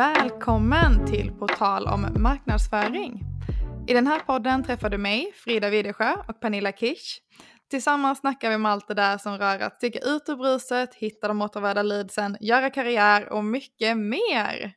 Välkommen 0.00 1.06
till 1.06 1.32
På 1.38 1.48
tal 1.48 1.86
om 1.86 2.22
marknadsföring. 2.22 3.22
I 3.88 3.92
den 3.92 4.06
här 4.06 4.20
podden 4.20 4.64
träffar 4.64 4.90
du 4.90 4.98
mig, 4.98 5.32
Frida 5.34 5.70
Widesjö 5.70 6.16
och 6.28 6.40
Pernilla 6.40 6.72
Kish. 6.72 7.18
Tillsammans 7.70 8.18
snackar 8.18 8.48
vi 8.48 8.54
om 8.54 8.66
allt 8.66 8.88
det 8.88 8.94
där 8.94 9.18
som 9.18 9.38
rör 9.38 9.60
att 9.60 9.76
sticka 9.76 9.98
ut 9.98 10.28
ur 10.28 10.36
bruset, 10.36 10.94
hitta 10.94 11.28
de 11.28 11.42
återvärda 11.42 11.82
leadsen, 11.82 12.36
göra 12.40 12.70
karriär 12.70 13.28
och 13.28 13.44
mycket 13.44 13.96
mer. 13.96 14.72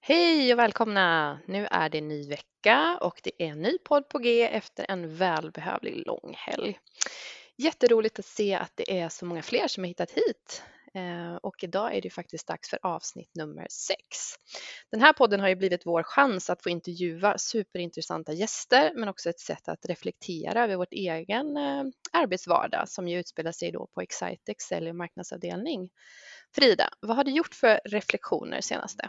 Hej 0.00 0.52
och 0.52 0.58
välkomna! 0.58 1.38
Nu 1.46 1.66
är 1.70 1.88
det 1.88 2.00
ny 2.00 2.28
vecka 2.28 2.98
och 3.00 3.20
det 3.22 3.42
är 3.42 3.48
en 3.48 3.62
ny 3.62 3.78
podd 3.78 4.08
på 4.08 4.18
G 4.18 4.48
efter 4.48 4.86
en 4.88 5.16
välbehövlig 5.16 6.06
lång 6.06 6.34
helg. 6.36 6.78
Jätteroligt 7.56 8.18
att 8.18 8.24
se 8.24 8.54
att 8.54 8.72
det 8.74 9.00
är 9.00 9.08
så 9.08 9.26
många 9.26 9.42
fler 9.42 9.68
som 9.68 9.84
har 9.84 9.88
hittat 9.88 10.10
hit 10.10 10.62
Eh, 10.94 11.34
och 11.34 11.64
idag 11.64 11.96
är 11.96 12.00
det 12.00 12.10
faktiskt 12.10 12.46
dags 12.46 12.70
för 12.70 12.78
avsnitt 12.82 13.30
nummer 13.34 13.66
sex. 13.70 14.34
Den 14.90 15.00
här 15.00 15.12
podden 15.12 15.40
har 15.40 15.48
ju 15.48 15.56
blivit 15.56 15.86
vår 15.86 16.02
chans 16.02 16.50
att 16.50 16.62
få 16.62 16.70
intervjua 16.70 17.38
superintressanta 17.38 18.32
gäster 18.32 18.92
men 18.94 19.08
också 19.08 19.30
ett 19.30 19.40
sätt 19.40 19.68
att 19.68 19.86
reflektera 19.86 20.64
över 20.64 20.76
vårt 20.76 20.92
egen 20.92 21.56
eh, 21.56 21.84
arbetsvardag 22.12 22.88
som 22.88 23.08
ju 23.08 23.18
utspelar 23.18 23.52
sig 23.52 23.72
då 23.72 23.86
på 23.86 24.00
Excitex 24.00 24.64
sälj 24.64 24.90
och 24.90 24.96
marknadsavdelning. 24.96 25.90
Frida, 26.54 26.88
vad 27.00 27.16
har 27.16 27.24
du 27.24 27.30
gjort 27.30 27.54
för 27.54 27.80
reflektioner 27.84 28.60
senaste? 28.60 29.08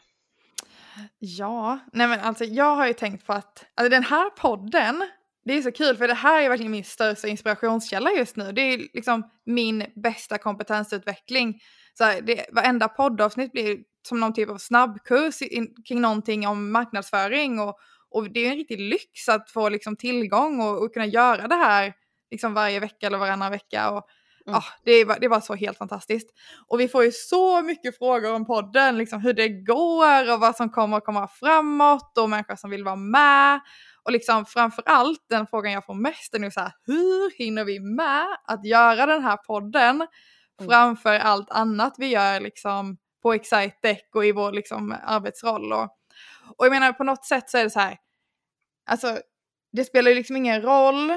Ja, 1.20 1.80
nej 1.94 2.08
men 2.08 2.20
alltså 2.20 2.44
jag 2.44 2.76
har 2.76 2.88
ju 2.88 2.94
tänkt 2.94 3.26
på 3.26 3.34
att 3.34 3.66
alltså 3.76 3.90
den 3.90 4.04
här 4.04 4.30
podden 4.30 5.08
det 5.46 5.54
är 5.54 5.62
så 5.62 5.72
kul 5.72 5.98
för 5.98 6.08
det 6.08 6.14
här 6.14 6.44
är 6.44 6.50
verkligen 6.50 6.72
min 6.72 6.84
största 6.84 7.28
inspirationskälla 7.28 8.12
just 8.12 8.36
nu. 8.36 8.52
Det 8.52 8.62
är 8.62 8.78
liksom 8.94 9.30
min 9.46 9.86
bästa 9.96 10.38
kompetensutveckling. 10.38 11.60
Så 11.98 12.04
här, 12.04 12.22
det, 12.22 12.46
varenda 12.52 12.88
poddavsnitt 12.88 13.52
blir 13.52 13.78
som 14.08 14.20
någon 14.20 14.34
typ 14.34 14.50
av 14.50 14.58
snabbkurs 14.58 15.42
in, 15.42 15.76
kring 15.88 16.02
någonting 16.02 16.48
om 16.48 16.72
marknadsföring 16.72 17.60
och, 17.60 17.78
och 18.10 18.32
det 18.32 18.40
är 18.40 18.52
en 18.52 18.58
riktig 18.58 18.80
lyx 18.80 19.30
att 19.30 19.52
få 19.52 19.70
liksom 19.70 19.96
tillgång 19.96 20.62
och, 20.62 20.84
och 20.84 20.94
kunna 20.94 21.06
göra 21.06 21.48
det 21.48 21.56
här 21.56 21.94
liksom 22.32 22.54
varje 22.54 22.80
vecka 22.80 23.08
eller 23.08 23.18
varannan 23.18 23.52
vecka. 23.52 23.92
Och, 23.92 24.08
Mm. 24.48 24.58
Ah, 24.58 24.64
det, 24.84 24.92
är, 24.92 25.20
det 25.20 25.28
var 25.28 25.42
så 25.42 25.56
helt 25.56 25.78
fantastiskt. 25.78 26.30
Och 26.68 26.80
vi 26.80 26.88
får 26.88 27.04
ju 27.04 27.12
så 27.12 27.62
mycket 27.62 27.98
frågor 27.98 28.34
om 28.34 28.46
podden, 28.46 28.98
liksom 28.98 29.22
hur 29.22 29.34
det 29.34 29.50
går 29.50 30.34
och 30.34 30.40
vad 30.40 30.56
som 30.56 30.70
kommer 30.70 30.98
att 30.98 31.06
komma 31.06 31.28
framåt 31.28 32.18
och 32.18 32.30
människor 32.30 32.56
som 32.56 32.70
vill 32.70 32.84
vara 32.84 32.96
med. 32.96 33.60
Och 34.06 34.12
liksom 34.12 34.46
framför 34.46 34.84
allt 34.86 35.26
den 35.30 35.48
frågan 35.48 35.72
jag 35.72 35.86
får 35.86 35.94
mest 35.94 36.34
är 36.34 36.40
nu 36.40 36.52
så 36.52 36.60
här, 36.60 36.72
hur 36.86 37.38
hinner 37.38 37.66
vi 37.66 37.80
med 37.80 38.28
att 38.44 38.66
göra 38.66 39.06
den 39.06 39.24
här 39.24 39.38
podden 39.38 39.96
mm. 39.96 40.70
framför 40.70 41.20
allt 41.20 41.50
annat 41.50 41.96
vi 41.98 42.08
gör 42.08 42.40
liksom 42.40 42.98
på 43.22 43.34
Excitec 43.34 44.00
och 44.16 44.26
i 44.26 44.32
vår 44.32 44.52
liksom 44.52 44.96
arbetsroll. 45.04 45.74
Och, 45.74 45.90
och 46.58 46.66
jag 46.66 46.72
menar 46.72 46.94
på 46.94 47.04
något 47.04 47.26
sätt 47.26 47.50
så 47.50 47.58
är 47.58 47.64
det 47.64 47.70
så 47.70 47.80
här, 47.80 47.98
alltså 48.86 49.20
det 49.72 49.86
spelar 49.86 50.10
ju 50.10 50.16
liksom 50.16 50.36
ingen 50.36 50.62
roll 50.62 51.12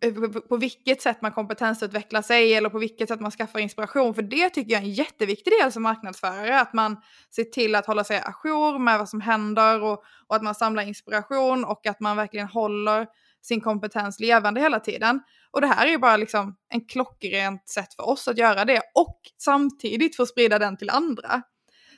Eh, 0.00 0.12
på 0.48 0.56
vilket 0.56 1.02
sätt 1.02 1.22
man 1.22 1.32
kompetensutvecklar 1.32 2.22
sig 2.22 2.54
eller 2.54 2.68
på 2.68 2.78
vilket 2.78 3.08
sätt 3.08 3.20
man 3.20 3.30
skaffar 3.30 3.58
inspiration. 3.58 4.14
För 4.14 4.22
det 4.22 4.50
tycker 4.50 4.72
jag 4.72 4.82
är 4.82 4.86
en 4.86 4.92
jätteviktig 4.92 5.52
del 5.60 5.72
som 5.72 5.82
marknadsförare. 5.82 6.60
Att 6.60 6.72
man 6.72 6.96
ser 7.36 7.44
till 7.44 7.74
att 7.74 7.86
hålla 7.86 8.04
sig 8.04 8.22
ajour 8.24 8.78
med 8.78 8.98
vad 8.98 9.08
som 9.08 9.20
händer 9.20 9.82
och, 9.82 10.04
och, 10.26 10.36
att 10.36 10.42
man 10.42 10.54
samlar 10.54 10.82
inspiration 10.82 11.64
och 11.64 11.86
att 11.86 12.00
man 12.00 12.16
verkligen 12.16 12.48
håller 12.48 13.06
sin 13.42 13.60
kompetens 13.60 14.20
levande 14.20 14.60
hela 14.60 14.80
tiden. 14.80 15.20
Och 15.50 15.60
det 15.60 15.66
här 15.66 15.86
är 15.86 15.90
ju 15.90 15.98
bara 15.98 16.16
liksom 16.16 16.56
en 16.68 16.86
klockrent 16.86 17.68
sätt 17.68 17.94
för 17.94 18.08
oss 18.08 18.28
att 18.28 18.38
göra 18.38 18.64
det 18.64 18.82
och 18.94 19.20
samtidigt 19.38 20.16
få 20.16 20.26
sprida 20.26 20.58
den 20.58 20.76
till 20.76 20.90
andra. 20.90 21.42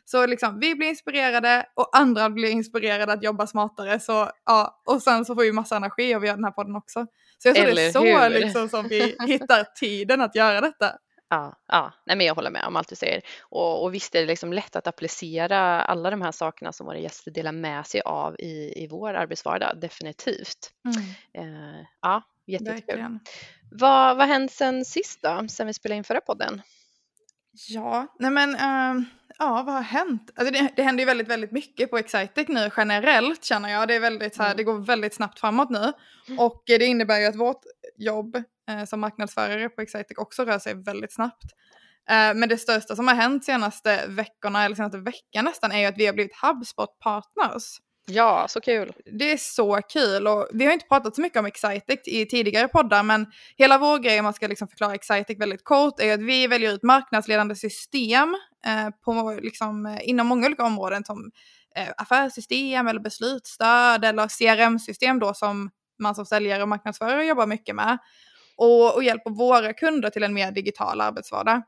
Så 0.04 0.26
liksom, 0.26 0.60
vi 0.60 0.74
blir 0.74 0.88
inspirerade 0.88 1.66
och 1.74 1.96
andra 1.96 2.30
blir 2.30 2.50
inspirerade 2.50 3.12
att 3.12 3.22
jobba 3.22 3.46
smartare. 3.46 4.00
Så, 4.00 4.30
ja, 4.44 4.82
och 4.86 5.02
sen 5.02 5.24
så 5.24 5.34
får 5.34 5.42
vi 5.42 5.52
massa 5.52 5.76
energi 5.76 6.14
av 6.14 6.22
att 6.22 6.26
göra 6.26 6.36
den 6.36 6.44
här 6.44 6.52
podden 6.52 6.76
också. 6.76 7.06
Så 7.38 7.48
jag 7.48 7.56
tror 7.56 7.66
det 7.66 7.86
är 7.86 7.92
så 7.92 8.28
liksom, 8.28 8.68
som 8.68 8.88
vi 8.88 9.16
hittar 9.26 9.64
tiden 9.74 10.20
att 10.20 10.34
göra 10.34 10.60
detta. 10.60 10.98
Ja, 11.28 11.58
ja. 11.68 11.92
Nej, 12.06 12.16
men 12.16 12.26
jag 12.26 12.34
håller 12.34 12.50
med 12.50 12.64
om 12.64 12.76
allt 12.76 12.88
du 12.88 12.96
säger. 12.96 13.20
Och, 13.40 13.82
och 13.84 13.94
visst 13.94 14.14
är 14.14 14.20
det 14.20 14.26
liksom 14.26 14.52
lätt 14.52 14.76
att 14.76 14.86
applicera 14.86 15.82
alla 15.82 16.10
de 16.10 16.22
här 16.22 16.32
sakerna 16.32 16.72
som 16.72 16.86
våra 16.86 16.98
gäster 16.98 17.30
delar 17.30 17.52
med 17.52 17.86
sig 17.86 18.00
av 18.00 18.36
i, 18.40 18.84
i 18.84 18.86
vår 18.90 19.14
arbetsvardag, 19.14 19.80
definitivt. 19.80 20.72
Mm. 20.84 21.00
Eh, 21.32 21.86
ja, 22.02 22.22
jättekul. 22.46 23.18
Vad 23.70 24.16
har 24.16 24.26
hänt 24.26 24.52
sen 24.52 24.84
sist 24.84 25.22
då, 25.22 25.46
sen 25.48 25.66
vi 25.66 25.74
spelade 25.74 25.96
in 25.96 26.04
förra 26.04 26.20
podden? 26.20 26.62
Ja, 27.68 28.14
nej 28.18 28.30
men 28.30 28.50
uh, 28.50 29.04
ja, 29.38 29.62
vad 29.62 29.74
har 29.74 29.82
hänt? 29.82 30.30
Alltså 30.36 30.52
det, 30.52 30.72
det 30.76 30.82
händer 30.82 31.02
ju 31.02 31.06
väldigt, 31.06 31.28
väldigt 31.28 31.52
mycket 31.52 31.90
på 31.90 31.98
Excitec 31.98 32.48
nu 32.48 32.70
generellt 32.76 33.44
känner 33.44 33.68
jag. 33.68 33.88
Det, 33.88 33.94
är 33.94 34.00
väldigt, 34.00 34.34
så 34.34 34.42
här, 34.42 34.50
mm. 34.50 34.56
det 34.56 34.64
går 34.64 34.78
väldigt 34.78 35.14
snabbt 35.14 35.40
framåt 35.40 35.70
nu. 35.70 35.92
Och 36.38 36.62
det 36.66 36.86
innebär 36.86 37.20
ju 37.20 37.26
att 37.26 37.36
vårt 37.36 37.62
jobb 37.96 38.36
uh, 38.70 38.84
som 38.84 39.00
marknadsförare 39.00 39.68
på 39.68 39.82
Excitec 39.82 40.18
också 40.18 40.44
rör 40.44 40.58
sig 40.58 40.74
väldigt 40.74 41.14
snabbt. 41.14 41.44
Uh, 42.10 42.38
men 42.38 42.48
det 42.48 42.58
största 42.58 42.96
som 42.96 43.08
har 43.08 43.14
hänt 43.14 43.44
senaste 43.44 44.06
veckorna, 44.08 44.64
eller 44.64 44.76
senaste 44.76 44.98
veckan 44.98 45.44
nästan, 45.44 45.72
är 45.72 45.78
ju 45.78 45.86
att 45.86 45.98
vi 45.98 46.06
har 46.06 46.12
blivit 46.12 46.36
HubSpot 46.42 46.98
partners. 46.98 47.80
Ja, 48.08 48.46
så 48.48 48.60
kul. 48.60 48.92
Det 49.04 49.32
är 49.32 49.36
så 49.36 49.80
kul 49.88 50.26
och 50.26 50.48
vi 50.52 50.64
har 50.64 50.72
inte 50.72 50.86
pratat 50.86 51.14
så 51.14 51.20
mycket 51.20 51.38
om 51.38 51.46
Excitec 51.46 52.00
i 52.04 52.26
tidigare 52.26 52.68
poddar 52.68 53.02
men 53.02 53.26
hela 53.56 53.78
vår 53.78 53.98
grej 53.98 54.18
om 54.18 54.24
man 54.24 54.34
ska 54.34 54.46
liksom 54.46 54.68
förklara 54.68 54.94
Excitec 54.94 55.40
väldigt 55.40 55.64
kort 55.64 56.00
är 56.00 56.14
att 56.14 56.20
vi 56.20 56.46
väljer 56.46 56.72
ut 56.72 56.82
marknadsledande 56.82 57.54
system 57.54 58.36
eh, 58.66 58.88
på, 59.04 59.38
liksom, 59.42 59.86
eh, 59.86 60.08
inom 60.08 60.26
många 60.26 60.46
olika 60.46 60.64
områden 60.64 61.04
som 61.04 61.30
eh, 61.76 61.88
affärssystem 61.96 62.86
eller 62.88 63.00
beslutsstöd 63.00 64.04
eller 64.04 64.28
CRM-system 64.28 65.18
då 65.18 65.34
som 65.34 65.70
man 65.98 66.14
som 66.14 66.26
säljare 66.26 66.62
och 66.62 66.68
marknadsförare 66.68 67.24
jobbar 67.24 67.46
mycket 67.46 67.74
med 67.74 67.98
och, 68.56 68.94
och 68.94 69.04
hjälper 69.04 69.30
våra 69.30 69.72
kunder 69.72 70.10
till 70.10 70.22
en 70.22 70.34
mer 70.34 70.52
digital 70.52 71.00
arbetsvardag. 71.00 71.62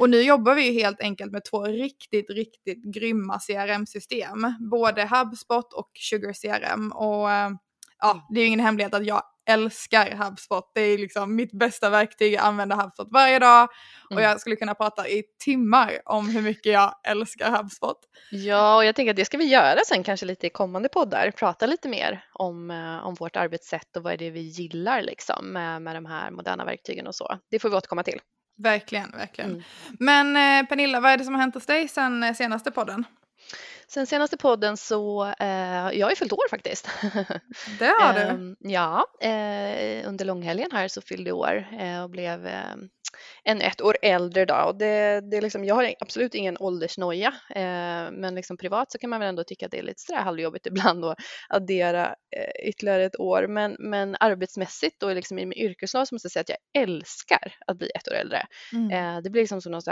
Och 0.00 0.10
nu 0.10 0.22
jobbar 0.22 0.54
vi 0.54 0.70
ju 0.70 0.80
helt 0.80 1.00
enkelt 1.00 1.32
med 1.32 1.44
två 1.44 1.64
riktigt, 1.64 2.30
riktigt 2.30 2.94
grymma 2.94 3.38
CRM-system. 3.38 4.54
Både 4.70 5.02
HubSpot 5.02 5.72
och 5.72 5.90
Sugar 5.94 6.32
CRM. 6.32 6.92
Och 6.92 7.30
eh, 7.30 7.50
ja, 7.98 8.26
det 8.30 8.40
är 8.40 8.42
ju 8.42 8.46
ingen 8.46 8.60
hemlighet 8.60 8.94
att 8.94 9.06
jag 9.06 9.22
älskar 9.46 10.24
HubSpot. 10.24 10.72
Det 10.74 10.80
är 10.80 10.98
liksom 10.98 11.36
mitt 11.36 11.52
bästa 11.52 11.90
verktyg. 11.90 12.32
Jag 12.32 12.44
använder 12.44 12.76
HubSpot 12.76 13.08
varje 13.10 13.38
dag 13.38 13.68
och 14.04 14.12
mm. 14.12 14.24
jag 14.24 14.40
skulle 14.40 14.56
kunna 14.56 14.74
prata 14.74 15.08
i 15.08 15.22
timmar 15.44 16.00
om 16.04 16.28
hur 16.28 16.42
mycket 16.42 16.72
jag 16.72 16.94
älskar 17.08 17.56
HubSpot. 17.56 17.98
Ja, 18.30 18.76
och 18.76 18.84
jag 18.84 18.96
tänker 18.96 19.10
att 19.10 19.16
det 19.16 19.24
ska 19.24 19.38
vi 19.38 19.44
göra 19.44 19.80
sen 19.86 20.02
kanske 20.02 20.26
lite 20.26 20.46
i 20.46 20.50
kommande 20.50 20.88
poddar. 20.88 21.30
Prata 21.30 21.66
lite 21.66 21.88
mer 21.88 22.24
om, 22.32 22.70
eh, 22.70 23.06
om 23.06 23.14
vårt 23.14 23.36
arbetssätt 23.36 23.96
och 23.96 24.02
vad 24.02 24.12
är 24.12 24.16
det 24.16 24.30
vi 24.30 24.40
gillar 24.40 25.02
liksom 25.02 25.46
med, 25.52 25.82
med 25.82 25.96
de 25.96 26.06
här 26.06 26.30
moderna 26.30 26.64
verktygen 26.64 27.06
och 27.06 27.14
så. 27.14 27.38
Det 27.50 27.58
får 27.58 27.68
vi 27.68 27.76
återkomma 27.76 28.02
till. 28.02 28.20
Verkligen, 28.56 29.10
verkligen. 29.10 29.50
Mm. 29.50 29.62
Men 29.98 30.36
eh, 30.36 30.68
Pernilla, 30.68 31.00
vad 31.00 31.10
är 31.10 31.16
det 31.16 31.24
som 31.24 31.34
har 31.34 31.40
hänt 31.40 31.54
hos 31.54 31.66
dig 31.66 31.88
sen 31.88 32.22
eh, 32.22 32.34
senaste 32.34 32.70
podden? 32.70 33.04
Sen 33.94 34.06
senaste 34.06 34.36
podden 34.36 34.76
så, 34.76 35.24
eh, 35.40 35.90
jag 35.92 36.06
har 36.06 36.10
ju 36.10 36.16
fyllt 36.16 36.32
år 36.32 36.48
faktiskt. 36.50 36.88
Det 37.78 37.86
har 37.86 38.14
du. 38.14 38.20
eh, 38.20 38.72
ja, 38.72 39.04
eh, 39.20 40.08
under 40.08 40.24
långhelgen 40.24 40.70
här 40.72 40.88
så 40.88 41.00
fyllde 41.02 41.30
jag 41.30 41.38
år 41.38 41.66
eh, 41.80 42.02
och 42.02 42.10
blev 42.10 42.46
ehm, 42.46 42.88
än 43.44 43.60
ett 43.60 43.80
år 43.80 43.96
äldre 44.02 44.44
då. 44.44 44.54
Och 44.54 44.78
det, 44.78 45.20
det 45.30 45.36
är 45.36 45.42
liksom, 45.42 45.64
jag 45.64 45.74
har 45.74 45.94
absolut 46.00 46.34
ingen 46.34 46.56
åldersnoja, 46.60 47.34
eh, 47.54 48.10
men 48.12 48.34
liksom 48.34 48.56
privat 48.56 48.92
så 48.92 48.98
kan 48.98 49.10
man 49.10 49.20
väl 49.20 49.28
ändå 49.28 49.44
tycka 49.44 49.66
att 49.66 49.72
det 49.72 49.78
är 49.78 49.82
lite 49.82 50.00
sådär 50.02 50.20
halvjobbigt 50.20 50.66
ibland 50.72 51.04
att 51.04 51.18
addera 51.48 52.06
eh, 52.36 52.68
ytterligare 52.68 53.04
ett 53.04 53.20
år. 53.20 53.46
Men, 53.48 53.76
men 53.78 54.16
arbetsmässigt 54.20 55.02
och 55.02 55.14
liksom 55.14 55.38
i 55.38 55.46
min 55.46 55.58
yrkesroll 55.58 56.06
så 56.06 56.14
måste 56.14 56.26
jag 56.26 56.32
säga 56.32 56.40
att 56.40 56.58
jag 56.74 56.82
älskar 56.82 57.54
att 57.66 57.78
bli 57.78 57.90
ett 57.94 58.08
år 58.08 58.14
äldre. 58.14 58.46
Mm. 58.72 58.90
Eh, 58.90 59.22
det 59.22 59.30
blir 59.30 59.42
liksom 59.42 59.60
som 59.62 59.72
något 59.72 59.88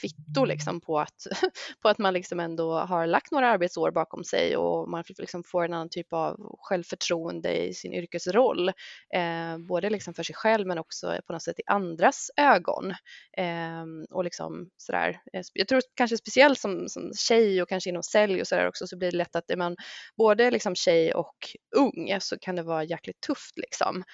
kvitto 0.00 0.44
liksom 0.44 0.80
på 0.80 1.00
att, 1.00 1.26
på 1.82 1.88
att 1.88 1.98
man 1.98 2.14
liksom 2.14 2.40
ändå 2.40 2.78
har 2.78 3.06
lagt 3.12 3.32
några 3.32 3.48
arbetsår 3.48 3.90
bakom 3.90 4.24
sig 4.24 4.56
och 4.56 4.88
man 4.88 5.04
liksom 5.18 5.44
får 5.44 5.64
en 5.64 5.74
annan 5.74 5.88
typ 5.88 6.12
av 6.12 6.56
självförtroende 6.58 7.66
i 7.66 7.74
sin 7.74 7.92
yrkesroll. 7.92 8.68
Eh, 9.14 9.58
både 9.68 9.90
liksom 9.90 10.14
för 10.14 10.22
sig 10.22 10.34
själv 10.34 10.66
men 10.66 10.78
också 10.78 11.18
på 11.26 11.32
något 11.32 11.42
sätt 11.42 11.58
i 11.58 11.62
andras 11.66 12.30
ögon. 12.36 12.90
Eh, 13.38 13.84
och 14.10 14.24
liksom 14.24 14.70
sådär. 14.76 15.20
Eh, 15.32 15.42
jag 15.52 15.68
tror 15.68 15.82
kanske 15.94 16.16
speciellt 16.16 16.58
som, 16.58 16.88
som 16.88 17.12
tjej 17.14 17.62
och 17.62 17.68
kanske 17.68 17.90
inom 17.90 18.02
sälj 18.02 18.40
och 18.40 18.46
sådär 18.46 18.68
också 18.68 18.86
så 18.86 18.98
blir 18.98 19.10
det 19.10 19.16
lätt 19.16 19.36
att 19.36 19.50
är 19.50 19.56
man 19.56 19.76
både 20.16 20.50
liksom 20.50 20.74
tjej 20.74 21.14
och 21.14 21.36
ung 21.76 22.16
så 22.20 22.38
kan 22.38 22.56
det 22.56 22.62
vara 22.62 22.84
jäkligt 22.84 23.20
tufft 23.20 23.58
liksom 23.58 24.04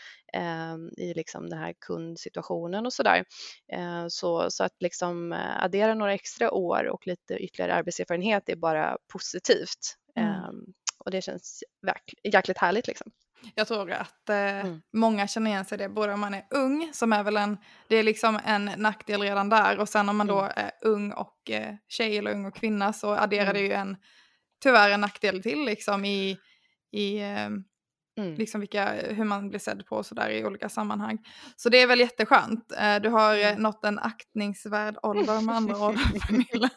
i 0.97 1.15
liksom 1.15 1.51
den 1.51 1.59
här 1.59 1.75
kundsituationen 1.81 2.87
och 2.87 2.93
sådär. 2.93 3.25
Eh, 3.73 4.07
så, 4.09 4.51
så 4.51 4.65
att 4.65 4.75
liksom 4.81 5.33
eh, 5.33 5.65
addera 5.65 5.95
några 5.95 6.15
extra 6.15 6.51
år 6.51 6.85
och 6.85 7.07
lite 7.07 7.35
ytterligare 7.35 7.75
arbetserfarenhet 7.75 8.49
är 8.49 8.57
bara 8.57 8.97
positivt. 9.13 9.97
Mm. 10.17 10.31
Ehm, 10.31 10.65
och 10.99 11.11
det 11.11 11.23
känns 11.23 11.65
jäkligt 12.33 12.59
härligt 12.59 12.87
liksom. 12.87 13.13
Jag 13.55 13.69
tror 13.69 13.93
att 13.93 14.29
eh, 14.29 14.61
mm. 14.61 14.81
många 14.93 15.27
känner 15.27 15.51
igen 15.51 15.65
sig 15.65 15.79
det, 15.79 15.89
både 15.89 16.13
om 16.13 16.21
man 16.21 16.35
är 16.35 16.47
ung, 16.51 16.91
som 16.93 17.13
är 17.13 17.23
väl 17.23 17.37
en, 17.37 17.59
det 17.89 17.97
är 17.97 18.03
liksom 18.03 18.41
en 18.45 18.65
nackdel 18.77 19.23
redan 19.23 19.49
där, 19.49 19.79
och 19.79 19.89
sen 19.89 20.09
om 20.09 20.17
man 20.17 20.27
då 20.27 20.41
mm. 20.41 20.53
är 20.57 20.71
ung 20.83 21.13
och 21.13 21.51
eh, 21.51 21.75
tjej 21.89 22.19
eller 22.19 22.31
ung 22.31 22.47
och 22.47 22.57
kvinna 22.57 22.93
så 22.93 23.15
adderar 23.15 23.53
det 23.53 23.59
mm. 23.59 23.71
ju 23.71 23.73
en, 23.73 23.97
tyvärr 24.63 24.91
en 24.91 25.01
nackdel 25.01 25.43
till 25.43 25.65
liksom 25.65 26.05
i, 26.05 26.39
i 26.93 27.19
eh, 27.19 27.49
Mm. 28.19 28.35
Liksom 28.35 28.61
vilka, 28.61 28.93
hur 28.93 29.25
man 29.25 29.49
blir 29.49 29.61
sedd 29.61 29.87
på 29.87 29.97
och 29.97 30.07
sådär 30.07 30.31
i 30.31 30.45
olika 30.45 30.69
sammanhang. 30.69 31.19
Så 31.57 31.69
det 31.69 31.83
är 31.83 31.87
väl 31.87 32.01
jätteskönt. 32.01 32.73
Eh, 32.73 32.97
du 32.97 33.09
har 33.09 33.35
eh, 33.35 33.49
mm. 33.49 33.63
nått 33.63 33.85
en 33.85 33.99
aktningsvärd 33.99 34.97
ålder 35.03 35.41
med 35.41 35.55
andra 35.55 35.87
ord, 35.87 35.95
Pernilla. 36.27 36.71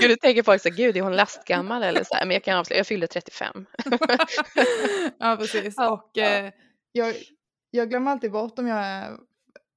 Gud, 0.00 0.10
du 0.10 0.16
tänker 0.16 0.42
folk 0.42 0.62
så 0.62 0.70
gud 0.70 0.96
är 0.96 1.02
hon 1.02 1.16
lastgammal 1.16 1.82
eller 1.82 2.04
så 2.04 2.14
här, 2.14 2.26
men 2.26 2.34
jag 2.34 2.44
kan 2.44 2.58
avslöja, 2.58 2.78
jag 2.78 2.86
fyllde 2.86 3.06
35. 3.06 3.66
ja, 5.18 5.36
precis. 5.36 5.74
Ja, 5.76 5.90
och 5.90 6.18
eh, 6.18 6.52
jag, 6.92 7.14
jag 7.70 7.90
glömmer 7.90 8.10
alltid 8.10 8.32
bort 8.32 8.58
om 8.58 8.66
jag 8.66 8.78
är, 8.78 9.16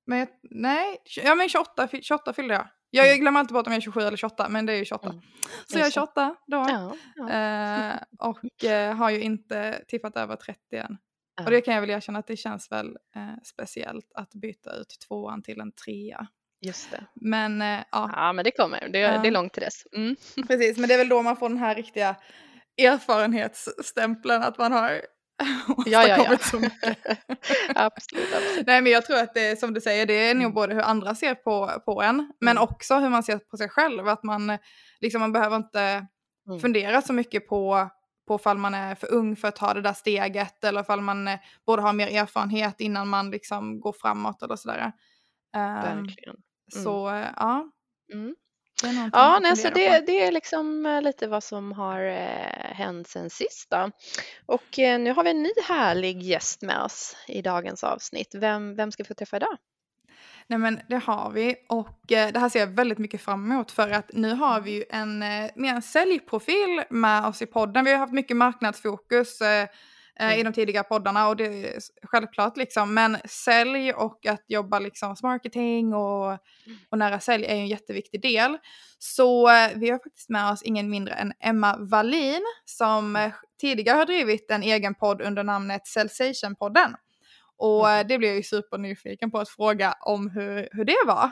men 0.06 0.20
jag, 0.20 0.28
nej, 0.42 0.98
ja 1.24 1.36
men 1.36 1.50
28, 1.50 1.88
28 2.02 2.34
fyllde 2.34 2.54
jag. 2.54 2.68
Jag, 2.96 3.06
jag 3.06 3.12
mm. 3.12 3.22
glömmer 3.22 3.40
alltid 3.40 3.54
bort 3.54 3.68
om 3.68 3.74
jag 3.74 3.78
är 3.78 3.82
27 3.82 4.02
eller 4.02 4.18
28, 4.18 4.50
men 4.50 4.66
det 4.66 4.74
är 4.74 4.78
ju 4.78 4.86
28. 4.86 5.10
Mm. 5.10 5.22
Så 5.66 5.80
jag 5.80 5.88
är 5.88 5.92
28 5.92 6.36
då. 6.48 6.66
Ja, 6.70 6.96
ja. 7.16 7.30
Eh, 7.30 8.00
och 8.20 8.64
eh, 8.64 8.96
har 8.96 9.10
ju 9.10 9.22
inte 9.22 9.84
tippat 9.88 10.18
över 10.18 10.36
30 10.36 10.60
än. 10.72 10.98
Ja. 11.38 11.44
Och 11.44 11.52
det 11.52 11.62
kan 11.62 11.74
jag 11.74 11.82
väl 11.82 11.90
erkänna 11.90 12.20
att 12.20 12.28
det 12.28 12.38
känns 12.38 12.72
väl 12.72 12.88
eh, 13.16 13.44
speciellt 13.44 14.12
att 14.16 14.34
byta 14.34 14.76
ut 14.76 14.98
tvåan 15.08 15.44
till 15.44 15.60
en 15.60 15.72
trea. 15.72 16.28
Just 16.62 16.92
det. 16.92 17.06
Men 17.14 17.62
eh, 17.62 17.80
ja. 17.92 18.12
Ja 18.16 18.34
men 18.34 18.46
det 18.46 18.52
kommer, 18.52 18.80
det, 18.80 19.00
det 19.00 19.28
är 19.28 19.32
långt 19.32 19.54
till 19.54 19.64
dess. 19.64 19.84
Mm. 19.96 20.16
Precis, 20.48 20.78
men 20.78 20.88
det 20.88 20.94
är 20.94 20.98
väl 20.98 21.10
då 21.10 21.22
man 21.22 21.38
får 21.38 21.50
den 21.50 21.58
här 21.58 21.76
riktiga 21.76 22.16
erfarenhetsstämpeln 22.78 24.44
att 24.44 24.58
man 24.58 24.72
har 24.72 25.02
ja, 25.86 26.08
ja, 26.08 26.28
ja. 26.30 26.38
så 26.38 26.60
mycket. 26.60 26.98
absolut, 27.76 28.34
absolut. 28.34 28.68
Nej 28.68 28.82
men 28.82 28.92
jag 28.92 29.06
tror 29.06 29.18
att 29.18 29.34
det 29.34 29.60
som 29.60 29.74
du 29.74 29.82
säger 29.82 30.06
det 30.06 30.14
är 30.30 30.34
nog 30.34 30.44
mm. 30.44 30.54
både 30.54 30.74
hur 30.74 30.82
andra 30.82 31.16
ser 31.16 31.36
på, 31.36 31.72
på 31.86 32.02
en 32.02 32.34
men 32.40 32.58
mm. 32.58 32.64
också 32.64 32.96
hur 32.96 33.10
man 33.10 33.24
ser 33.24 33.38
på 33.38 33.58
sig 33.58 33.70
själv. 33.70 34.08
Att 34.08 34.24
man, 34.24 34.58
liksom, 35.00 35.22
man 35.22 35.34
behöver 35.34 35.56
inte 35.56 36.06
mm. 36.48 36.60
fundera 36.60 37.02
så 37.02 37.14
mycket 37.14 37.48
på 37.48 37.90
på 38.28 38.38
fall 38.38 38.58
man 38.58 38.74
är 38.74 38.96
för 38.96 39.14
ung 39.14 39.36
för 39.36 39.48
att 39.48 39.56
ta 39.56 39.74
det 39.74 39.82
där 39.82 39.94
steget 39.94 40.64
eller 40.64 40.84
fall 40.84 41.02
man 41.02 41.28
eh, 41.28 41.40
borde 41.66 41.82
ha 41.82 41.94
mer 41.94 42.08
erfarenhet 42.08 42.82
innan 42.82 43.08
man 43.08 43.32
liksom 43.32 43.80
går 43.80 43.94
framåt 43.94 44.44
eller 44.44 44.56
sådär. 44.56 44.92
Um, 45.56 45.62
Verkligen. 45.62 46.36
Mm. 46.74 46.84
Så 46.84 47.10
eh, 47.10 47.28
ja. 47.36 47.72
Mm. 48.14 48.36
Ja, 49.14 49.40
nej, 49.42 49.58
så 49.58 49.70
det, 49.70 50.00
det 50.06 50.24
är 50.24 50.32
liksom 50.32 50.86
eh, 50.86 51.02
lite 51.02 51.28
vad 51.28 51.44
som 51.44 51.72
har 51.72 52.06
eh, 52.06 52.74
hänt 52.76 53.08
sen 53.08 53.30
sist 53.30 53.70
då. 53.70 53.92
Och 54.46 54.80
eh, 54.80 55.00
nu 55.00 55.14
har 55.14 55.24
vi 55.24 55.30
en 55.30 55.44
ny 55.44 55.52
härlig 55.68 56.24
gäst 56.24 56.62
med 56.62 56.82
oss 56.82 57.16
i 57.28 57.42
dagens 57.42 57.84
avsnitt. 57.84 58.36
Vem, 58.36 58.76
vem 58.76 58.92
ska 58.92 59.04
vi 59.04 59.08
få 59.08 59.14
träffa 59.14 59.38
idag? 59.38 59.58
Nej 60.48 60.60
men 60.60 60.80
det 60.90 60.96
har 60.96 61.32
vi 61.32 61.56
och 61.70 62.12
eh, 62.12 62.32
det 62.32 62.40
här 62.40 62.50
ser 62.50 62.60
jag 62.60 62.68
väldigt 62.68 62.98
mycket 62.98 63.22
fram 63.22 63.52
emot 63.52 63.72
för 63.72 63.90
att 63.90 64.14
nu 64.14 64.34
har 64.34 64.62
vi 64.62 64.72
ju 64.72 64.84
en 64.90 65.24
eh, 65.24 65.52
mer 65.56 65.76
en 65.76 65.82
säljprofil 65.82 66.84
med 66.90 67.26
oss 67.26 67.42
i 67.42 67.46
podden. 67.46 67.86
Vi 67.86 67.92
har 67.92 68.00
haft 68.00 68.14
mycket 68.14 68.38
marknadsfokus 68.38 69.42
eh, 69.42 69.68
mm. 70.20 70.40
i 70.40 70.44
de 70.44 70.54
tidigare 70.54 70.84
poddarna 70.84 71.28
och 71.28 71.36
det 71.36 71.46
är 71.46 71.80
självklart 72.04 72.58
liksom. 72.58 72.94
Men 72.94 73.18
sälj 73.26 73.94
och 73.94 74.26
att 74.26 74.44
jobba 74.48 74.80
liksom 74.80 75.16
marketing 75.24 75.94
och, 75.94 76.26
mm. 76.26 76.40
och 76.90 76.98
nära 76.98 77.20
sälj 77.20 77.46
är 77.46 77.56
ju 77.56 77.62
en 77.62 77.68
jätteviktig 77.68 78.22
del. 78.22 78.58
Så 79.00 79.50
eh, 79.50 79.70
vi 79.76 79.90
har 79.90 79.98
faktiskt 79.98 80.30
med 80.30 80.52
oss 80.52 80.64
ingen 80.64 80.90
mindre 80.90 81.14
än 81.14 81.34
Emma 81.40 81.78
Wallin 81.78 82.42
som 82.66 83.16
mm. 83.16 83.26
eh, 83.26 83.36
tidigare 83.62 83.98
har 83.98 84.06
drivit 84.06 84.52
en 84.52 84.64
egen 84.64 84.96
podd 84.96 85.22
under 85.22 85.44
namnet 85.44 85.82
Sensation-podden. 85.88 86.96
Och 87.58 87.90
mm. 87.90 88.08
det 88.08 88.18
blev 88.18 88.30
jag 88.30 88.38
ju 88.38 88.44
supernyfiken 88.44 89.32
på 89.32 89.40
att 89.40 89.50
fråga 89.50 89.96
om 90.02 90.30
hur, 90.30 90.70
hur 90.72 90.86
det 90.86 91.04
var. 91.06 91.32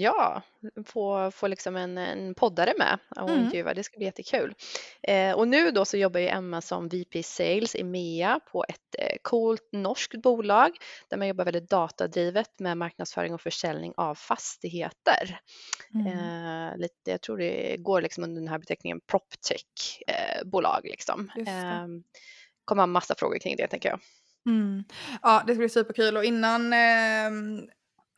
Ja, 0.00 0.42
få, 0.86 1.30
få 1.30 1.46
liksom 1.46 1.76
en, 1.76 1.98
en 1.98 2.34
poddare 2.34 2.74
med 2.78 2.98
och 3.16 3.30
mm. 3.30 3.44
intervjua, 3.44 3.74
det 3.74 3.82
ska 3.82 3.96
bli 3.96 4.06
jättekul. 4.06 4.54
Eh, 5.02 5.32
och 5.32 5.48
nu 5.48 5.70
då 5.70 5.84
så 5.84 5.96
jobbar 5.96 6.20
ju 6.20 6.28
Emma 6.28 6.60
som 6.60 6.88
VP 6.88 7.22
Sales 7.22 7.74
i 7.74 7.84
MEA 7.84 8.40
på 8.52 8.64
ett 8.68 8.94
eh, 8.98 9.16
coolt 9.22 9.68
norskt 9.72 10.22
bolag 10.22 10.70
där 11.08 11.16
man 11.16 11.28
jobbar 11.28 11.44
väldigt 11.44 11.70
datadrivet 11.70 12.60
med 12.60 12.76
marknadsföring 12.76 13.34
och 13.34 13.40
försäljning 13.40 13.92
av 13.96 14.14
fastigheter. 14.14 15.40
Mm. 15.94 16.06
Eh, 16.06 16.76
lite, 16.76 17.10
jag 17.10 17.20
tror 17.20 17.38
det 17.38 17.76
går 17.78 18.00
liksom 18.00 18.24
under 18.24 18.40
den 18.40 18.48
här 18.48 18.58
beteckningen 18.58 19.00
proptech 19.00 20.02
eh, 20.06 20.44
bolag 20.44 20.80
liksom. 20.84 21.30
Eh, 21.36 21.86
kommer 22.64 22.82
ha 22.82 22.86
massa 22.86 23.14
frågor 23.14 23.38
kring 23.38 23.56
det 23.56 23.66
tänker 23.66 23.88
jag. 23.88 24.00
Mm. 24.46 24.84
Ja, 25.22 25.42
det 25.46 25.52
ska 25.52 25.58
bli 25.58 25.68
superkul 25.68 26.16
och 26.16 26.24
innan 26.24 26.72
eh, 26.72 27.30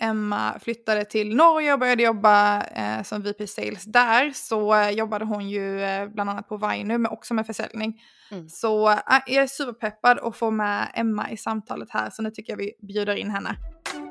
Emma 0.01 0.59
flyttade 0.59 1.05
till 1.05 1.37
Norge 1.37 1.73
och 1.73 1.79
började 1.79 2.03
jobba 2.03 2.63
eh, 2.63 3.03
som 3.03 3.23
VP 3.23 3.47
Sales 3.47 3.85
där 3.85 4.31
så 4.35 4.75
eh, 4.75 4.91
jobbade 4.91 5.25
hon 5.25 5.51
ju 5.51 5.83
eh, 5.83 6.09
bland 6.09 6.31
annat 6.31 6.49
på 6.49 6.57
Vainu 6.57 6.99
men 6.99 7.13
också 7.13 7.35
med 7.35 7.47
försäljning. 7.47 8.03
Mm. 8.31 8.49
Så 8.49 8.91
eh, 8.91 8.99
jag 9.27 9.43
är 9.43 9.47
superpeppad 9.47 10.19
att 10.19 10.37
få 10.37 10.51
med 10.51 10.91
Emma 10.95 11.31
i 11.31 11.37
samtalet 11.37 11.91
här 11.91 12.11
så 12.11 12.23
nu 12.23 12.31
tycker 12.31 12.53
jag 12.53 12.59
vi 12.59 12.73
bjuder 12.83 13.15
in 13.15 13.31
henne. 13.31 13.57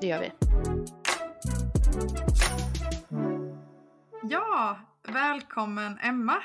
Det 0.01 0.07
gör 0.07 0.19
vi. 0.19 0.31
Ja, 4.23 4.79
välkommen 5.07 5.99
Emma. 6.01 6.35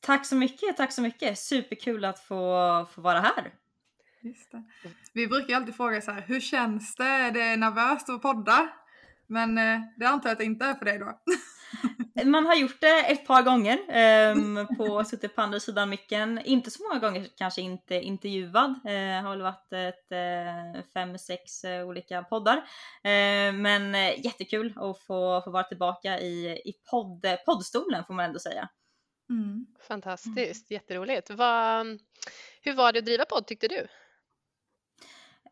Tack 0.00 0.26
så 0.26 0.36
mycket, 0.36 0.76
tack 0.76 0.92
så 0.92 1.02
mycket. 1.02 1.38
Superkul 1.38 2.04
att 2.04 2.18
få, 2.18 2.86
få 2.94 3.00
vara 3.00 3.20
här. 3.20 3.59
Just 4.22 4.52
det. 4.52 4.62
Vi 5.12 5.26
brukar 5.26 5.48
ju 5.48 5.54
alltid 5.54 5.74
fråga 5.74 6.00
så 6.00 6.10
här, 6.10 6.24
hur 6.26 6.40
känns 6.40 6.94
det? 6.94 7.04
Är 7.04 7.30
det 7.30 7.56
nervöst 7.56 8.08
att 8.08 8.22
podda? 8.22 8.68
Men 9.26 9.58
eh, 9.58 9.80
det 9.96 10.06
antar 10.06 10.28
jag 10.28 10.32
att 10.32 10.38
det 10.38 10.44
inte 10.44 10.64
är 10.64 10.74
för 10.74 10.84
dig 10.84 10.98
då? 10.98 11.20
Man 12.24 12.46
har 12.46 12.54
gjort 12.54 12.80
det 12.80 13.00
ett 13.00 13.26
par 13.26 13.42
gånger 13.42 13.78
um, 14.32 14.66
på 14.76 15.04
suttit 15.04 15.36
på 15.36 15.42
andra 15.42 15.60
sidan 15.60 15.88
micken. 15.90 16.40
Inte 16.44 16.70
så 16.70 16.82
många 16.82 17.00
gånger 17.00 17.28
kanske 17.36 17.60
inte 17.60 17.94
intervjuad. 17.94 18.70
Uh, 18.70 19.22
har 19.22 19.30
väl 19.30 19.42
varit 19.42 19.72
ett 19.72 20.12
uh, 20.12 20.82
fem, 20.94 21.18
sex 21.18 21.64
uh, 21.64 21.82
olika 21.82 22.22
poddar. 22.22 22.56
Uh, 22.56 23.52
men 23.52 23.94
jättekul 24.22 24.72
att 24.76 25.00
få, 25.00 25.42
få 25.44 25.50
vara 25.50 25.64
tillbaka 25.64 26.20
i, 26.20 26.62
i 26.64 26.72
podd, 26.90 27.26
poddstolen 27.46 28.04
får 28.04 28.14
man 28.14 28.24
ändå 28.24 28.38
säga. 28.38 28.68
Mm. 29.30 29.66
Fantastiskt, 29.88 30.70
jätteroligt. 30.70 31.30
Vad, 31.30 31.86
hur 32.62 32.74
var 32.74 32.92
det 32.92 32.98
att 32.98 33.04
driva 33.04 33.24
podd 33.24 33.46
tyckte 33.46 33.68
du? 33.68 33.86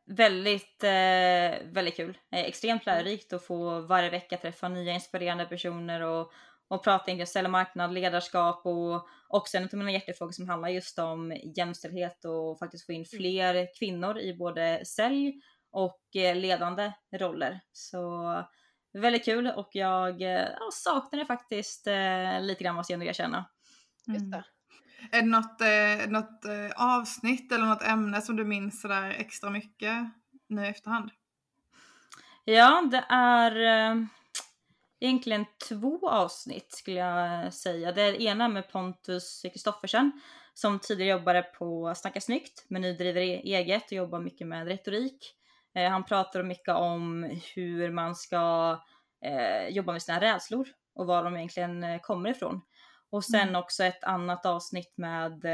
Väldigt, 0.09 0.85
eh, 0.85 1.73
väldigt 1.73 1.97
kul. 1.97 2.19
Eh, 2.33 2.41
extremt 2.41 2.87
lärorikt 2.87 3.33
att 3.33 3.45
få 3.45 3.81
varje 3.81 4.11
vecka 4.11 4.37
träffa 4.37 4.69
nya 4.69 4.93
inspirerande 4.93 5.47
personer 5.47 6.01
och, 6.01 6.33
och 6.69 6.85
prata 6.85 7.13
om 7.13 7.27
sälja 7.27 7.49
marknad, 7.49 7.93
ledarskap 7.93 8.67
och 8.67 9.09
också 9.29 9.57
en 9.57 9.65
av 9.65 9.75
mina 9.75 9.91
hjärtefrågor 9.93 10.33
som 10.33 10.49
handlar 10.49 10.69
just 10.69 10.99
om 10.99 11.37
jämställdhet 11.57 12.25
och 12.25 12.59
faktiskt 12.59 12.87
få 12.87 12.93
in 12.93 13.05
mm. 13.13 13.21
fler 13.21 13.69
kvinnor 13.79 14.19
i 14.19 14.35
både 14.35 14.85
sälj 14.85 15.35
och 15.71 16.17
eh, 16.17 16.37
ledande 16.37 16.93
roller. 17.15 17.61
Så 17.73 18.25
väldigt 18.93 19.25
kul 19.25 19.47
och 19.47 19.69
jag 19.73 20.23
eh, 20.23 20.49
ja, 20.59 20.69
saknar 20.73 21.19
det 21.19 21.27
faktiskt 21.27 21.87
eh, 21.87 22.41
lite 22.41 22.65
grann 22.65 22.75
måste 22.75 22.93
jag 22.93 23.01
ändå 23.01 23.11
erkänna. 23.11 23.45
Just 24.07 24.31
det. 24.31 24.45
Är 25.13 25.23
det 25.23 25.29
något, 25.29 25.61
eh, 25.61 26.11
något 26.11 26.45
eh, 26.45 26.97
avsnitt 26.97 27.53
eller 27.53 27.67
något 27.67 27.83
ämne 27.83 28.23
som 28.23 28.37
du 28.37 28.45
minns 28.45 28.81
sådär 28.81 29.11
extra 29.19 29.51
mycket 29.51 29.95
nu 30.49 30.65
i 30.65 30.69
efterhand? 30.69 31.11
Ja, 32.45 32.89
det 32.91 33.05
är 33.09 33.57
eh, 33.91 34.05
egentligen 35.01 35.45
två 35.69 36.11
avsnitt 36.11 36.73
skulle 36.73 36.97
jag 36.97 37.55
säga. 37.55 37.93
Det 37.93 38.23
ena 38.23 38.49
med 38.49 38.73
Pontus 38.73 39.43
Kristoffersen 39.53 40.13
som 40.55 40.79
tidigare 40.79 41.19
jobbade 41.19 41.43
på 41.43 41.95
Snacka 41.97 42.21
snyggt 42.21 42.65
men 42.69 42.83
nu 42.83 42.93
driver 42.93 43.21
e-, 43.21 43.43
eget 43.45 43.85
och 43.85 43.93
jobbar 43.93 44.21
mycket 44.21 44.47
med 44.47 44.67
retorik. 44.67 45.35
Eh, 45.75 45.91
han 45.91 46.05
pratar 46.05 46.43
mycket 46.43 46.75
om 46.75 47.31
hur 47.55 47.91
man 47.91 48.15
ska 48.15 48.79
eh, 49.25 49.69
jobba 49.69 49.93
med 49.93 50.03
sina 50.03 50.21
rädslor 50.21 50.69
och 50.95 51.07
var 51.07 51.25
de 51.25 51.37
egentligen 51.37 51.85
eh, 51.85 52.01
kommer 52.01 52.31
ifrån. 52.31 52.61
Och 53.11 53.25
sen 53.25 53.49
mm. 53.49 53.57
också 53.57 53.85
ett 53.85 54.05
annat 54.05 54.47
avsnitt 54.47 54.93
med 54.97 55.45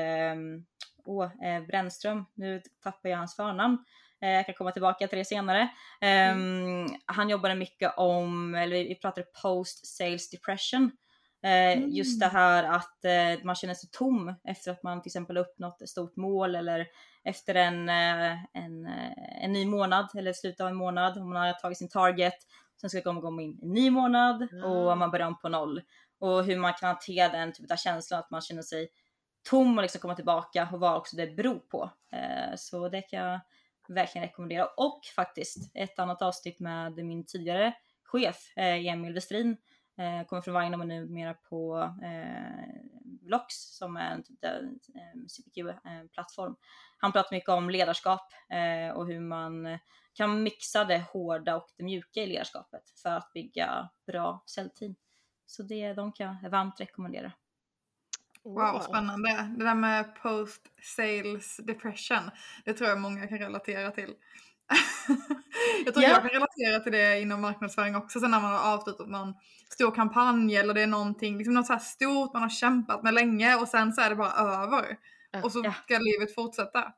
oh, 1.05 1.29
Brännström, 1.67 2.25
nu 2.35 2.63
tappar 2.83 3.09
jag 3.09 3.19
hans 3.19 3.37
förnamn. 3.37 3.85
Eh, 4.23 4.31
jag 4.31 4.47
kan 4.47 4.55
komma 4.55 4.73
tillbaka 4.73 5.09
till 5.09 5.19
det 5.19 5.25
senare. 5.25 5.69
Mm. 6.01 6.87
Han 7.07 7.29
jobbade 7.29 7.55
mycket 7.55 7.95
om, 7.97 8.55
eller 8.55 8.77
vi 8.77 8.95
pratade 8.95 9.27
post 9.43 9.87
sales 9.87 10.31
depression. 10.31 10.91
Mm. 11.43 11.91
Just 11.91 12.21
det 12.21 12.27
här 12.27 12.65
att 12.65 13.05
man 13.45 13.55
känner 13.55 13.75
sig 13.75 13.91
tom 13.93 14.35
efter 14.45 14.71
att 14.71 14.83
man 14.83 15.03
till 15.03 15.09
exempel 15.09 15.37
uppnått 15.37 15.83
ett 15.83 15.89
stort 15.89 16.17
mål 16.17 16.55
eller 16.55 16.87
efter 17.25 17.55
en, 17.55 17.89
en, 17.89 18.87
en 19.43 19.53
ny 19.53 19.67
månad 19.67 20.09
eller 20.19 20.33
slutet 20.33 20.61
av 20.61 20.69
en 20.69 20.77
månad 20.77 21.19
om 21.19 21.33
man 21.33 21.47
har 21.47 21.53
tagit 21.53 21.79
sin 21.79 21.89
target. 21.89 22.35
Sen 22.81 22.91
ska 22.91 23.13
man 23.13 23.23
gå 23.23 23.41
in 23.41 23.59
en 23.63 23.73
ny 23.73 23.91
månad 23.91 24.49
och 24.65 24.99
man 24.99 25.11
börjar 25.11 25.27
om 25.27 25.39
på 25.39 25.49
noll 25.49 25.83
och 26.19 26.45
hur 26.45 26.59
man 26.59 26.73
kan 26.75 26.87
hantera 26.87 27.29
den 27.29 27.53
typen 27.53 27.73
av 27.73 27.77
känslan 27.77 28.21
att 28.21 28.31
man 28.31 28.41
känner 28.41 28.63
sig 28.63 28.89
tom 29.51 29.79
och 29.79 29.83
liksom 29.83 30.01
komma 30.01 30.15
tillbaka 30.15 30.69
och 30.73 30.81
vad 30.81 30.97
också 30.97 31.17
det 31.17 31.27
beror 31.27 31.59
på. 31.59 31.91
Eh, 32.13 32.57
så 32.57 32.89
det 32.89 33.03
kan 33.03 33.21
jag 33.21 33.41
verkligen 33.89 34.27
rekommendera. 34.29 34.67
Och 34.67 35.01
faktiskt 35.17 35.71
ett 35.75 35.99
annat 35.99 36.23
avsnitt 36.23 36.61
med 36.61 37.05
min 37.05 37.27
tidigare 37.27 37.75
chef 38.05 38.57
eh, 38.57 38.87
Emil 38.87 39.15
Westrin 39.15 39.57
eh, 39.99 40.27
kommer 40.27 40.43
från 40.43 40.61
Vine 40.61 40.77
och 40.77 40.87
numera 40.87 41.35
på 41.35 41.91
eh, 42.03 42.83
Blocks 43.05 43.77
som 43.77 43.97
är 43.97 44.11
en 44.11 44.23
typ 44.23 44.45
av 44.45 44.51
eh, 44.51 45.27
CPQ-plattform. 45.29 46.53
Eh, 46.53 46.57
Han 46.99 47.13
pratar 47.13 47.37
mycket 47.37 47.49
om 47.49 47.71
ledarskap 47.71 48.33
eh, 48.51 48.97
och 48.97 49.07
hur 49.07 49.21
man 49.21 49.79
kan 50.13 50.43
mixa 50.43 50.85
det 50.85 51.05
hårda 51.13 51.57
och 51.57 51.69
det 51.77 51.85
mjuka 51.85 52.21
i 52.21 52.27
ledarskapet 52.27 52.83
för 53.03 53.11
att 53.11 53.33
bygga 53.33 53.89
bra 54.07 54.43
säljteam. 54.47 54.95
Så 55.47 55.63
det, 55.63 55.93
de 55.93 56.13
kan 56.13 56.37
jag 56.43 56.51
varmt 56.51 56.81
rekommendera. 56.81 57.33
Wow, 58.45 58.81
spännande. 58.81 59.55
Det 59.57 59.65
där 59.65 59.75
med 59.75 60.15
post 60.15 60.63
sales 60.97 61.57
depression, 61.57 62.31
det 62.65 62.73
tror 62.73 62.89
jag 62.91 63.01
många 63.01 63.27
kan 63.27 63.39
relatera 63.39 63.91
till. 63.91 64.15
jag 65.85 65.95
tror 65.95 66.05
yeah. 66.05 66.13
jag 66.13 66.23
kan 66.23 66.31
relatera 66.31 66.81
till 66.81 66.93
det 66.93 67.21
inom 67.21 67.41
marknadsföring 67.41 67.97
också, 67.97 68.21
sen 68.21 68.31
när 68.31 68.41
man 68.41 68.53
har 68.53 68.75
avslutat 68.75 69.09
någon 69.09 69.35
stor 69.73 69.91
kampanj 69.91 70.57
eller 70.57 70.75
det 70.75 70.83
är 70.83 70.87
någonting, 70.87 71.39
liksom 71.39 71.55
något 71.55 71.67
så 71.67 71.73
här 71.73 71.81
stort 71.81 72.33
man 72.33 72.43
har 72.43 72.49
kämpat 72.49 73.03
med 73.03 73.15
länge 73.15 73.57
och 73.57 73.69
sen 73.69 73.93
så 73.93 74.01
är 74.01 74.11
det 74.11 74.17
bara 74.17 74.33
över. 74.33 74.97
Och 75.43 75.53
så 75.53 75.63
yeah. 75.63 75.75
ska 75.75 75.99
livet 75.99 76.35
fortsätta. 76.35 76.93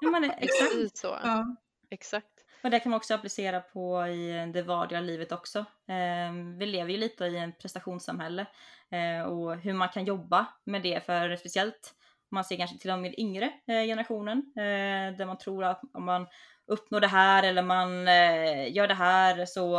ja, 0.00 0.10
men 0.10 0.24
exakt 0.38 0.96
så. 0.96 1.18
Ja. 1.22 1.56
Exakt. 1.90 2.33
Och 2.64 2.70
det 2.70 2.80
kan 2.80 2.90
man 2.90 2.96
också 2.96 3.14
applicera 3.14 3.60
på 3.60 4.06
i 4.06 4.50
det 4.54 4.62
vardagliga 4.62 5.00
livet 5.00 5.32
också. 5.32 5.58
Eh, 5.88 6.32
vi 6.58 6.66
lever 6.66 6.90
ju 6.90 6.96
lite 6.96 7.24
i 7.24 7.36
en 7.36 7.52
prestationssamhälle 7.52 8.46
eh, 8.90 9.22
och 9.22 9.56
hur 9.56 9.72
man 9.72 9.88
kan 9.88 10.04
jobba 10.04 10.46
med 10.64 10.82
det 10.82 11.06
för 11.06 11.36
speciellt 11.36 11.94
man 12.34 12.44
ser 12.44 12.56
kanske 12.56 12.78
till 12.78 12.90
och 12.90 12.98
med 12.98 13.14
yngre 13.18 13.44
eh, 13.44 13.84
generationen 13.86 14.52
eh, 14.56 15.16
där 15.16 15.26
man 15.26 15.38
tror 15.38 15.64
att 15.64 15.80
om 15.92 16.04
man 16.04 16.26
uppnår 16.66 17.00
det 17.00 17.06
här 17.06 17.42
eller 17.42 17.62
man 17.62 18.08
eh, 18.08 18.72
gör 18.72 18.88
det 18.88 18.94
här 18.94 19.46
så 19.46 19.78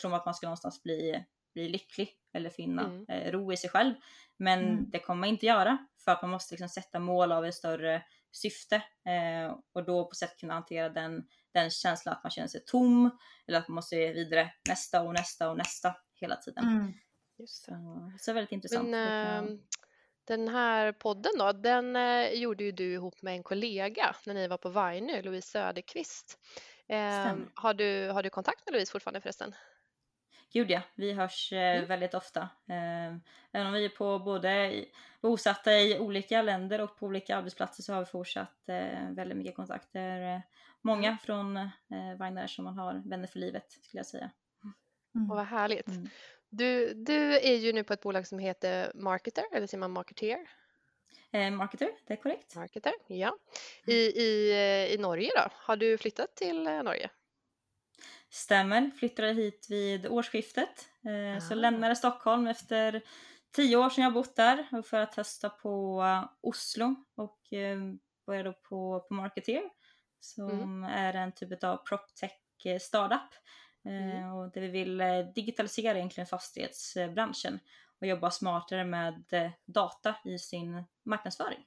tror 0.00 0.10
man 0.10 0.20
att 0.20 0.26
man 0.26 0.34
ska 0.34 0.46
någonstans 0.46 0.82
bli, 0.82 1.24
bli 1.54 1.68
lycklig 1.68 2.08
eller 2.34 2.50
finna 2.50 2.84
mm. 2.84 3.04
Eh, 3.08 3.32
ro 3.32 3.52
i 3.52 3.56
sig 3.56 3.70
själv. 3.70 3.94
Men 4.38 4.58
mm. 4.58 4.90
det 4.90 4.98
kommer 4.98 5.20
man 5.20 5.28
inte 5.28 5.46
göra 5.46 5.78
för 6.04 6.12
att 6.12 6.22
man 6.22 6.30
måste 6.30 6.54
liksom 6.54 6.68
sätta 6.68 6.98
mål 6.98 7.32
av 7.32 7.46
ett 7.46 7.54
större 7.54 8.02
syfte 8.32 8.82
och 9.74 9.84
då 9.84 10.04
på 10.04 10.14
sätt 10.14 10.36
kunna 10.40 10.54
hantera 10.54 10.88
den 10.88 11.24
den 11.60 11.70
känslan 11.70 12.14
att 12.14 12.24
man 12.24 12.30
känner 12.30 12.48
sig 12.48 12.64
tom 12.64 13.18
eller 13.46 13.58
att 13.58 13.68
man 13.68 13.74
måste 13.74 13.96
vidare 13.96 14.52
nästa 14.68 15.02
och 15.02 15.14
nästa 15.14 15.50
och 15.50 15.56
nästa 15.56 15.96
hela 16.14 16.36
tiden. 16.36 16.64
Mm. 16.64 16.92
Just 17.38 17.64
så, 17.64 17.72
så 18.18 18.32
väldigt 18.32 18.52
intressant. 18.52 18.88
Men, 18.88 19.44
äh, 19.44 19.58
den 20.24 20.48
här 20.48 20.92
podden 20.92 21.32
då, 21.38 21.52
den 21.52 21.96
äh, 21.96 22.32
gjorde 22.32 22.64
ju 22.64 22.72
du 22.72 22.92
ihop 22.92 23.22
med 23.22 23.34
en 23.34 23.42
kollega 23.42 24.14
när 24.26 24.34
ni 24.34 24.48
var 24.48 24.58
på 24.58 24.68
Vajnu, 24.68 25.22
Louise 25.22 25.48
Söderqvist. 25.48 26.38
Äh, 26.88 27.34
har, 27.54 27.74
du, 27.74 28.08
har 28.08 28.22
du 28.22 28.30
kontakt 28.30 28.66
med 28.66 28.72
Louise 28.72 28.92
fortfarande 28.92 29.20
förresten? 29.20 29.54
Gud 30.52 30.70
ja, 30.70 30.80
vi 30.94 31.12
hörs 31.12 31.52
eh, 31.52 31.76
mm. 31.76 31.88
väldigt 31.88 32.14
ofta. 32.14 32.40
Eh, 32.68 33.16
även 33.52 33.66
om 33.66 33.72
vi 33.72 33.84
är 33.84 33.88
på 33.88 34.18
både 34.18 34.84
bosatta 35.22 35.72
i 35.72 35.98
olika 35.98 36.42
länder 36.42 36.80
och 36.80 36.98
på 36.98 37.06
olika 37.06 37.36
arbetsplatser 37.36 37.82
så 37.82 37.92
har 37.92 38.00
vi 38.00 38.06
fortsatt 38.06 38.62
väldigt 39.10 39.36
mycket 39.36 39.56
kontakter 39.56 40.42
många 40.86 41.08
mm. 41.08 41.18
från 41.18 41.56
eh, 41.56 42.18
Vagnar 42.18 42.46
som 42.46 42.64
man 42.64 42.78
har 42.78 43.02
vänner 43.08 43.26
för 43.26 43.38
livet 43.38 43.70
skulle 43.70 43.98
jag 43.98 44.06
säga. 44.06 44.30
Mm. 45.14 45.30
Och 45.30 45.36
vad 45.36 45.46
härligt. 45.46 45.88
Mm. 45.88 46.08
Du, 46.48 46.94
du 46.94 47.38
är 47.38 47.54
ju 47.54 47.72
nu 47.72 47.84
på 47.84 47.92
ett 47.92 48.00
bolag 48.00 48.26
som 48.26 48.38
heter 48.38 48.92
Marketer, 48.94 49.44
eller 49.52 49.66
säger 49.66 49.80
man 49.80 49.90
Marketeer? 49.90 50.38
Eh, 51.32 51.50
marketer, 51.50 51.88
det 52.06 52.12
är 52.12 52.16
korrekt. 52.16 52.56
Marketer, 52.56 52.92
ja. 53.06 53.28
Mm. 53.28 53.38
I, 53.86 53.94
i, 53.94 54.50
eh, 54.50 54.94
I 54.94 54.98
Norge 54.98 55.30
då? 55.36 55.48
Har 55.52 55.76
du 55.76 55.98
flyttat 55.98 56.36
till 56.36 56.66
eh, 56.66 56.82
Norge? 56.82 57.10
Stämmer, 58.30 58.90
flyttade 58.90 59.32
hit 59.32 59.66
vid 59.70 60.06
årsskiftet. 60.06 60.88
Eh, 61.04 61.48
så 61.48 61.54
lämnade 61.54 61.96
Stockholm 61.96 62.46
efter 62.46 63.02
tio 63.56 63.76
år 63.76 63.90
som 63.90 64.02
jag 64.02 64.12
bott 64.12 64.36
där 64.36 64.82
för 64.82 65.00
att 65.00 65.12
testa 65.12 65.48
på 65.50 66.04
Oslo 66.40 66.94
och 67.16 67.52
eh, 67.52 67.78
började 68.26 68.52
på, 68.52 69.06
på 69.08 69.14
Marketeer 69.14 69.70
som 70.20 70.50
mm. 70.50 70.84
är 70.84 71.14
en 71.14 71.32
typ 71.32 71.64
av 71.64 71.76
proptech 71.76 72.32
eh, 72.64 72.78
startup. 72.78 73.34
Eh, 73.86 74.16
mm. 74.16 74.32
och 74.32 74.52
där 74.52 74.60
vi 74.60 74.68
vill 74.68 75.00
eh, 75.00 75.18
digitalisera 75.34 75.96
egentligen 75.96 76.26
fastighetsbranschen 76.26 77.60
och 78.00 78.06
jobba 78.06 78.30
smartare 78.30 78.84
med 78.84 79.24
data 79.66 80.16
i 80.24 80.38
sin 80.38 80.84
marknadsföring. 81.04 81.64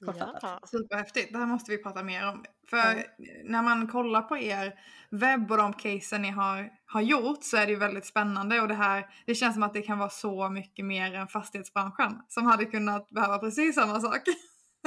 Ja. 0.00 0.60
Superhäftigt, 0.66 1.32
det 1.32 1.38
här 1.38 1.46
måste 1.46 1.70
vi 1.70 1.82
prata 1.82 2.02
mer 2.02 2.28
om. 2.28 2.44
För 2.70 2.92
mm. 2.92 3.04
när 3.44 3.62
man 3.62 3.88
kollar 3.88 4.22
på 4.22 4.38
er 4.38 4.80
webb 5.10 5.50
och 5.50 5.56
de 5.56 5.72
casen 5.72 6.22
ni 6.22 6.30
har, 6.30 6.70
har 6.86 7.00
gjort 7.00 7.44
så 7.44 7.56
är 7.56 7.66
det 7.66 7.72
ju 7.72 7.78
väldigt 7.78 8.06
spännande 8.06 8.60
och 8.60 8.68
det 8.68 8.74
här, 8.74 9.06
det 9.26 9.34
känns 9.34 9.54
som 9.54 9.62
att 9.62 9.74
det 9.74 9.82
kan 9.82 9.98
vara 9.98 10.10
så 10.10 10.48
mycket 10.48 10.84
mer 10.84 11.14
än 11.14 11.28
fastighetsbranschen 11.28 12.22
som 12.28 12.46
hade 12.46 12.64
kunnat 12.64 13.10
behöva 13.10 13.38
precis 13.38 13.74
samma 13.74 14.00
sak. 14.00 14.22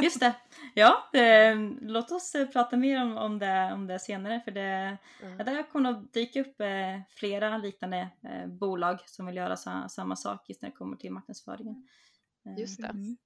Just 0.03 0.19
det. 0.19 0.33
Ja, 0.73 1.09
det, 1.11 1.55
låt 1.81 2.11
oss 2.11 2.35
eh, 2.35 2.47
prata 2.47 2.77
mer 2.77 3.01
om, 3.01 3.17
om, 3.17 3.39
det, 3.39 3.71
om 3.73 3.87
det 3.87 3.99
senare 3.99 4.41
för 4.45 4.51
det, 4.51 4.97
mm. 5.21 5.37
där 5.37 5.71
kommer 5.71 5.89
att 5.89 6.13
dyka 6.13 6.41
upp 6.41 6.61
eh, 6.61 7.01
flera 7.09 7.57
liknande 7.57 8.09
eh, 8.23 8.47
bolag 8.47 8.99
som 9.05 9.25
vill 9.25 9.35
göra 9.35 9.57
sa, 9.57 9.89
samma 9.89 10.15
sak 10.15 10.49
just 10.49 10.61
när 10.61 10.69
det 10.69 10.75
kommer 10.75 10.97
till 10.97 11.11
marknadsföringen. 11.11 11.87
Eh, 12.45 12.59
just 12.59 12.81
det. 12.81 12.87
Mm. 12.87 13.17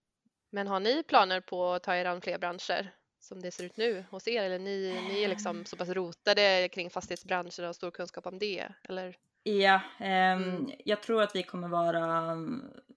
Men 0.49 0.67
har 0.67 0.79
ni 0.79 1.03
planer 1.03 1.41
på 1.41 1.73
att 1.73 1.83
ta 1.83 1.95
er 1.95 2.05
an 2.05 2.21
fler 2.21 2.37
branscher 2.37 2.91
som 3.19 3.41
det 3.41 3.51
ser 3.51 3.63
ut 3.63 3.77
nu 3.77 4.05
hos 4.09 4.27
er 4.27 4.43
eller 4.43 4.59
ni, 4.59 5.01
ni 5.07 5.23
är 5.23 5.27
liksom 5.27 5.65
så 5.65 5.75
pass 5.75 5.89
rotade 5.89 6.69
kring 6.73 6.89
fastighetsbranschen 6.89 7.63
och 7.63 7.67
har 7.67 7.73
stor 7.73 7.91
kunskap 7.91 8.25
om 8.25 8.39
det 8.39 8.67
eller? 8.83 9.17
Ja, 9.43 9.81
eh, 9.99 10.31
mm. 10.31 10.71
jag 10.85 11.03
tror 11.03 11.21
att 11.21 11.35
vi 11.35 11.43
kommer 11.43 11.67
vara, 11.67 12.35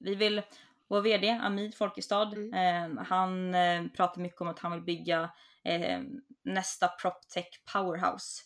vi 0.00 0.14
vill 0.14 0.42
vår 0.88 1.00
VD 1.00 1.30
Amid 1.30 1.74
Folkestad, 1.74 2.32
mm. 2.32 2.98
eh, 2.98 3.04
han 3.04 3.54
eh, 3.54 3.84
pratar 3.96 4.20
mycket 4.20 4.40
om 4.40 4.48
att 4.48 4.58
han 4.58 4.72
vill 4.72 4.82
bygga 4.82 5.30
eh, 5.64 6.00
nästa 6.44 6.88
PropTech 6.88 7.48
powerhouse. 7.72 8.42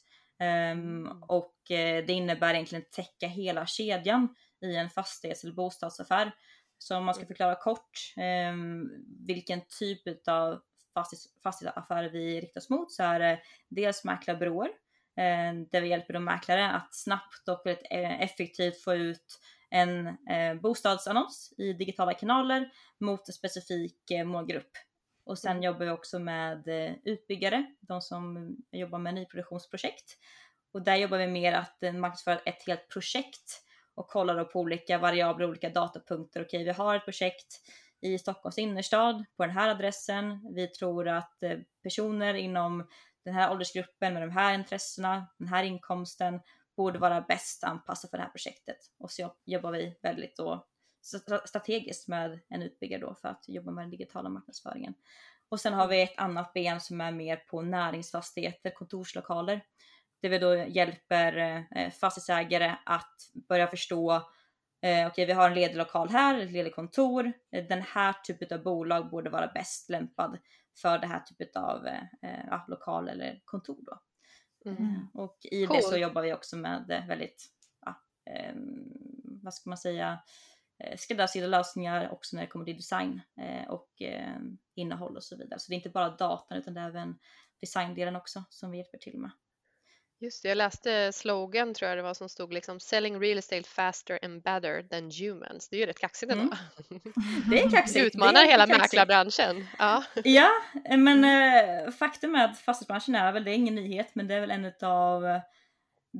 Um, 0.72 1.22
och 1.28 1.54
det 1.68 2.10
innebär 2.10 2.54
egentligen 2.54 2.82
att 2.82 2.92
täcka 2.92 3.26
hela 3.26 3.66
kedjan 3.66 4.34
i 4.60 4.76
en 4.76 4.90
fastighets 4.90 5.44
eller 5.44 5.54
bostadsaffär. 5.54 6.32
Så 6.78 6.96
om 6.96 7.04
man 7.04 7.14
ska 7.14 7.20
mm. 7.20 7.28
förklara 7.28 7.54
kort 7.54 8.14
um, 8.50 8.90
vilken 9.26 9.60
typ 9.78 10.28
av 10.28 10.60
fastighets, 10.94 11.42
fastighetsaffärer 11.42 12.10
vi 12.10 12.40
riktar 12.40 12.60
oss 12.60 12.70
mot 12.70 12.92
så 12.92 13.02
är 13.02 13.18
det 13.18 13.40
dels 13.68 14.04
mäklarbyråer 14.04 14.68
eh, 15.16 15.54
där 15.70 15.80
vi 15.80 15.88
hjälper 15.88 16.14
de 16.14 16.24
mäklare 16.24 16.70
att 16.70 16.94
snabbt 16.94 17.48
och 17.48 17.62
väldigt 17.64 17.86
effektivt 18.20 18.82
få 18.82 18.94
ut 18.94 19.38
en 19.72 20.06
eh, 20.06 20.54
bostadsannons 20.60 21.54
i 21.58 21.72
digitala 21.72 22.14
kanaler 22.14 22.70
mot 23.00 23.28
en 23.28 23.34
specifik 23.34 24.10
eh, 24.10 24.24
målgrupp. 24.24 24.70
Och 25.24 25.38
sen 25.38 25.50
mm. 25.50 25.62
jobbar 25.62 25.84
vi 25.84 25.90
också 25.90 26.18
med 26.18 26.68
eh, 26.68 26.94
utbyggare, 27.04 27.66
de 27.80 28.00
som 28.00 28.56
jobbar 28.72 28.98
med 28.98 29.14
nyproduktionsprojekt. 29.14 30.18
Och 30.72 30.82
där 30.82 30.96
jobbar 30.96 31.18
vi 31.18 31.26
mer 31.26 31.52
att 31.52 31.82
eh, 31.82 31.92
marknadsföra 31.92 32.38
ett 32.38 32.66
helt 32.66 32.88
projekt 32.88 33.62
och 33.94 34.08
kollar 34.08 34.36
då 34.36 34.44
på 34.44 34.60
olika 34.60 34.98
variabler, 34.98 35.48
olika 35.48 35.68
datapunkter. 35.68 36.42
Okej, 36.42 36.64
vi 36.64 36.70
har 36.70 36.96
ett 36.96 37.04
projekt 37.04 37.60
i 38.00 38.18
Stockholms 38.18 38.58
innerstad 38.58 39.24
på 39.36 39.46
den 39.46 39.56
här 39.56 39.68
adressen. 39.68 40.54
Vi 40.54 40.68
tror 40.68 41.08
att 41.08 41.42
eh, 41.42 41.58
personer 41.82 42.34
inom 42.34 42.88
den 43.24 43.34
här 43.34 43.50
åldersgruppen 43.50 44.14
med 44.14 44.22
de 44.22 44.30
här 44.30 44.54
intressena, 44.54 45.26
den 45.38 45.48
här 45.48 45.64
inkomsten 45.64 46.40
borde 46.76 46.98
vara 46.98 47.20
bäst 47.20 47.64
anpassad 47.64 48.10
för 48.10 48.16
det 48.16 48.22
här 48.22 48.30
projektet. 48.30 48.76
Och 48.98 49.10
så 49.10 49.34
jobbar 49.44 49.72
vi 49.72 49.98
väldigt 50.02 50.36
då 50.36 50.66
strategiskt 51.44 52.08
med 52.08 52.40
en 52.48 52.62
utbyggare 52.62 53.00
då 53.00 53.14
för 53.14 53.28
att 53.28 53.44
jobba 53.48 53.70
med 53.70 53.84
den 53.84 53.90
digitala 53.90 54.28
marknadsföringen. 54.28 54.94
Och 55.48 55.60
sen 55.60 55.72
har 55.72 55.88
vi 55.88 56.02
ett 56.02 56.18
annat 56.18 56.52
ben 56.52 56.80
som 56.80 57.00
är 57.00 57.12
mer 57.12 57.36
på 57.36 57.62
näringsfastigheter, 57.62 58.70
kontorslokaler. 58.70 59.64
Där 60.22 60.28
vi 60.28 60.38
då 60.38 60.56
hjälper 60.56 61.36
eh, 61.76 61.90
fastighetsägare 61.90 62.76
att 62.86 63.16
börja 63.48 63.66
förstå 63.66 64.12
eh, 64.14 64.20
Okej, 64.80 65.06
okay, 65.06 65.26
vi 65.26 65.32
har 65.32 65.48
en 65.48 65.54
ledig 65.54 65.76
lokal 65.76 66.08
här, 66.08 66.38
ett 66.38 66.50
ledigt 66.50 66.74
kontor. 66.74 67.32
Den 67.68 67.82
här 67.82 68.12
typen 68.12 68.58
av 68.58 68.64
bolag 68.64 69.10
borde 69.10 69.30
vara 69.30 69.46
bäst 69.46 69.90
lämpad 69.90 70.38
för 70.82 70.98
det 70.98 71.06
här 71.06 71.20
typet 71.20 71.56
av 71.56 71.86
eh, 71.86 72.02
eh, 72.22 72.46
ja, 72.46 72.64
lokal 72.68 73.08
eller 73.08 73.40
kontor 73.44 73.78
då. 73.86 74.00
Mm. 74.66 75.06
Och 75.14 75.38
i 75.42 75.66
cool. 75.66 75.76
det 75.76 75.82
så 75.82 75.96
jobbar 75.96 76.22
vi 76.22 76.32
också 76.32 76.56
med 76.56 76.90
eh, 76.90 77.06
väldigt, 77.06 77.46
ja, 77.80 78.02
eh, 78.32 78.54
vad 79.42 79.54
ska 79.54 79.70
man 79.70 79.78
säga, 79.78 80.22
eh, 80.84 80.96
skräddarsydda 80.96 81.46
lösningar 81.46 82.12
också 82.12 82.36
när 82.36 82.42
det 82.42 82.48
kommer 82.48 82.64
till 82.64 82.76
design 82.76 83.20
eh, 83.40 83.70
och 83.70 84.02
eh, 84.02 84.38
innehåll 84.74 85.16
och 85.16 85.24
så 85.24 85.36
vidare. 85.36 85.60
Så 85.60 85.70
det 85.70 85.74
är 85.74 85.76
inte 85.76 85.90
bara 85.90 86.16
datan 86.16 86.58
utan 86.58 86.74
det 86.74 86.80
är 86.80 86.88
även 86.88 87.18
designdelen 87.60 88.16
också 88.16 88.44
som 88.50 88.70
vi 88.70 88.78
hjälper 88.78 88.98
till 88.98 89.18
med. 89.18 89.30
Just 90.22 90.42
det, 90.42 90.48
jag 90.48 90.56
läste 90.56 91.12
slogan 91.12 91.74
tror 91.74 91.88
jag 91.88 91.98
det 91.98 92.02
var 92.02 92.14
som 92.14 92.28
stod 92.28 92.52
liksom 92.52 92.80
selling 92.80 93.20
real 93.20 93.38
estate 93.38 93.62
faster 93.62 94.18
and 94.22 94.42
better 94.42 94.82
than 94.82 95.10
humans. 95.10 95.68
Det 95.68 95.76
är 95.76 95.80
ju 95.80 95.86
rätt 95.86 95.98
kaxigt 95.98 96.32
ändå. 96.32 96.42
Mm. 96.90 97.02
Det 97.50 97.62
är 97.62 97.70
kaxigt. 97.70 98.06
Utmanar 98.06 98.32
det 98.32 98.40
är 98.40 98.50
hela 98.50 98.66
kaxigt. 98.66 98.82
mäklarbranschen. 98.82 99.66
Ja. 99.78 100.04
Ja, 100.24 100.48
men 100.96 101.24
eh, 101.24 101.90
faktum 101.90 102.34
är 102.34 102.44
att 102.44 102.58
fastighetsbranschen 102.58 103.14
är 103.14 103.32
väl, 103.32 103.44
det 103.44 103.50
är 103.50 103.54
ingen 103.54 103.74
nyhet, 103.74 104.14
men 104.14 104.28
det 104.28 104.34
är 104.34 104.40
väl 104.40 104.50
en 104.50 104.72
av 104.82 105.40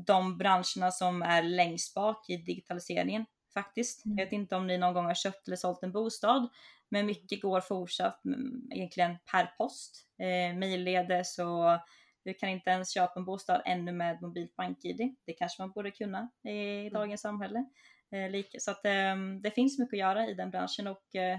de 0.07 0.39
branscherna 0.39 0.91
som 0.91 1.23
är 1.23 1.43
längst 1.43 1.95
bak 1.95 2.31
i 2.31 2.37
digitaliseringen 2.37 3.27
faktiskt. 3.55 4.05
Mm. 4.05 4.19
Jag 4.19 4.25
vet 4.25 4.33
inte 4.33 4.57
om 4.57 4.67
ni 4.67 4.79
någon 4.79 4.95
gång 4.95 5.05
har 5.05 5.15
köpt 5.15 5.47
eller 5.47 5.57
sålt 5.57 5.83
en 5.83 5.93
bostad, 5.93 6.49
men 6.89 7.07
mycket 7.07 7.43
går 7.43 7.61
fortsatt 7.61 8.25
mm, 8.25 8.71
egentligen 8.71 9.17
per 9.33 9.47
post, 9.59 10.07
eh, 10.19 10.59
mejlledes 10.59 11.39
och 11.39 11.81
du 12.25 12.35
kan 12.35 12.49
inte 12.49 12.71
ens 12.71 12.95
köpa 12.95 13.13
en 13.17 13.25
bostad 13.25 13.63
ännu 13.65 13.93
med 13.93 14.23
mobilt 14.23 14.57
bank-id. 14.57 15.17
Det 15.25 15.33
kanske 15.33 15.63
man 15.63 15.71
borde 15.71 15.91
kunna 15.91 16.31
i 16.43 16.91
dagens 16.91 17.21
samhälle. 17.21 17.65
Eh, 18.13 18.45
så 18.59 18.71
att 18.71 18.85
eh, 18.85 19.17
det 19.43 19.51
finns 19.51 19.79
mycket 19.79 19.95
att 19.95 19.99
göra 19.99 20.27
i 20.27 20.35
den 20.35 20.51
branschen 20.51 20.87
och 20.87 21.15
eh, 21.15 21.39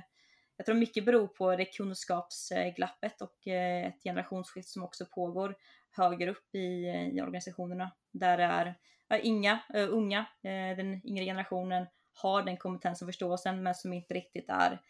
jag 0.58 0.66
tror 0.66 0.76
mycket 0.76 1.06
beror 1.06 1.28
på 1.28 1.56
det 1.56 1.66
kunskapsglappet 1.66 3.22
och 3.22 3.48
eh, 3.48 3.88
ett 3.88 4.04
generationsskift 4.04 4.70
som 4.70 4.84
också 4.84 5.06
pågår 5.06 5.56
högre 5.92 6.32
upp 6.32 6.56
i, 6.56 6.88
i 7.14 7.22
organisationerna 7.22 7.92
där 8.12 8.38
det 8.38 8.44
är 8.44 8.76
inga 9.24 9.60
unga, 9.74 10.26
den 10.78 11.08
yngre 11.08 11.26
generationen 11.26 11.88
har 12.14 12.44
den 12.44 12.58
kompetens 12.58 13.02
och 13.02 13.08
förståelsen 13.08 13.64
men 13.64 13.76
som 13.76 13.94
inte 13.94 14.14
riktigt 14.14 14.50
är 14.50 14.82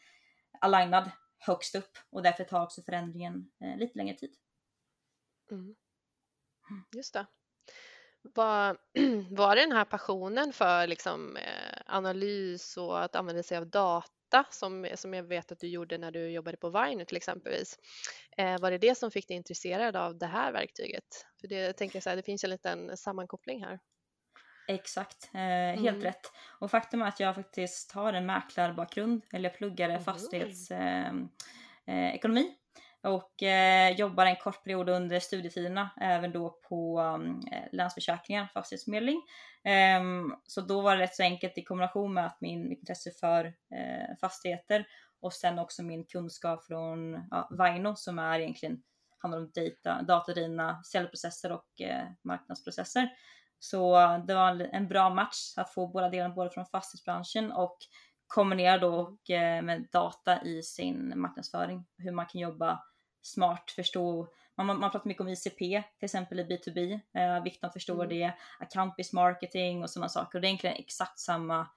alignad 0.60 1.12
högst 1.38 1.76
upp 1.76 1.98
och 2.10 2.24
därför 2.24 2.44
tar 2.44 2.64
också 2.64 2.82
förändringen 2.82 3.52
lite 3.78 3.98
längre 3.98 4.16
tid. 4.16 4.36
Mm. 5.52 5.76
Just 6.96 7.14
det. 7.14 7.26
Var, 8.22 8.78
var 9.36 9.56
det 9.56 9.62
den 9.62 9.72
här 9.72 9.86
passionen 9.86 10.54
för 10.54 10.88
liksom, 10.88 11.38
eh, 11.38 11.82
analys 11.86 12.78
och 12.78 13.04
att 13.04 13.16
använda 13.16 13.44
sig 13.44 13.58
av 13.58 13.68
data 13.70 14.46
som, 14.52 14.88
som 14.96 15.14
jag 15.14 15.24
vet 15.24 15.52
att 15.52 15.60
du 15.60 15.68
gjorde 15.68 15.98
när 15.98 16.12
du 16.12 16.30
jobbade 16.30 16.58
på 16.58 16.70
Vine 16.70 17.06
till 17.06 17.18
exempelvis. 17.18 17.78
Eh, 18.38 18.60
var 18.60 18.72
det 18.72 18.78
det 18.78 18.96
som 18.98 19.12
fick 19.12 19.28
dig 19.28 19.38
intresserad 19.38 19.96
av 19.96 20.18
det 20.18 20.26
här 20.26 20.52
verktyget? 20.52 21.26
För 21.42 21.48
det, 21.48 21.56
jag 21.56 21.78
tänker 21.78 22.02
så 22.02 22.10
här, 22.10 22.18
det 22.18 22.24
finns 22.24 22.44
en 22.44 22.50
liten 22.50 22.98
sammankoppling 22.98 23.64
här. 23.64 23.80
Exakt, 24.68 25.30
eh, 25.34 25.80
helt 25.82 26.04
Mm. 26.04 26.04
rätt. 26.04 26.32
Och 26.60 26.72
faktum 26.72 27.02
är 27.02 27.06
att 27.08 27.20
jag 27.20 27.36
faktiskt 27.36 27.92
har 27.92 28.14
en 28.14 28.26
mäklarbakgrund, 28.26 29.22
eller 29.34 29.50
jag 29.50 29.58
pluggade 29.58 30.00
Mhm. 30.00 30.00
fastighetsekonomi 30.00 31.28
eh, 31.86 32.08
eh, 32.08 32.16
ekonomi 32.16 32.56
och 33.04 33.44
eh, 33.44 33.92
jobbar 33.96 34.26
en 34.26 34.36
kort 34.36 34.64
period 34.64 34.90
under 34.90 35.20
studietiderna 35.20 35.90
även 36.02 36.32
då 36.32 36.60
på 36.70 37.00
mm, 37.00 37.40
eh, 37.52 37.64
Länsförsäkringar, 37.72 38.48
fastighetsförmedling. 38.54 39.22
Ehm, 39.64 40.36
så 40.48 40.62
då 40.62 40.82
var 40.82 40.96
det 40.96 41.04
rätt 41.04 41.16
så 41.16 41.24
enkelt 41.24 41.58
i 41.58 41.64
kombination 41.64 42.14
med 42.14 42.26
att 42.26 42.42
min, 42.42 42.70
mitt 42.70 42.80
intresse 42.80 43.12
för 43.12 43.46
eh, 43.46 44.18
fastigheter 44.22 44.86
och 45.22 45.34
sen 45.34 45.60
också 45.60 45.84
min 45.84 46.06
kunskap 46.06 46.66
från 46.66 47.28
ja, 47.32 47.48
Vaino 47.52 47.96
som 47.96 48.20
är 48.20 48.40
egentligen 48.40 48.84
handlar 49.24 49.40
om 49.40 49.52
data, 49.56 50.02
datadrivna 50.02 50.84
säljprocesser 50.84 51.52
och 51.52 51.82
eh, 51.82 52.08
marknadsprocesser. 52.24 53.10
Så 53.60 54.02
eh, 54.02 54.26
det 54.26 54.34
var 54.34 54.70
en 54.72 54.88
bra 54.88 55.10
match 55.10 55.54
att 55.58 55.74
få 55.74 55.88
båda 55.88 56.10
delarna, 56.10 56.34
både 56.34 56.50
från 56.50 56.66
fastighetsbranschen 56.66 57.52
och 57.52 57.78
kombinera 58.28 58.78
då 58.78 58.96
och, 58.96 59.30
eh, 59.30 59.62
med 59.62 59.88
data 59.92 60.44
i 60.44 60.64
sin 60.64 61.14
marknadsföring. 61.16 61.86
Hur 61.98 62.12
man 62.12 62.26
kan 62.26 62.42
jobba 62.42 62.84
smart, 63.24 63.72
förstå, 63.72 64.28
man, 64.56 64.66
man 64.68 64.92
pratar 64.92 65.08
mycket 65.08 65.22
om 65.22 65.28
ICP 65.28 65.58
till 65.98 66.06
exempel 66.06 66.40
i 66.40 66.44
B2B, 66.44 67.00
eh, 67.14 67.44
vikten 67.44 67.68
att 67.68 67.74
förstå 67.74 67.94
Mm. 67.94 68.10
det, 68.10 68.34
account-based 68.60 69.16
marketing 69.16 69.84
och 69.84 69.90
sådana 69.90 70.10
saker. 70.10 70.38
Och 70.38 70.42
det 70.42 70.48
är 70.48 70.50
egentligen 70.50 70.76
exakt 70.80 71.20
samma 71.20 71.68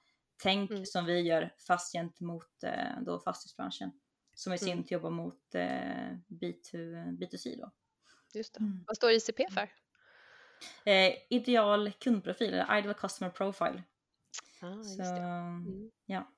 tänk 0.43 0.71
Mm. 0.71 0.85
som 0.85 1.05
vi 1.05 1.19
gör 1.21 1.53
fast 1.67 1.91
gentemot 1.93 2.63
eh, 2.63 3.01
då 3.01 3.19
fastighetsbranschen. 3.19 3.91
Som 4.35 4.53
i 4.53 4.57
sin 4.57 4.71
Mm. 4.71 4.83
tur 4.83 4.93
jobbar 4.93 5.09
mot 5.09 5.55
eh, 5.55 6.11
B2, 6.27 6.71
B2C 7.19 7.57
då. 7.61 7.71
Just 8.33 8.53
det. 8.53 8.59
Mm. 8.59 8.83
Vad 8.87 8.95
står 8.97 9.11
ICP 9.11 9.47
för? 9.51 9.69
Eh, 10.85 11.13
ideal 11.29 11.91
kundprofil, 11.99 12.53
eller 12.53 12.77
ideal 12.77 12.93
customer 12.93 13.31
profile. 13.31 13.83
Ah, 14.61 14.83
Så. 14.83 15.03
Mm. 15.03 15.91
ja. 16.05 16.31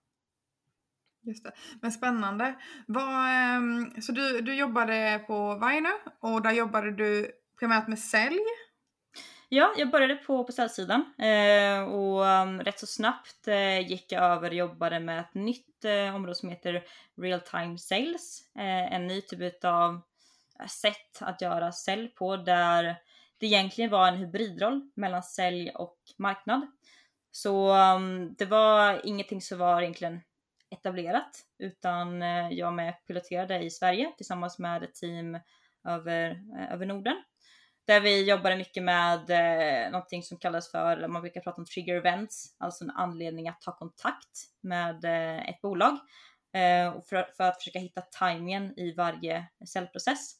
Just 1.21 1.43
det. 1.43 1.51
Men 1.81 1.91
spännande. 1.91 2.55
Var, 2.87 3.29
ehm, 3.29 4.01
så 4.01 4.11
du, 4.11 4.41
du 4.41 4.55
jobbade 4.55 5.23
på 5.27 5.55
Vaino 5.55 5.89
och 6.19 6.41
där 6.41 6.51
jobbade 6.51 6.91
du 6.91 7.31
primärt 7.59 7.87
med 7.87 7.99
sälj. 7.99 8.39
Ja, 9.49 9.73
jag 9.77 9.91
började 9.91 10.15
på, 10.15 10.43
på 10.43 10.51
säljsidan 10.51 11.13
eh, 11.17 11.83
och 11.83 12.27
ehm, 12.27 12.61
rätt 12.61 12.79
så 12.79 12.87
snabbt 12.87 13.47
eh, 13.47 13.89
gick 13.89 14.11
jag 14.11 14.23
över 14.23 14.49
och 14.49 14.55
jobbade 14.55 14.99
med 14.99 15.19
ett 15.19 15.33
nytt 15.33 15.85
eh, 15.85 16.15
område 16.15 16.35
som 16.35 16.49
heter 16.49 16.83
real 17.21 17.41
time 17.41 17.77
sales. 17.77 18.41
En 18.91 19.07
ny 19.07 19.21
typ 19.21 19.63
av 19.65 20.01
sätt 20.67 21.21
att 21.21 21.41
göra 21.41 21.71
sälj 21.71 22.07
på 22.07 22.37
där 22.37 22.95
det 23.39 23.45
egentligen 23.45 23.91
var 23.91 24.07
en 24.07 24.17
hybridroll 24.17 24.91
mellan 24.95 25.23
sälj 25.23 25.69
och 25.69 25.97
marknad. 26.17 26.67
Så 27.31 27.75
um, 27.75 28.35
det 28.37 28.45
var 28.45 29.01
ingenting 29.03 29.41
som 29.41 29.59
var 29.59 29.81
egentligen 29.81 30.21
etablerat 30.71 31.45
utan 31.59 32.21
eh, 32.21 32.49
jag 32.51 32.73
med 32.73 33.05
piloterade 33.07 33.59
i 33.59 33.69
Sverige 33.69 34.13
tillsammans 34.17 34.59
med 34.59 34.83
ett 34.83 34.95
team 34.95 35.39
över, 35.87 36.29
eh, 36.57 36.73
över 36.73 36.85
Norden. 36.85 37.23
Där 37.87 38.01
vi 38.01 38.29
jobbade 38.29 38.55
mycket 38.57 38.83
med 38.83 39.29
eh, 39.29 39.91
någonting 39.91 40.23
som 40.23 40.37
kallas 40.37 40.71
för, 40.71 41.07
man 41.07 41.21
brukar 41.21 41.41
prata 41.41 41.61
om 41.61 41.65
trigger 41.65 41.95
events, 41.95 42.55
alltså 42.57 42.83
en 42.83 42.91
anledning 42.91 43.47
att 43.47 43.61
ta 43.61 43.77
kontakt 43.77 44.45
med 44.61 45.05
eh, 45.05 45.49
ett 45.49 45.61
bolag. 45.61 45.93
Eh, 46.53 47.01
för, 47.01 47.33
för 47.37 47.43
att 47.43 47.57
försöka 47.57 47.79
hitta 47.79 48.01
timingen 48.01 48.79
i 48.79 48.93
varje 48.93 49.45
säljprocess. 49.67 50.35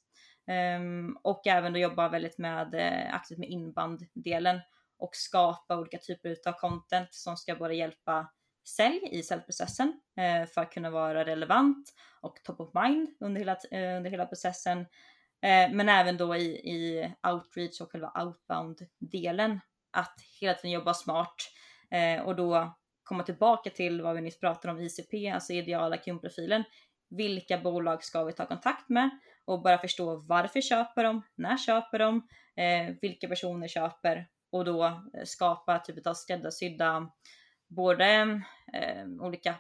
Ehm, 0.48 1.18
och 1.24 1.48
även 1.48 1.74
då 1.74 1.80
jobba 1.80 2.10
väldigt 2.10 2.38
med, 2.38 2.76
eh, 2.76 3.16
aktivt 3.16 3.38
med 3.38 3.50
inbanddelen 3.50 4.60
och 4.98 5.16
skapa 5.16 5.78
olika 5.78 5.98
typer 5.98 6.36
av 6.46 6.52
content 6.52 7.14
som 7.14 7.38
ska 7.38 7.56
både 7.56 7.76
hjälpa 7.76 8.32
sälj 8.76 9.00
i 9.12 9.24
säljprocessen 9.24 10.02
eh, 10.18 10.50
för 10.50 10.62
att 10.62 10.74
kunna 10.74 10.90
vara 10.90 11.26
relevant 11.26 11.94
och 12.22 12.44
top 12.44 12.60
of 12.60 12.70
mind 12.74 13.10
under 13.20 13.40
hela, 13.40 13.58
eh, 13.72 13.98
under 13.98 14.10
hela 14.10 14.26
processen. 14.26 14.80
Eh, 15.42 15.72
men 15.72 15.90
även 15.90 16.18
då 16.18 16.36
i, 16.36 16.46
i 16.50 17.14
outreach 17.28 17.82
och 17.82 17.92
själva 17.92 18.12
outbound-delen. 18.16 19.60
Att 19.92 20.16
hela 20.42 20.54
tiden 20.54 20.72
jobba 20.72 20.94
smart 20.94 21.36
eh, 21.92 22.22
och 22.22 22.36
då 22.36 22.78
komma 23.04 23.24
tillbaka 23.24 23.70
till 23.70 24.02
vad 24.02 24.16
vi 24.16 24.22
nyss 24.22 24.40
pratade 24.40 24.74
om 24.74 24.80
ICP, 24.80 25.30
alltså 25.30 25.54
ideala 25.54 25.98
kundprofilen. 25.98 26.64
Vilka 27.10 27.58
bolag 27.58 28.04
ska 28.04 28.24
vi 28.24 28.34
ta 28.34 28.46
kontakt 28.46 28.90
med 28.90 29.10
och 29.46 29.62
bara 29.62 29.78
förstå 29.78 30.16
varför 30.16 30.62
köper 30.62 31.04
de, 31.04 31.22
när 31.36 31.58
köper 31.58 32.00
de, 32.00 32.28
eh, 32.56 32.96
vilka 33.02 33.28
personer 33.28 33.68
köper 33.68 34.28
och 34.52 34.66
då 34.66 34.86
eh, 34.86 35.24
skapa 35.26 35.80
typ 35.80 36.08
av 36.08 36.14
skräddarsydda 36.14 37.12
både 37.68 38.42
eh, 38.74 39.08
olika 39.20 39.56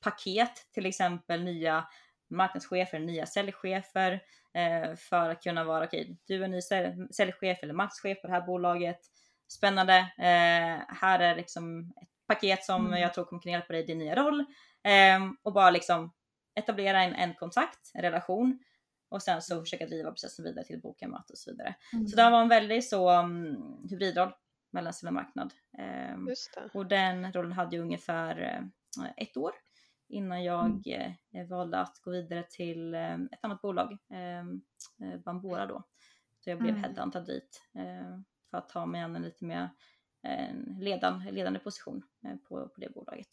paket, 0.00 0.52
till 0.72 0.86
exempel 0.86 1.44
nya 1.44 1.88
marknadschefer, 2.30 2.98
nya 2.98 3.26
säljchefer 3.26 4.12
eh, 4.54 4.94
för 4.96 5.30
att 5.30 5.42
kunna 5.42 5.64
vara 5.64 5.84
okej, 5.84 6.02
okay, 6.02 6.16
du 6.26 6.44
är 6.44 6.48
ny 6.48 6.62
sälj, 6.62 7.08
säljchef 7.14 7.58
eller 7.62 7.74
marknadschef 7.74 8.20
på 8.20 8.26
det 8.26 8.32
här 8.32 8.46
bolaget. 8.46 8.98
Spännande. 9.48 9.96
Eh, 10.18 10.96
här 11.00 11.18
är 11.18 11.36
liksom 11.36 11.92
ett 12.02 12.08
paket 12.26 12.64
som 12.64 12.86
Mm. 12.86 13.00
jag 13.00 13.14
tror 13.14 13.24
kommer 13.24 13.42
kunna 13.42 13.52
hjälpa 13.52 13.72
dig 13.72 13.82
i 13.82 13.86
din 13.86 13.98
nya 13.98 14.16
roll 14.16 14.40
eh, 14.84 15.30
och 15.42 15.52
bara 15.52 15.70
liksom 15.70 16.12
etablera 16.54 17.02
en, 17.02 17.14
en 17.14 17.34
kontakt, 17.34 17.90
en 17.94 18.02
relation 18.02 18.58
och 19.08 19.22
sen 19.22 19.42
så 19.42 19.60
försöka 19.60 19.86
driva 19.86 20.10
processen 20.10 20.44
vidare 20.44 20.64
till 20.64 20.80
boka 20.80 21.08
möte 21.08 21.32
och 21.32 21.38
så 21.38 21.50
vidare. 21.50 21.74
Så 22.10 22.16
det 22.16 22.30
var 22.30 22.42
en 22.42 22.48
väldigt 22.48 22.88
så 22.88 23.18
um, 23.18 23.86
hybridroll 23.90 24.32
mellan 24.70 24.92
sälj 24.92 25.08
och 25.08 25.14
marknad. 25.14 25.52
Eh, 25.78 26.18
Just 26.28 26.54
det. 26.54 26.78
och 26.78 26.86
den 26.86 27.32
rollen 27.32 27.52
hade 27.52 27.76
jag 27.76 27.82
ungefär 27.82 28.40
eh, 29.00 29.10
ett 29.16 29.36
år 29.36 29.52
innan 30.08 30.44
jag 30.44 30.82
eh, 30.86 31.46
valde 31.48 31.78
att 31.80 32.00
gå 32.02 32.10
vidare 32.10 32.42
till 32.50 32.94
eh, 32.94 33.14
ett 33.14 33.38
annat 33.44 33.62
bolag, 33.62 33.92
eh, 34.10 34.38
eh, 35.08 35.20
Bambora 35.24 35.66
då. 35.66 35.84
Så 36.40 36.50
jag 36.50 36.58
blev 36.58 36.70
Mm. 36.76 36.82
headhuntad 36.84 37.20
dit 37.26 37.62
eh, 37.74 38.18
för 38.50 38.58
att 38.58 38.68
ta 38.68 38.86
mig 38.86 39.00
an 39.00 39.16
en 39.16 39.22
lite 39.22 39.44
mer 39.44 39.70
eh, 40.24 40.54
ledan, 40.78 41.24
ledande 41.24 41.58
position 41.58 42.02
eh, 42.24 42.36
på, 42.36 42.68
på 42.68 42.80
det 42.80 42.88
bolaget. 42.94 43.28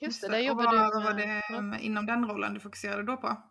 Just 0.00 0.20
det, 0.20 0.26
Och 0.26 0.32
där 0.32 0.38
jobbar 0.38 0.64
vad, 0.64 0.74
du 0.74 0.78
vad 0.78 1.04
var 1.04 1.14
med- 1.14 1.42
det 1.50 1.56
um, 1.58 1.74
inom 1.80 2.06
den 2.06 2.28
rollen 2.28 2.54
du 2.54 2.60
fokuserade 2.60 3.02
då 3.02 3.16
på? 3.16 3.49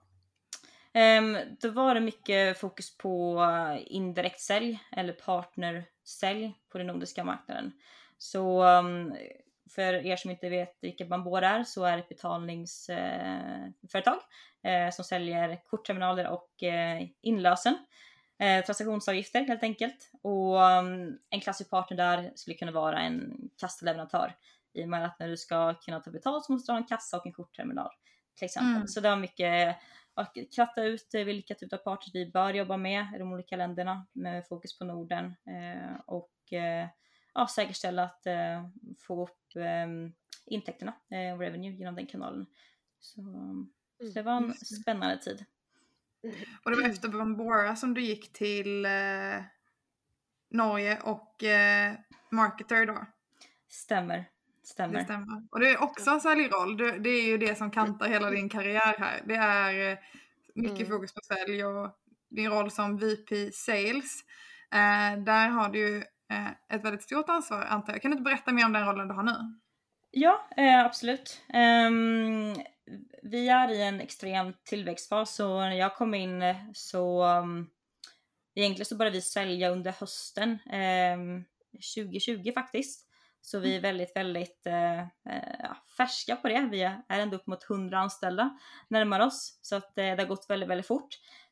Um, 0.94 1.38
då 1.62 1.70
var 1.70 1.96
det 1.96 2.02
mycket 2.02 2.60
fokus 2.60 2.98
på 2.98 3.44
eh, 3.44 3.82
indirekt 3.86 4.40
sälj 4.40 4.80
eller 4.92 5.14
partnersälj 5.14 6.54
på 6.72 6.78
den 6.78 6.88
nordiska 6.88 7.24
marknaden. 7.24 7.72
Så 8.18 8.64
um, 8.64 9.16
för 9.76 9.94
er 9.94 10.16
som 10.16 10.32
inte 10.32 10.50
vet 10.50 10.78
vilka 10.82 11.06
Bambora 11.06 11.50
är 11.50 11.64
så 11.64 11.84
är 11.84 11.92
det 11.92 12.04
ett 12.04 12.10
betalningsföretag 12.10 14.20
eh, 14.64 14.90
som 14.92 15.06
säljer 15.06 15.64
kortterminaler 15.66 16.28
och 16.28 16.64
eh, 16.64 17.08
inlösen. 17.22 17.78
eh, 18.40 18.66
transaktionsavgifter 18.66 19.42
helt 19.42 19.64
enkelt. 19.64 20.12
Och 20.22 20.62
um, 20.62 21.20
en 21.30 21.42
klassisk 21.42 21.70
partner 21.70 21.98
där 21.98 22.32
skulle 22.36 22.58
kunna 22.58 22.72
vara 22.72 23.00
en 23.00 23.50
kassaleverantör. 23.60 24.36
I 24.74 24.84
och 24.84 24.90
med 24.90 25.06
att 25.06 25.20
när 25.20 25.28
du 25.28 25.38
ska 25.38 25.74
kunna 25.74 26.00
ta 26.00 26.12
betalt 26.12 26.46
så 26.46 26.52
måste 26.52 26.72
du 26.72 26.74
ha 26.74 26.80
en 26.80 26.88
kassa 26.88 27.18
och 27.18 27.26
en 27.26 27.34
kortterminal 27.34 27.90
till 28.36 28.46
exempel. 28.46 28.76
Mm. 28.76 28.88
Så 28.88 29.00
det 29.00 29.10
var 29.10 29.18
mycket 29.18 29.76
att 30.22 30.38
kratta 30.56 30.84
ut 30.84 31.14
eh, 31.14 31.24
vilka 31.24 31.56
typer 31.56 31.78
av 31.78 31.82
partners 31.82 32.16
vi 32.16 32.32
bör 32.32 32.54
jobba 32.54 32.78
med 32.78 33.08
i 33.16 33.18
de 33.18 33.34
olika 33.34 33.56
länderna 33.56 34.08
med 34.14 34.48
fokus 34.48 34.80
på 34.80 34.86
Norden 34.86 35.26
eh, 35.26 36.00
och 36.06 36.54
eh, 36.54 36.88
ja, 37.34 37.48
säkerställa 37.48 38.04
att 38.04 38.26
eh, 38.26 38.70
få 39.00 39.24
upp 39.24 39.56
ehm, 39.56 40.14
intäkterna 40.46 40.94
eh, 41.12 41.34
och 41.34 41.40
revenue 41.40 41.72
genom 41.72 41.96
den 41.96 42.08
kanalen. 42.08 42.46
Så, 43.00 43.22
så 44.00 44.14
det 44.14 44.22
var 44.22 44.38
en 44.38 44.54
spännande 44.54 45.18
tid. 45.18 45.46
Och 46.64 46.72
det 46.72 46.78
var 46.78 46.90
efter 46.90 47.10
Bambora 47.10 47.76
som 47.76 47.94
du 47.94 48.02
gick 48.02 48.34
till 48.34 48.86
eh, 48.86 49.44
Norge 50.50 51.00
och 51.00 51.44
eh, 51.44 51.96
Marketer 52.32 52.86
då? 52.86 53.06
Stämmer. 53.68 54.30
Stämmer. 54.70 55.00
Det 55.00 55.04
stämmer. 55.04 55.48
Och 55.52 55.60
det 55.60 55.70
är 55.70 55.84
också 55.84 56.10
en 56.10 56.22
säljroll. 56.22 56.78
Det, 56.78 57.00
det 57.00 57.10
är 57.10 57.26
ju 57.26 57.38
det 57.38 57.58
som 57.58 57.72
kantar 57.72 58.08
hela 58.08 58.30
din 58.30 58.50
karriär 58.50 58.96
här. 59.00 59.22
Det 59.26 59.36
är 59.36 59.92
eh, 59.92 59.98
mycket 60.56 60.88
mm. 60.88 60.92
fokus 60.92 61.14
på 61.14 61.22
sälj 61.22 61.66
och 61.66 61.96
din 62.30 62.50
roll 62.50 62.72
som 62.72 62.98
VP 62.98 63.52
Sales. 63.54 64.24
Eh, 64.72 65.24
där 65.24 65.48
har 65.48 65.70
du 65.70 65.98
eh, 66.32 66.76
ett 66.76 66.86
väldigt 66.86 67.04
stort 67.04 67.30
ansvar 67.30 67.62
antar 67.62 67.94
jag. 67.94 68.02
Kan 68.02 68.12
du 68.12 68.18
inte 68.18 68.24
berätta 68.24 68.52
mer 68.52 68.66
om 68.66 68.74
den 68.74 68.86
rollen 68.86 69.08
du 69.08 69.14
har 69.14 69.24
nu? 69.24 69.60
Ja, 70.12 70.50
eh, 70.58 70.86
absolut. 70.86 71.42
Um, 71.54 72.56
vi 73.24 73.50
är 73.50 73.72
i 73.72 73.82
en 73.82 74.02
extrem 74.02 74.54
tillväxtfas 74.64 75.36
så 75.36 75.60
när 75.60 75.76
jag 75.76 75.96
kom 75.96 76.14
in 76.14 76.44
så 76.74 77.24
um, 77.24 77.70
egentligen 78.56 78.86
så 78.86 78.96
började 78.96 79.18
vi 79.18 79.22
sälja 79.22 79.70
under 79.70 79.92
hösten 79.92 80.50
um, 81.16 81.46
2020 81.96 82.52
faktiskt. 82.54 83.09
Så 83.52 83.60
vi 83.60 83.76
är 83.76 83.82
väldigt, 83.82 84.16
väldigt 84.16 84.68
eh, 84.68 85.00
eh 85.00 85.72
färska 85.98 86.36
på 86.36 86.48
det. 86.48 86.68
Vi 86.72 86.82
är 86.84 87.20
ändå 87.20 87.38
upp 87.38 87.48
mot 87.48 87.70
100 87.70 88.00
anställda 88.00 88.58
närmar 88.88 89.20
oss. 89.20 89.60
Så 89.62 89.76
att 89.76 89.98
eh, 89.98 90.04
det 90.04 90.18
har 90.18 90.26
gått 90.26 90.46
väldigt, 90.50 90.70
väldigt 90.70 90.88
fort. 90.88 91.08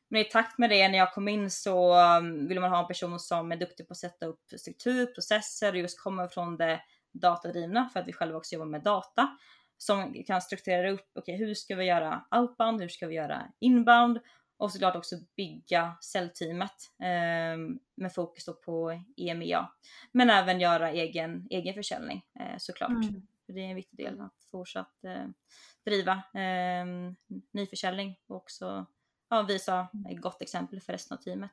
Men 0.08 0.20
i 0.20 0.24
takt 0.24 0.58
med 0.58 0.70
det 0.70 0.88
när 0.88 0.98
jag 0.98 1.14
kom 1.14 1.28
in 1.28 1.50
så 1.50 1.94
um, 2.18 2.48
ville 2.48 2.60
man 2.60 2.70
ha 2.70 2.80
en 2.80 2.86
person 2.86 3.20
som 3.20 3.52
är 3.52 3.56
duktig 3.56 3.88
på 3.88 3.92
att 3.92 3.98
sätta 3.98 4.26
upp 4.26 4.42
struktur, 4.56 5.06
processer 5.06 5.72
och 5.72 5.78
just 5.78 6.02
kommer 6.02 6.28
från 6.28 6.56
det 6.56 6.80
datadrivna 7.12 7.88
för 7.92 8.00
att 8.00 8.08
vi 8.08 8.12
själva 8.12 8.38
också 8.38 8.54
jobbar 8.54 8.66
med 8.66 8.82
data 8.82 9.36
som 9.78 10.24
kan 10.26 10.42
strukturera 10.42 10.90
upp, 10.90 11.10
okej 11.14 11.34
okay, 11.34 11.46
hur 11.46 11.54
ska 11.54 11.76
vi 11.76 11.84
göra 11.84 12.24
outbound, 12.36 12.80
hur 12.80 12.88
ska 12.88 13.06
vi 13.06 13.14
göra 13.14 13.42
inbound 13.60 14.18
och 14.58 14.72
såklart 14.72 14.96
också 14.96 15.16
bygga 15.36 15.96
säljteamet 16.00 16.90
eh, 17.02 17.58
med 17.94 18.14
fokus 18.14 18.44
då 18.44 18.54
på 18.54 19.02
EMEA. 19.16 19.68
Men 20.12 20.30
även 20.30 20.60
göra 20.60 20.90
egen, 20.90 21.46
egen 21.50 21.74
försäljning 21.74 22.22
eh, 22.40 22.56
såklart. 22.58 22.90
Mm. 22.90 23.26
För 23.46 23.52
det 23.52 23.60
är 23.60 23.68
en 23.70 23.76
viktig 23.76 23.98
del 23.98 24.20
att 24.20 24.44
fortsatt 24.50 25.04
eh, 25.04 25.26
driva 25.84 26.12
eh, 26.12 26.86
nyförsäljning 27.52 28.20
och 28.26 28.36
också 28.36 28.86
ja, 29.30 29.42
visa 29.42 29.88
ett 30.10 30.20
gott 30.20 30.42
exempel 30.42 30.80
för 30.80 30.92
resten 30.92 31.18
av 31.18 31.22
teamet. 31.22 31.52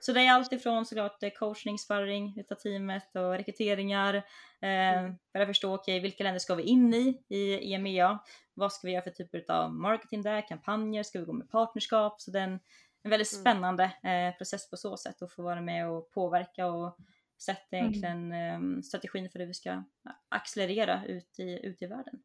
Så 0.00 0.12
det 0.12 0.20
är 0.20 0.32
allt 0.32 0.52
ifrån 0.52 0.86
såklart 0.86 1.38
coachning, 1.38 1.78
sparring 1.78 2.34
utav 2.40 2.54
teamet 2.54 3.16
och 3.16 3.32
rekryteringar. 3.32 4.14
Eh, 4.14 4.98
mm. 4.98 5.14
Börja 5.32 5.46
förstå, 5.46 5.74
okej, 5.74 5.96
okay, 5.96 6.00
vilka 6.00 6.24
länder 6.24 6.38
ska 6.38 6.54
vi 6.54 6.62
in 6.62 6.94
i, 6.94 7.22
i 7.28 7.74
EMEA? 7.74 8.18
Vad 8.54 8.72
ska 8.72 8.86
vi 8.86 8.92
göra 8.92 9.04
för 9.04 9.10
typer 9.10 9.44
av 9.50 9.74
marketing 9.74 10.22
där? 10.22 10.48
Kampanjer? 10.48 11.02
Ska 11.02 11.18
vi 11.18 11.24
gå 11.24 11.32
med 11.32 11.50
partnerskap? 11.50 12.20
Så 12.20 12.30
det 12.30 12.38
är 12.38 12.44
en, 12.44 12.60
en 13.02 13.10
väldigt 13.10 13.32
mm. 13.32 13.40
spännande 13.40 13.84
eh, 13.84 14.36
process 14.36 14.70
på 14.70 14.76
så 14.76 14.96
sätt 14.96 15.22
att 15.22 15.32
få 15.32 15.42
vara 15.42 15.60
med 15.60 15.88
och 15.88 16.10
påverka 16.10 16.66
och 16.66 16.96
sätta 17.38 17.76
mm. 17.76 17.84
egentligen 17.86 18.32
eh, 18.32 18.82
strategin 18.82 19.30
för 19.30 19.38
hur 19.38 19.46
vi 19.46 19.54
ska 19.54 19.82
accelerera 20.28 21.04
ut 21.04 21.38
i, 21.38 21.66
ut 21.66 21.82
i 21.82 21.86
världen. 21.86 22.22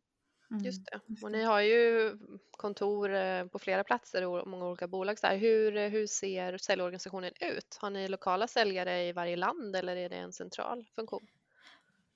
Mm. 0.52 0.64
Just 0.64 0.86
det. 0.86 1.00
Och 1.24 1.32
ni 1.32 1.44
har 1.44 1.62
ju 1.62 2.18
kontor 2.52 3.16
eh, 3.16 3.46
på 3.46 3.60
flera 3.60 3.84
platser 3.84 4.26
och 4.26 4.48
många 4.48 4.66
olika 4.68 4.88
bolag. 4.88 5.20
Så 5.20 5.28
här. 5.28 5.38
Hur, 5.38 5.78
eh, 5.78 5.90
hur 5.90 6.08
ser 6.08 6.58
säljorganisationen 6.58 7.32
ut? 7.40 7.78
Har 7.82 7.90
ni 7.90 8.08
lokala 8.08 8.48
säljare 8.48 9.04
i 9.04 9.12
varje 9.12 9.36
land 9.36 9.76
eller 9.76 9.96
är 9.96 10.10
det 10.10 10.16
en 10.16 10.34
central 10.34 10.86
funktion? 10.96 11.28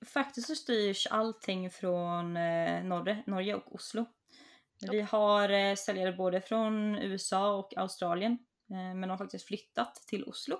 Faktiskt 0.06 0.46
så 0.46 0.54
styrs 0.54 1.06
allting 1.06 1.70
från 1.70 2.36
eh, 2.36 2.84
Norge, 2.84 3.22
Norge 3.26 3.54
och 3.54 3.74
Oslo. 3.74 4.06
Vi 4.90 5.00
har 5.00 5.76
säljare 5.76 6.12
både 6.12 6.40
från 6.40 6.98
USA 6.98 7.56
och 7.56 7.76
Australien 7.76 8.38
men 8.66 9.00
de 9.00 9.10
har 9.10 9.18
faktiskt 9.18 9.46
flyttat 9.46 9.94
till 9.94 10.24
Oslo. 10.24 10.58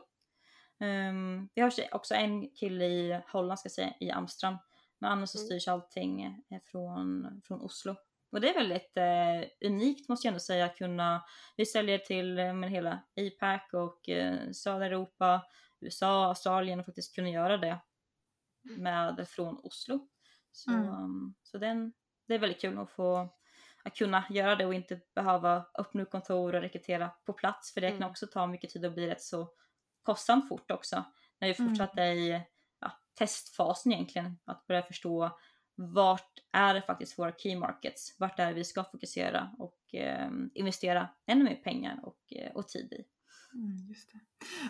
Ehm, 0.81 1.49
vi 1.55 1.63
har 1.63 1.73
också 1.93 2.15
en 2.15 2.49
kille 2.49 2.85
i 2.85 3.21
Holland, 3.33 3.59
ska 3.59 3.69
säga, 3.69 3.95
i 4.01 4.11
Amsterdam 4.11 4.59
men 5.03 5.11
annars 5.11 5.31
så 5.31 5.39
mm. 5.39 5.47
styrs 5.47 5.69
allting 5.69 6.43
från, 6.65 7.41
från 7.45 7.61
Oslo. 7.61 7.97
Och 8.33 8.41
det 8.41 8.51
är 8.51 8.55
väldigt 8.55 8.97
eh, 8.97 9.69
unikt 9.69 10.09
måste 10.09 10.27
jag 10.27 10.31
ändå 10.33 10.41
säga 10.41 10.65
att 10.65 10.77
kunna, 10.77 11.25
vi 11.57 11.67
säljer 11.67 11.99
till 11.99 12.39
eh, 12.39 12.55
med 12.55 12.71
hela 12.71 13.03
APAC 13.17 13.73
och 13.73 14.09
eh, 14.09 14.51
södra 14.51 14.87
Europa, 14.87 15.43
USA, 15.81 16.27
Australien 16.27 16.81
och 16.81 16.87
faktiskt 16.87 17.15
kunna 17.15 17.29
göra 17.29 17.59
det 17.59 17.79
med 18.63 19.29
från 19.29 19.61
Oslo. 19.63 20.09
Så, 20.53 20.71
mm. 20.71 20.89
um, 20.89 21.35
så 21.43 21.59
den, 21.59 21.93
det 22.29 22.35
är 22.35 22.39
väldigt 22.39 22.61
kul 22.61 22.79
att 22.79 22.91
få 22.91 23.29
att 23.85 23.97
kunna 23.97 24.25
göra 24.31 24.57
det 24.57 24.67
och 24.67 24.75
inte 24.75 25.01
behöva 25.15 25.67
öppna 25.79 26.03
upp 26.03 26.11
kontor 26.11 26.55
och 26.55 26.61
rekrytera 26.61 27.11
på 27.27 27.33
plats 27.33 27.75
för 27.75 27.81
det 27.81 27.87
mm. 27.87 28.01
kan 28.01 28.11
också 28.11 28.27
ta 28.27 28.47
mycket 28.47 28.71
tid 28.71 28.85
och 28.85 28.93
bli 28.93 29.07
rätt 29.07 29.23
så 29.23 29.53
kostsamt 30.03 30.49
fort 30.49 30.71
också. 30.71 31.05
När 31.41 31.49
vi 31.49 31.55
mm. 31.59 31.69
fortsatte 31.69 32.03
mm. 32.03 32.19
i 32.19 32.43
testfasen 33.15 33.93
egentligen. 33.93 34.39
Att 34.45 34.67
börja 34.67 34.83
förstå 34.83 35.31
vart 35.75 36.33
är 36.53 36.75
det 36.75 36.83
faktiskt 36.83 37.19
våra 37.19 37.33
key 37.33 37.57
markets? 37.57 38.17
Vart 38.19 38.39
är 38.39 38.47
det 38.47 38.53
vi 38.53 38.65
ska 38.65 38.85
fokusera 38.85 39.51
och 39.59 39.95
eh, 39.95 40.31
investera 40.55 41.09
ännu 41.27 41.45
mer 41.45 41.55
pengar 41.55 42.01
och, 42.03 42.19
eh, 42.31 42.53
och 42.53 42.69
tid 42.69 42.93
i? 42.93 43.05
Mm, 43.55 43.89
just 43.89 44.13
det. 44.13 44.19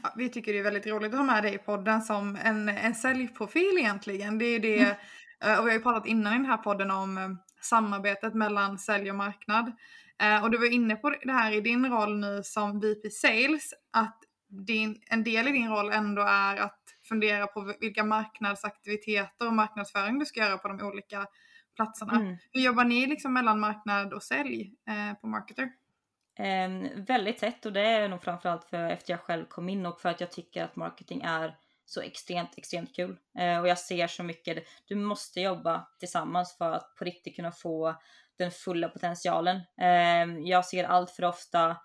Ja, 0.03 0.15
vi 0.17 0.29
tycker 0.29 0.53
det 0.53 0.59
är 0.59 0.63
väldigt 0.63 0.87
roligt 0.87 1.13
att 1.13 1.19
ha 1.19 1.25
med 1.25 1.43
dig 1.43 1.55
i 1.55 1.59
podden 1.59 2.03
som 2.03 2.37
en, 2.37 2.69
en 2.69 2.95
säljprofil 2.95 3.79
egentligen. 3.79 4.39
Det 4.39 4.45
är 4.45 4.61
det, 4.61 4.79
mm. 4.79 4.97
Eh, 5.45 5.59
och 5.59 5.67
vi 5.67 5.71
har 5.71 5.79
ju 5.79 5.83
pratat 5.83 6.07
innan 6.07 6.33
i 6.33 6.37
den 6.37 6.47
här 6.47 6.57
podden 6.57 6.91
om 6.91 7.19
eh, 7.19 7.29
samarbetet 7.61 8.35
mellan 8.35 8.79
sälj 8.79 9.11
och 9.11 9.17
marknad. 9.17 9.73
Och 10.43 10.51
du 10.51 10.59
var 10.59 10.73
inne 10.73 10.97
på 10.97 11.11
det 11.11 11.33
här 11.33 11.53
i 11.53 11.61
din 11.61 11.87
roll 11.87 12.19
nu 12.19 12.43
som 12.45 12.81
VP 12.81 13.11
Sales, 13.11 13.75
att 13.93 14.19
din, 14.67 15.03
en 15.11 15.25
del 15.25 15.49
i 15.49 15.53
din 15.53 15.69
roll 15.69 15.93
ändå 15.93 16.23
är 16.23 16.57
att 16.57 16.82
fundera 17.13 17.47
på 17.47 17.75
vilka 17.81 18.05
marknadsaktiviteter 18.05 19.47
och 19.47 19.53
marknadsföring 19.53 20.19
du 20.19 20.27
ska 20.27 20.41
göra 20.41 20.59
på 20.59 20.69
de 20.69 20.81
olika 20.83 21.27
platserna. 21.77 22.13
Mm. 22.13 22.37
Hur 22.53 22.61
jobbar 22.61 22.85
ni 22.85 23.07
liksom 23.07 23.33
mellan 23.33 23.61
marknad 23.61 24.13
och 24.13 24.23
sälj 24.23 24.75
eh, 24.89 25.21
på 25.21 25.27
Marketer? 25.27 25.73
Eh, 26.39 26.91
väldigt 26.97 27.39
tätt 27.39 27.67
och 27.67 27.73
det 27.73 27.81
är 27.81 28.09
nog 28.09 28.23
framförallt 28.23 28.65
för 28.65 28.89
efter 28.89 29.13
jag 29.13 29.21
själv 29.21 29.45
kom 29.45 29.69
in 29.69 29.87
och 29.87 30.01
för 30.01 30.09
att 30.09 30.21
jag 30.21 30.31
tycker 30.31 30.65
att 30.65 30.77
marketing 30.77 31.23
är 31.25 31.57
så 31.85 32.01
extremt, 32.01 32.59
extremt 32.59 32.97
kul. 32.97 33.17
Eh, 33.39 33.61
och 33.61 33.69
jag 33.69 33.79
ser 33.79 34.07
så 34.07 34.23
mycket, 34.23 34.65
du 34.87 34.95
måste 34.95 35.41
jobba 35.41 35.87
tillsammans 35.99 36.59
för 36.59 36.73
att 36.73 36.95
på 36.95 37.05
riktigt 37.05 37.37
kunna 37.37 37.53
få 37.53 37.95
den 38.39 38.51
fulla 38.51 38.89
potentialen. 38.89 39.61
Ehm, 39.77 40.47
jag 40.47 40.65
ser 40.65 40.85
allt 40.85 41.11
för 41.11 41.25
ofta 41.25 41.77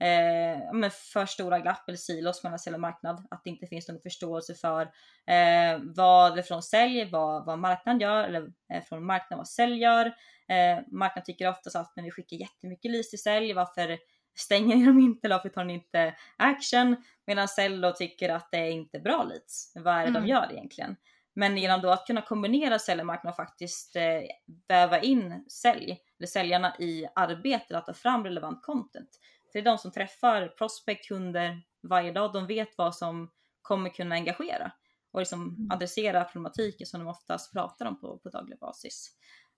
eh, 0.00 0.72
men 0.72 0.90
för 0.90 1.26
stora 1.26 1.60
glapp 1.60 1.88
eller 1.88 1.98
silos 1.98 2.44
mellan 2.44 2.58
sälj 2.58 2.74
och 2.74 2.80
marknad. 2.80 3.26
Att 3.30 3.44
det 3.44 3.50
inte 3.50 3.66
finns 3.66 3.88
någon 3.88 4.00
förståelse 4.00 4.54
för 4.54 4.82
eh, 5.26 5.80
vad 5.96 6.36
det 6.36 6.42
från 6.42 6.62
sälj, 6.62 7.10
vad, 7.10 7.46
vad 7.46 7.58
marknaden 7.58 8.00
gör 8.00 8.24
eller 8.24 8.52
eh, 8.72 8.82
från 8.82 9.06
marknaden 9.06 9.38
vad 9.38 9.48
sälj 9.48 9.78
gör. 9.78 10.06
Eh, 10.48 10.78
marknaden 10.92 11.24
tycker 11.24 11.48
oftast 11.48 11.76
att 11.76 11.92
men 11.96 12.04
vi 12.04 12.10
skickar 12.10 12.36
jättemycket 12.36 12.90
leads 12.90 13.10
till 13.10 13.22
sälj, 13.22 13.52
varför 13.52 13.98
stänger 14.38 14.76
ni 14.76 14.86
dem 14.86 14.98
inte 14.98 15.26
eller 15.26 15.36
varför 15.36 15.48
tar 15.48 15.64
ni 15.64 15.74
inte 15.74 16.14
action? 16.36 16.96
Medan 17.26 17.48
sälj 17.48 17.82
då 17.82 17.92
tycker 17.92 18.28
att 18.28 18.48
det 18.50 18.58
är 18.58 18.70
inte 18.70 18.98
bra 18.98 19.22
leads. 19.22 19.72
Vad 19.74 19.94
är 19.94 20.02
det 20.02 20.08
mm. 20.08 20.22
de 20.22 20.28
gör 20.28 20.52
egentligen? 20.52 20.96
Men 21.38 21.56
genom 21.56 21.80
då 21.80 21.90
att 21.90 22.06
kunna 22.06 22.22
kombinera 22.22 22.78
sälj 22.78 23.00
och 23.00 23.06
marknad 23.06 23.30
och 23.30 23.36
faktiskt 23.36 23.96
eh, 23.96 24.22
väva 24.68 25.00
in 25.00 25.44
sälj, 25.48 25.98
eller 26.18 26.26
säljarna 26.26 26.76
i 26.78 27.06
arbetet 27.14 27.76
att 27.76 27.86
ta 27.86 27.94
fram 27.94 28.24
relevant 28.24 28.62
content 28.62 29.10
det 29.56 29.60
är 29.60 29.64
de 29.64 29.78
som 29.78 29.92
träffar 29.92 30.48
prospect, 30.48 31.08
kunder 31.08 31.62
varje 31.82 32.12
dag. 32.12 32.32
De 32.32 32.46
vet 32.46 32.78
vad 32.78 32.96
som 32.96 33.30
kommer 33.62 33.90
kunna 33.90 34.14
engagera 34.14 34.72
och 35.12 35.20
liksom 35.20 35.42
mm. 35.42 35.70
adressera 35.70 36.24
problematiken 36.24 36.86
som 36.86 37.00
de 37.00 37.08
oftast 37.08 37.52
pratar 37.52 37.86
om 37.86 38.00
på, 38.00 38.18
på 38.18 38.28
daglig 38.28 38.58
basis. 38.58 39.10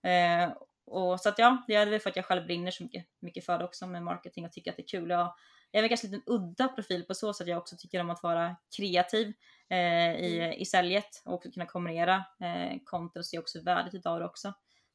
Eh, 0.03 0.53
och 0.87 1.21
så 1.21 1.29
att 1.29 1.39
ja, 1.39 1.65
det 1.67 1.75
är 1.75 1.87
väl 1.87 2.01
för 2.01 2.11
att 2.11 2.17
jag 2.17 2.25
själv 2.25 2.47
brinner 2.47 2.71
så 2.71 2.83
mycket, 2.83 3.07
mycket 3.21 3.47
för 3.47 3.59
det 3.59 3.65
också 3.65 3.87
med 3.87 4.03
marketing 4.03 4.45
och 4.45 4.53
tycker 4.53 4.71
att 4.71 4.77
det 4.77 4.83
är 4.83 4.89
kul. 4.89 5.11
Jag, 5.11 5.35
jag 5.71 5.79
är 5.79 5.83
väl 5.83 5.89
ganska 5.89 6.07
liten 6.07 6.23
udda 6.27 6.69
profil 6.69 7.05
på 7.05 7.15
så 7.15 7.33
sätt 7.33 7.45
att 7.45 7.49
jag 7.49 7.59
också 7.59 7.77
tycker 7.79 8.01
om 8.01 8.11
att 8.11 8.23
vara 8.23 8.57
kreativ 8.77 9.33
eh, 9.71 10.15
i, 10.15 10.41
mm. 10.41 10.53
i 10.53 10.65
säljet 10.65 11.23
och 11.25 11.35
också 11.35 11.51
kunna 11.51 11.67
kombinera 11.67 12.25
eh, 12.41 12.79
content 12.85 13.17
och 13.17 13.27
se 13.27 13.39
också 13.39 13.63
värdet 13.63 13.95
utav 13.95 14.19
det 14.19 14.27
också. 14.27 14.49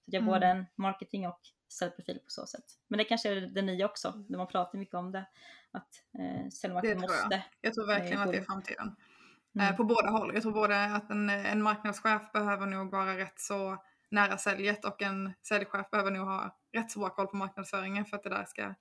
Så 0.06 0.12
jag 0.12 0.16
är 0.16 0.22
mm. 0.22 0.34
både 0.34 0.48
en 0.48 0.66
marketing 0.76 1.28
och 1.28 1.40
säljprofil 1.74 2.20
på 2.20 2.30
så 2.32 2.46
sätt. 2.48 2.64
Men 2.88 2.98
det 2.98 3.04
kanske 3.04 3.30
är 3.30 3.42
det 3.42 3.62
nya 3.62 3.86
också, 3.86 4.08
Mm. 4.08 4.26
när 4.30 4.38
man 4.38 4.48
pratar 4.48 4.80
mycket 4.80 4.96
om 4.96 5.12
det. 5.12 5.26
Att 5.72 5.90
eh, 6.20 6.44
Det 6.46 6.52
säljmarknaden 6.52 7.00
tror 7.00 7.14
jag. 7.16 7.24
måste. 7.24 7.44
Jag 7.62 7.74
tror 7.74 7.88
verkligen 7.88 8.18
Eh, 8.18 8.24
att 8.24 8.32
det 8.32 8.38
är 8.38 8.42
framtiden. 8.44 8.96
Mm. 9.56 9.68
Eh, 9.70 9.78
på 9.78 9.84
båda 9.84 10.10
håll. 10.10 10.32
Jag 10.34 10.44
tror 10.44 10.52
både 10.54 10.86
att 10.86 11.10
en, 11.12 11.30
en 11.30 11.62
marknadschef 11.62 12.32
behöver 12.32 12.66
nog 12.66 12.92
vara 12.92 13.18
rätt 13.18 13.40
så 13.40 13.78
nära 14.10 14.38
säljet 14.38 14.86
och 14.86 15.02
en 15.02 15.34
säljchef 15.48 15.90
behöver 15.92 16.12
nog 16.12 16.28
ha 16.28 16.58
rätt 16.74 16.92
så 16.92 17.00
bra 17.00 17.10
koll 17.10 17.28
på 17.28 17.36
marknadsföringen 17.36 18.06
för 18.06 18.18
att 18.18 18.24
det 18.24 18.30
där 18.30 18.46
ska, 18.46 18.74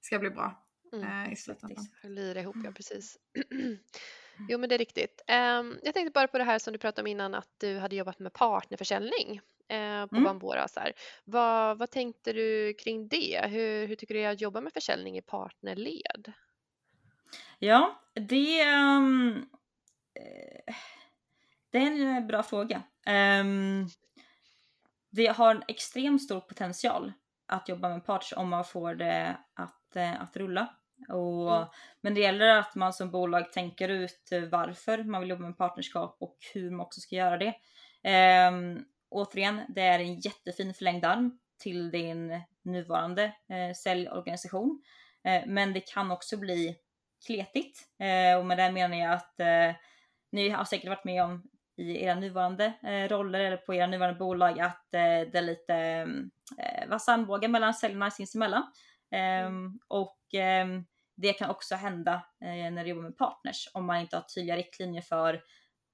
ska 0.00 0.18
bli 0.18 0.30
bra 0.30 0.62
Mm. 0.92 1.24
eh, 1.26 1.32
i 1.32 1.36
slutändan. 1.36 1.86
Lira 2.02 2.40
ihop, 2.40 2.54
ja 2.56 2.60
Mm. 2.60 2.74
precis. 2.74 3.16
Jo 4.48 4.58
men 4.58 4.68
det 4.68 4.74
är 4.74 4.78
riktigt. 4.78 5.22
Ehm, 5.26 5.78
jag 5.82 5.94
tänkte 5.94 6.10
bara 6.12 6.28
på 6.28 6.38
det 6.38 6.44
här 6.44 6.58
som 6.58 6.72
du 6.72 6.78
pratade 6.78 7.02
om 7.02 7.06
innan 7.06 7.34
att 7.34 7.48
du 7.58 7.78
hade 7.78 7.96
jobbat 7.96 8.18
med 8.18 8.32
partnerförsäljning 8.32 9.40
eh, 9.68 10.06
på 10.06 10.16
Mm. 10.16 10.24
Bambora. 10.24 10.68
Så. 10.68 10.80
Vad, 11.24 11.78
vad 11.78 11.90
tänkte 11.90 12.32
du 12.32 12.74
kring 12.74 13.08
det? 13.08 13.46
Hur, 13.48 13.86
hur 13.86 13.96
tycker 13.96 14.14
du 14.14 14.24
att 14.24 14.40
jobba 14.40 14.60
med 14.60 14.72
försäljning 14.72 15.18
i 15.18 15.22
partnerled? 15.22 16.32
Ja, 17.58 18.00
det, 18.14 18.60
eh, 18.60 19.00
det 21.70 21.78
är 21.78 21.86
en 21.86 22.16
eh, 22.16 22.26
bra 22.26 22.42
fråga. 22.42 22.82
Ehm, 23.06 23.86
det 25.10 25.26
har 25.26 25.54
en 25.54 25.62
extremt 25.68 26.22
stor 26.22 26.40
potential 26.40 27.12
att 27.46 27.68
jobba 27.68 27.88
med 27.88 28.04
partners 28.06 28.32
om 28.36 28.48
man 28.48 28.64
får 28.64 28.94
det 28.94 29.36
att, 29.54 29.96
eh, 29.96 30.22
att 30.22 30.36
rulla. 30.36 30.76
Och, 31.08 31.56
Mm. 31.56 31.68
Men 32.00 32.14
det 32.14 32.20
gäller 32.20 32.58
att 32.58 32.74
man 32.74 32.92
som 32.92 33.10
bolag 33.10 33.52
tänker 33.52 33.88
ut 33.88 34.28
varför 34.50 35.04
man 35.04 35.20
vill 35.20 35.30
jobba 35.30 35.42
med 35.42 35.58
partnerskap 35.58 36.16
och 36.20 36.38
hur 36.54 36.70
man 36.70 36.80
också 36.86 37.00
ska 37.00 37.16
göra 37.16 37.36
det. 37.38 37.54
Ehm, 38.02 38.84
återigen, 39.08 39.60
det 39.68 39.82
är 39.82 39.98
en 39.98 40.20
jättefin 40.20 40.74
förlängd 40.74 41.04
arm 41.04 41.38
till 41.58 41.90
din 41.90 42.40
nuvarande 42.62 43.24
eh, 43.24 43.74
säljorganisation. 43.74 44.82
Eh, 45.24 45.42
men 45.46 45.72
det 45.72 45.80
kan 45.80 46.10
också 46.10 46.36
bli 46.36 46.76
kletigt. 47.26 47.88
Eh, 47.98 48.38
och 48.38 48.46
med 48.46 48.58
det 48.58 48.72
menar 48.72 48.96
jag 48.96 49.12
att 49.12 49.40
eh, 49.40 49.74
ni 50.32 50.48
har 50.48 50.64
säkert 50.64 50.88
varit 50.88 51.04
med 51.04 51.24
om 51.24 51.48
i 51.76 52.04
era 52.04 52.14
nuvarande 52.14 52.72
eh, 52.82 53.08
roller 53.08 53.40
eller 53.40 53.56
på 53.56 53.74
era 53.74 53.86
nuvarande 53.86 54.18
bolag 54.18 54.60
att 54.60 54.94
eh, 54.94 55.00
det 55.00 55.38
är 55.38 55.42
lite 55.42 55.74
eh, 56.58 56.88
vassa 56.88 57.12
armbågar 57.12 57.48
mellan 57.48 57.74
säljarna 57.74 58.10
sinsemellan. 58.10 58.72
Ehm, 59.10 59.78
och 59.88 60.20
ehm, 60.32 60.84
det 61.14 61.32
kan 61.32 61.50
också 61.50 61.74
hända 61.74 62.22
när 62.40 62.84
du 62.84 62.90
jobbar 62.90 63.02
med 63.02 63.18
partners 63.18 63.68
om 63.74 63.86
man 63.86 63.96
inte 63.96 64.16
har 64.16 64.22
tydliga 64.22 64.56
riktlinjer 64.56 65.02
för 65.02 65.42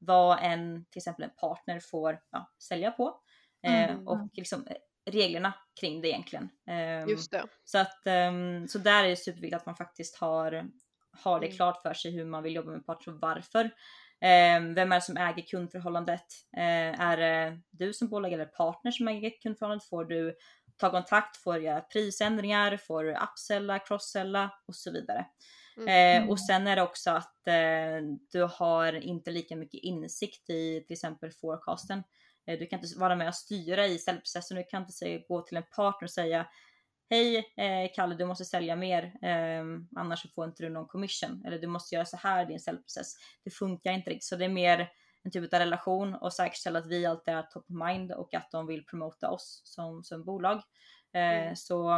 vad 0.07 0.39
en 0.43 0.85
till 0.91 0.99
exempel 1.01 1.25
en 1.25 1.31
partner 1.41 1.81
får 1.81 2.19
ja, 2.33 2.51
sälja 2.63 2.91
på. 2.91 3.21
Eh, 3.67 3.91
Mm. 3.91 4.09
och 4.09 4.29
liksom 4.33 4.67
eh, 4.67 4.77
reglerna 5.11 5.53
kring 5.81 6.01
det 6.03 6.09
egentligen. 6.09 6.49
Ehm, 6.67 7.09
Just 7.09 7.31
det. 7.31 7.45
så, 7.65 7.79
att, 7.79 8.07
ehm, 8.07 8.69
så 8.69 8.79
där 8.79 9.05
är 9.05 9.09
det 9.09 9.17
superviktigt 9.17 9.55
att 9.61 9.67
man 9.67 9.77
faktiskt 9.77 10.17
har, 10.17 10.67
har 11.23 11.41
det 11.41 11.47
Mm. 11.47 11.57
klart 11.57 11.83
för 11.83 11.95
sig 11.95 12.11
hur 12.13 12.25
man 12.25 12.43
vill 12.43 12.55
jobba 12.55 12.71
med 12.71 12.87
partners 12.87 13.09
och 13.15 13.21
varför. 13.21 13.71
Ehm, 14.21 14.75
vem 14.75 14.93
är 14.93 14.97
det 14.97 15.03
som 15.03 15.17
äger 15.17 15.43
kundförhållandet? 15.43 16.27
Eh, 16.57 17.01
är 17.01 17.17
det 17.17 17.61
du 17.71 17.93
som 17.93 18.09
bolag 18.09 18.33
eller 18.33 18.47
partner 18.47 18.91
som 18.91 19.09
äger 19.09 19.33
kundförhållandet? 19.43 19.89
Får 19.89 20.05
du 20.05 20.35
ta 20.77 20.91
kontakt? 20.91 21.37
Får 21.37 21.55
du 21.55 21.63
göra 21.63 21.81
prisändringar? 21.81 22.77
Får 22.77 23.05
du 23.05 23.17
upsella, 23.17 23.79
crosssella 23.79 24.51
och 24.67 24.75
så 24.75 24.93
vidare. 24.93 25.27
Mm. 25.77 25.89
Eh, 25.89 26.17
Mm. 26.23 26.31
och 26.31 26.41
sen 26.41 26.67
är 26.67 26.77
det 26.77 26.83
också 26.83 27.11
att 27.11 27.47
eh, 27.47 28.03
du 28.33 28.43
har 28.43 28.93
inte 28.93 29.31
lika 29.31 29.57
mycket 29.57 29.81
insikt 29.83 30.51
i 30.51 30.85
till 30.87 30.95
exempel 30.95 31.31
forecasten. 31.31 32.03
Eh, 32.47 32.59
du 32.59 32.67
kan 32.67 32.81
inte 32.81 32.99
vara 32.99 33.17
med 33.17 33.29
och 33.29 33.35
styra 33.35 33.87
i 33.87 33.99
säljprocessen. 33.99 34.57
Du 34.57 34.65
kan 34.65 34.83
inte 34.83 34.93
säga, 34.93 35.21
gå 35.29 35.43
till 35.43 35.57
en 35.57 35.63
partner 35.77 36.07
och 36.07 36.11
säga 36.11 36.47
Hej 37.11 37.37
eh, 37.37 37.91
Kalle, 37.95 38.15
du 38.15 38.25
måste 38.25 38.45
sälja 38.45 38.77
mer, 38.77 39.03
eh, 39.23 39.65
annars 39.97 40.23
så 40.23 40.29
får 40.29 40.45
inte 40.45 40.63
du 40.63 40.69
någon 40.71 40.89
commission. 40.89 41.43
Eller 41.47 41.59
du 41.59 41.67
måste 41.67 41.95
göra 41.95 42.05
så 42.05 42.17
här 42.17 42.43
i 42.43 42.47
din 42.47 42.61
säljprocess. 42.61 43.15
Det 43.45 43.51
funkar 43.51 43.93
inte 43.93 44.11
riktigt, 44.11 44.25
så 44.25 44.37
det 44.37 44.45
är 44.45 44.49
mer 44.49 44.89
en 45.25 45.31
typ 45.31 45.53
av 45.55 45.59
relation 45.59 46.15
och 46.15 46.33
säkerställa 46.33 46.79
att 46.79 46.87
vi 46.87 47.07
alltid 47.07 47.35
är 47.35 47.43
top 47.43 47.65
of 47.71 47.87
mind 47.89 48.13
och 48.13 48.35
att 48.35 48.51
de 48.51 48.67
vill 48.67 48.85
promota 48.87 49.31
oss 49.31 49.63
som, 49.65 50.05
som 50.05 50.25
bolag. 50.25 50.57
Eh, 51.15 51.23
Mm. 51.43 51.57
Så 51.57 51.91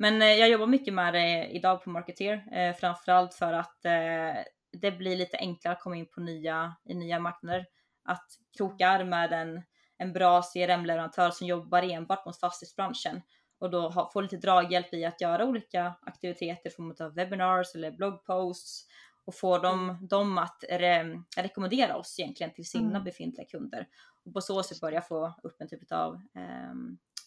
men 0.00 0.22
eh, 0.22 0.28
jag 0.28 0.48
jobbar 0.48 0.66
mycket 0.66 0.94
med 0.94 1.14
det 1.14 1.46
idag 1.46 1.84
på 1.84 1.90
Marketeer, 1.90 2.44
eh, 2.52 2.76
framförallt 2.76 3.34
för 3.34 3.52
att 3.52 3.84
eh, 3.84 4.42
det 4.72 4.92
blir 4.92 5.16
lite 5.16 5.36
enklare 5.36 5.74
att 5.74 5.80
komma 5.80 5.96
in 5.96 6.06
på 6.06 6.20
nya, 6.20 6.76
i 6.84 6.94
nya 6.94 7.18
marknader. 7.18 7.66
Att 8.04 8.26
kroka 8.58 8.88
arm 8.88 9.08
med 9.08 9.32
en, 9.32 9.62
en 9.98 10.12
bra 10.12 10.42
CRM-leverantör 10.42 11.30
som 11.30 11.46
jobbar 11.46 11.82
enbart 11.82 12.26
mot 12.26 12.40
fastighetsbranschen 12.40 13.22
och 13.58 13.70
då 13.70 13.88
ha, 13.88 14.10
få 14.12 14.20
lite 14.20 14.36
draghjälp 14.36 14.94
i 14.94 15.04
att 15.04 15.20
göra 15.20 15.44
olika 15.44 15.94
aktiviteter 16.02 16.70
i 16.70 16.72
form 16.72 16.94
av 17.00 17.14
webinars 17.14 17.74
eller 17.74 17.90
bloggposts 17.90 18.86
och 19.24 19.34
få 19.34 19.58
dem, 19.58 20.06
dem 20.10 20.38
att 20.38 20.64
re, 20.70 21.22
rekommendera 21.36 21.96
oss 21.96 22.18
egentligen 22.18 22.52
till 22.52 22.68
sina 22.68 22.90
Mm. 22.90 23.04
befintliga 23.04 23.46
kunder. 23.46 23.86
Och 24.24 24.32
på 24.32 24.40
så 24.40 24.62
sätt 24.62 24.80
börja 24.80 25.02
få 25.02 25.34
upp 25.42 25.60
en 25.60 25.68
typ 25.68 25.92
av 25.92 26.14
eh, 26.14 26.74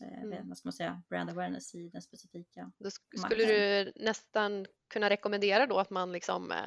Mm. 0.01 0.47
vad 0.49 0.57
ska 0.57 0.67
man 0.67 0.73
säga, 0.73 1.01
brand 1.09 1.29
awareness 1.29 1.75
i 1.75 1.89
den 1.89 2.01
specifika. 2.01 2.71
Då 2.79 2.89
sk- 2.89 2.91
skulle 3.17 3.21
marknaden. 3.45 3.47
du 3.95 4.03
nästan 4.03 4.65
kunna 4.89 5.09
rekommendera 5.09 5.67
då 5.67 5.79
att 5.79 5.89
man 5.89 6.11
liksom, 6.11 6.51
eh, 6.51 6.57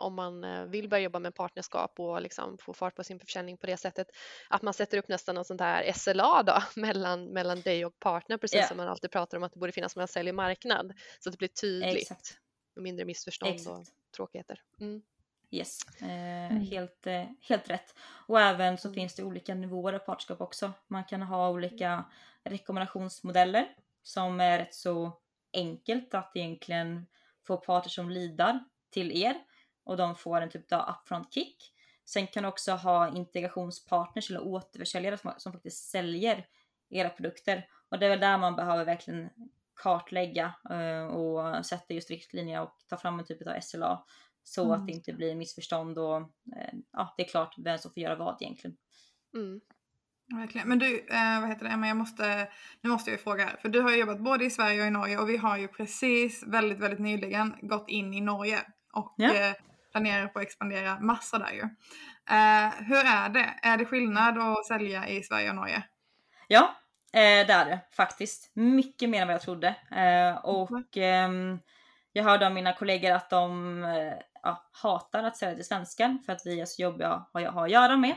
om 0.00 0.14
man 0.14 0.44
eh, 0.44 0.64
vill 0.64 0.88
börja 0.88 1.02
jobba 1.02 1.18
med 1.18 1.34
partnerskap 1.34 2.00
och 2.00 2.22
liksom 2.22 2.58
få 2.58 2.72
fart 2.74 2.94
på 2.96 3.04
sin 3.04 3.20
försäljning 3.20 3.56
på 3.58 3.66
det 3.66 3.76
sättet, 3.76 4.06
att 4.50 4.62
man 4.62 4.74
sätter 4.74 4.98
upp 4.98 5.08
nästan 5.08 5.34
någon 5.34 5.44
sån 5.44 5.56
där 5.56 5.92
SLA 5.92 6.42
då 6.42 6.62
mellan, 6.80 7.24
mellan 7.24 7.60
dig 7.60 7.84
och 7.86 7.98
partner, 7.98 8.36
precis 8.38 8.60
Ja. 8.60 8.66
som 8.66 8.76
man 8.76 8.88
alltid 8.88 9.10
pratar 9.10 9.36
om 9.36 9.42
att 9.44 9.52
det 9.52 9.58
borde 9.58 9.72
finnas 9.72 9.96
mellan 9.96 10.08
sälj 10.08 10.28
och 10.28 10.34
marknad, 10.36 10.92
så 11.20 11.28
att 11.28 11.32
det 11.32 11.38
blir 11.38 11.48
tydligt 11.48 11.96
Exakt. 12.02 12.38
och 12.76 12.82
mindre 12.82 13.04
missförstånd 13.04 13.50
och 13.68 13.80
Exakt. 13.80 13.90
tråkigheter. 14.16 14.60
Mm. 14.80 15.02
Yes, 15.50 15.78
eh, 16.00 16.06
Mm. 16.46 16.60
helt, 16.60 17.06
eh, 17.06 17.24
helt 17.40 17.70
rätt. 17.70 17.94
Och 18.26 18.40
även 18.40 18.78
så 18.78 18.88
Mm. 18.88 18.94
finns 18.94 19.14
det 19.14 19.22
olika 19.22 19.54
nivåer 19.54 19.92
av 19.92 19.98
partnerskap 19.98 20.40
också. 20.40 20.72
Man 20.86 21.04
kan 21.04 21.22
ha 21.22 21.50
olika 21.50 22.04
rekommendationsmodeller 22.46 23.68
som 24.02 24.40
är 24.40 24.58
rätt 24.58 24.74
så 24.74 25.20
enkelt 25.52 26.14
att 26.14 26.36
egentligen 26.36 27.06
få 27.46 27.56
parter 27.56 27.90
som 27.90 28.10
lidar 28.10 28.64
till 28.90 29.22
er 29.22 29.34
och 29.84 29.96
de 29.96 30.14
får 30.16 30.40
en 30.40 30.50
typ 30.50 30.72
av 30.72 30.88
upfront 30.90 31.34
kick. 31.34 31.72
Sen 32.04 32.26
kan 32.26 32.42
du 32.42 32.48
också 32.48 32.72
ha 32.72 33.08
integrationspartners 33.16 34.30
eller 34.30 34.42
återförsäljare 34.42 35.18
som, 35.18 35.32
som 35.36 35.52
faktiskt 35.52 35.90
säljer 35.90 36.46
era 36.88 37.08
produkter 37.08 37.68
och 37.88 37.98
det 37.98 38.06
är 38.06 38.10
väl 38.10 38.20
där 38.20 38.38
man 38.38 38.56
behöver 38.56 38.84
verkligen 38.84 39.30
kartlägga 39.74 40.54
eh, 40.70 41.06
och 41.06 41.66
sätta 41.66 41.94
just 41.94 42.10
riktlinjer 42.10 42.62
och 42.62 42.78
ta 42.88 42.96
fram 42.96 43.18
en 43.18 43.24
typ 43.24 43.46
av 43.46 43.60
SLA 43.60 44.04
så 44.42 44.64
Mm. 44.64 44.80
att 44.80 44.86
det 44.86 44.92
inte 44.92 45.12
blir 45.12 45.34
missförstånd 45.34 45.98
och 45.98 46.16
eh, 46.56 46.74
ja, 46.92 47.14
det 47.16 47.22
är 47.24 47.28
klart 47.28 47.54
vem 47.58 47.78
som 47.78 47.90
får 47.90 48.02
göra 48.02 48.14
vad 48.16 48.42
egentligen. 48.42 48.76
Mm. 49.34 49.60
Verkligen. 50.34 50.68
Men 50.68 50.78
du, 50.78 51.06
eh, 51.10 51.40
vad 51.40 51.48
heter 51.48 51.64
det, 51.64 51.70
Emma, 51.70 51.88
jag 51.88 51.96
måste, 51.96 52.48
nu 52.80 52.90
måste 52.90 53.10
jag 53.10 53.18
ju 53.18 53.22
fråga 53.22 53.44
här. 53.44 53.56
För 53.62 53.68
du 53.68 53.80
har 53.80 53.90
ju 53.90 53.96
jobbat 53.96 54.20
både 54.20 54.44
i 54.44 54.50
Sverige 54.50 54.80
och 54.80 54.86
i 54.86 54.90
Norge 54.90 55.18
och 55.18 55.28
vi 55.28 55.36
har 55.36 55.56
ju 55.56 55.68
precis 55.68 56.42
väldigt, 56.46 56.78
väldigt 56.78 57.00
nyligen 57.00 57.56
gått 57.62 57.88
in 57.88 58.14
i 58.14 58.20
Norge 58.20 58.58
och 58.92 59.14
Ja. 59.16 59.34
eh, 59.34 59.52
planerar 59.92 60.26
på 60.28 60.38
att 60.38 60.44
expandera 60.44 61.00
massa 61.00 61.38
där 61.38 61.50
ju. 61.52 61.60
Eh, 62.36 62.72
hur 62.78 63.06
är 63.06 63.28
det? 63.28 63.54
Är 63.62 63.76
det 63.76 63.84
skillnad 63.84 64.38
att 64.38 64.66
sälja 64.66 65.08
i 65.08 65.22
Sverige 65.22 65.48
och 65.50 65.56
Norge? 65.56 65.82
Ja, 66.48 66.74
eh, 67.12 67.46
det 67.46 67.52
är 67.52 67.64
det 67.64 67.80
faktiskt. 67.96 68.50
Mycket 68.54 69.08
mer 69.08 69.20
än 69.22 69.28
vad 69.28 69.34
jag 69.34 69.42
trodde. 69.42 69.68
Eh, 69.90 70.36
och 70.44 70.70
Mhm. 70.70 70.84
ehm, 71.02 71.58
jag 72.12 72.24
hörde 72.24 72.46
av 72.46 72.52
mina 72.52 72.72
kollegor 72.72 73.10
att 73.12 73.30
de 73.30 73.84
eh, 73.84 74.12
ja, 74.42 74.68
hatar 74.82 75.24
att 75.24 75.36
sälja 75.36 75.54
till 75.54 75.64
svenskar 75.64 76.18
för 76.26 76.32
att 76.32 76.42
vi 76.46 76.60
är 76.60 76.66
så 76.66 76.82
jobbiga 76.82 77.08
att 77.08 77.54
ha 77.54 77.64
att 77.64 77.70
göra 77.70 77.96
med. 77.96 78.14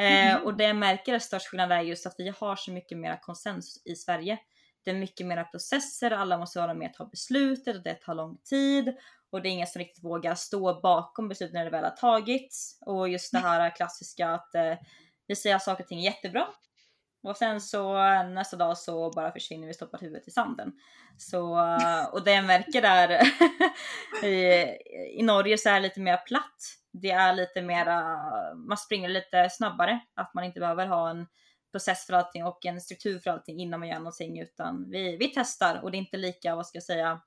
Eh, 0.00 0.36
Mhm. 0.36 0.44
Och 0.44 0.56
det 0.56 0.64
jag 0.64 0.76
märker 0.76 1.14
är 1.14 1.18
störst 1.18 1.46
skillnad 1.46 1.72
är 1.72 1.80
just 1.80 2.06
att 2.06 2.14
vi 2.18 2.32
har 2.40 2.56
så 2.56 2.70
mycket 2.72 2.98
mer 2.98 3.20
konsensus 3.22 3.82
i 3.84 3.94
Sverige. 3.96 4.38
Det 4.84 4.90
är 4.90 4.94
mycket 4.94 5.26
mera 5.26 5.44
processer, 5.44 6.10
alla 6.10 6.38
måste 6.38 6.58
vara 6.58 6.74
med 6.74 6.90
och 6.90 6.94
ta 6.96 7.04
beslutet 7.04 7.76
och 7.76 7.82
det 7.82 7.94
tar 7.94 8.14
lång 8.14 8.36
tid. 8.44 8.96
Och 9.30 9.42
det 9.42 9.48
är 9.48 9.50
ingen 9.50 9.66
som 9.66 9.78
riktigt 9.78 10.04
vågar 10.04 10.34
stå 10.34 10.80
bakom 10.80 11.28
beslutet 11.28 11.54
när 11.54 11.64
det 11.64 11.70
väl 11.70 11.84
har 11.84 11.90
tagits. 11.90 12.78
Och 12.86 13.08
just 13.08 13.32
det 13.32 13.38
här 13.38 13.76
klassiska 13.76 14.28
att 14.28 14.54
eh, 14.54 14.74
vi 15.26 15.36
säger 15.36 15.56
att 15.56 15.62
saker 15.62 15.84
och 15.84 15.88
ting 15.88 15.98
är 16.00 16.04
jättebra. 16.04 16.46
Och 17.22 17.36
sen 17.36 17.60
så 17.60 17.94
nästa 18.22 18.56
dag 18.56 18.78
så 18.78 19.10
bara 19.10 19.32
försvinner 19.32 19.66
vi 19.66 19.74
stoppar 19.74 19.98
huvudet 19.98 20.28
i 20.28 20.30
sanden. 20.30 20.72
Så, 21.18 21.42
och 22.12 22.24
det 22.24 22.32
jag 22.32 22.44
märker 22.44 22.82
där 22.82 23.20
i, 24.26 24.66
i 25.18 25.22
Norge 25.22 25.58
så 25.58 25.68
är 25.68 25.74
det 25.74 25.80
lite 25.80 26.00
mer 26.00 26.16
platt. 26.16 26.76
Det 26.92 27.10
är 27.10 27.34
lite 27.34 27.62
mera, 27.62 28.16
man 28.54 28.76
springer 28.76 29.08
lite 29.08 29.50
snabbare. 29.50 30.00
Att 30.14 30.34
man 30.34 30.44
inte 30.44 30.60
behöver 30.60 30.86
ha 30.86 31.10
en 31.10 31.26
process 31.72 32.06
för 32.06 32.12
allting 32.12 32.44
och 32.44 32.66
en 32.66 32.80
struktur 32.80 33.18
för 33.18 33.30
allting 33.30 33.60
innan 33.60 33.80
man 33.80 33.88
gör 33.88 33.98
någonting 33.98 34.40
utan 34.40 34.90
vi, 34.90 35.16
vi 35.16 35.32
testar 35.34 35.80
och 35.82 35.90
det 35.90 35.96
är 35.96 35.98
inte 35.98 36.16
lika, 36.16 36.56
vad 36.56 36.66
ska 36.66 36.76
jag 36.76 36.82
säga, 36.82 37.20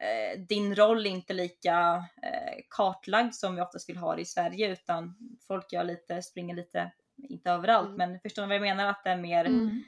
eh, 0.00 0.40
din 0.40 0.74
roll 0.74 1.06
är 1.06 1.10
inte 1.10 1.32
lika 1.32 2.04
eh, 2.22 2.60
kartlagd 2.70 3.34
som 3.34 3.54
vi 3.54 3.62
oftast 3.62 3.88
vill 3.88 3.96
ha 3.96 4.14
det 4.14 4.22
i 4.22 4.26
Sverige 4.26 4.72
utan 4.72 5.16
folk 5.46 5.72
gör 5.72 5.84
lite, 5.84 6.22
springer 6.22 6.54
lite, 6.54 6.92
inte 7.16 7.50
överallt 7.50 7.88
Mm. 7.88 7.98
men 7.98 8.20
förstår 8.20 8.42
ni 8.42 8.58
vad 8.58 8.68
jag 8.68 8.76
menar? 8.76 8.90
Att 8.90 9.04
det 9.04 9.10
är 9.10 9.16
mer 9.16 9.44
Mm. 9.44 9.84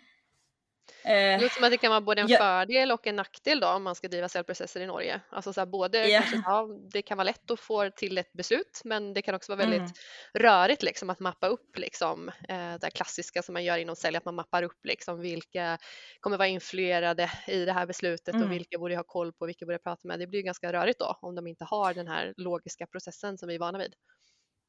Det 1.05 1.11
Eh, 1.11 1.41
låter 1.43 1.55
som 1.55 1.65
att 1.65 1.71
det 1.71 1.79
kan 1.79 1.91
vara 1.91 2.01
både 2.01 2.21
en 2.21 2.29
Ja. 2.29 2.39
fördel 2.39 2.93
och 2.93 3.07
en 3.07 3.17
nackdel 3.17 3.61
då 3.61 3.69
om 3.69 3.83
man 3.83 3.95
ska 3.95 4.09
driva 4.09 4.29
säljprocesser 4.29 4.81
i 4.81 4.87
Norge. 4.87 5.21
Alltså 5.31 5.53
så 5.53 5.61
här, 5.61 5.67
både 5.67 6.09
Ja. 6.09 6.19
kanske, 6.19 6.37
ja, 6.45 6.69
det 6.93 7.03
kan 7.03 7.17
vara 7.19 7.25
lätt 7.25 7.51
att 7.51 7.61
få 7.61 7.91
till 7.91 8.19
ett 8.19 8.33
beslut 8.33 8.81
men 8.85 9.15
det 9.15 9.23
kan 9.23 9.35
också 9.35 9.53
vara 9.53 9.59
väldigt 9.59 9.83
Mm. 9.83 9.93
rörigt 10.35 10.83
liksom 10.83 11.11
att 11.11 11.21
mappa 11.21 11.47
upp 11.47 11.79
liksom 11.79 12.29
eh, 12.49 12.75
det 12.81 12.91
klassiska 12.95 13.43
som 13.43 13.53
man 13.53 13.65
gör 13.65 13.79
inom 13.79 13.97
sälj, 13.97 14.17
att 14.17 14.25
man 14.25 14.35
mappar 14.35 14.62
upp 14.62 14.87
liksom 14.87 15.21
vilka 15.21 15.79
kommer 16.21 16.37
vara 16.39 16.49
influerade 16.49 17.31
i 17.49 17.65
det 17.65 17.73
här 17.73 17.87
beslutet 17.87 18.29
Mm. 18.35 18.43
och 18.43 18.53
vilka 18.53 18.79
borde 18.79 18.95
jag 18.95 18.99
ha 18.99 19.05
koll 19.05 19.33
på, 19.33 19.47
vilka 19.47 19.65
borde 19.67 19.75
jag 19.75 19.83
prata 19.85 20.09
med. 20.09 20.19
Det 20.19 20.27
blir 20.27 20.39
ju 20.41 20.45
ganska 20.45 20.73
rörigt 20.73 20.99
då 20.99 21.19
om 21.23 21.35
de 21.35 21.47
inte 21.47 21.65
har 21.65 21.95
den 21.95 22.09
här 22.09 22.35
logiska 22.37 22.87
processen 22.87 23.39
som 23.39 23.49
vi 23.49 23.55
är 23.55 23.59
vana 23.59 23.79
vid. 23.79 23.95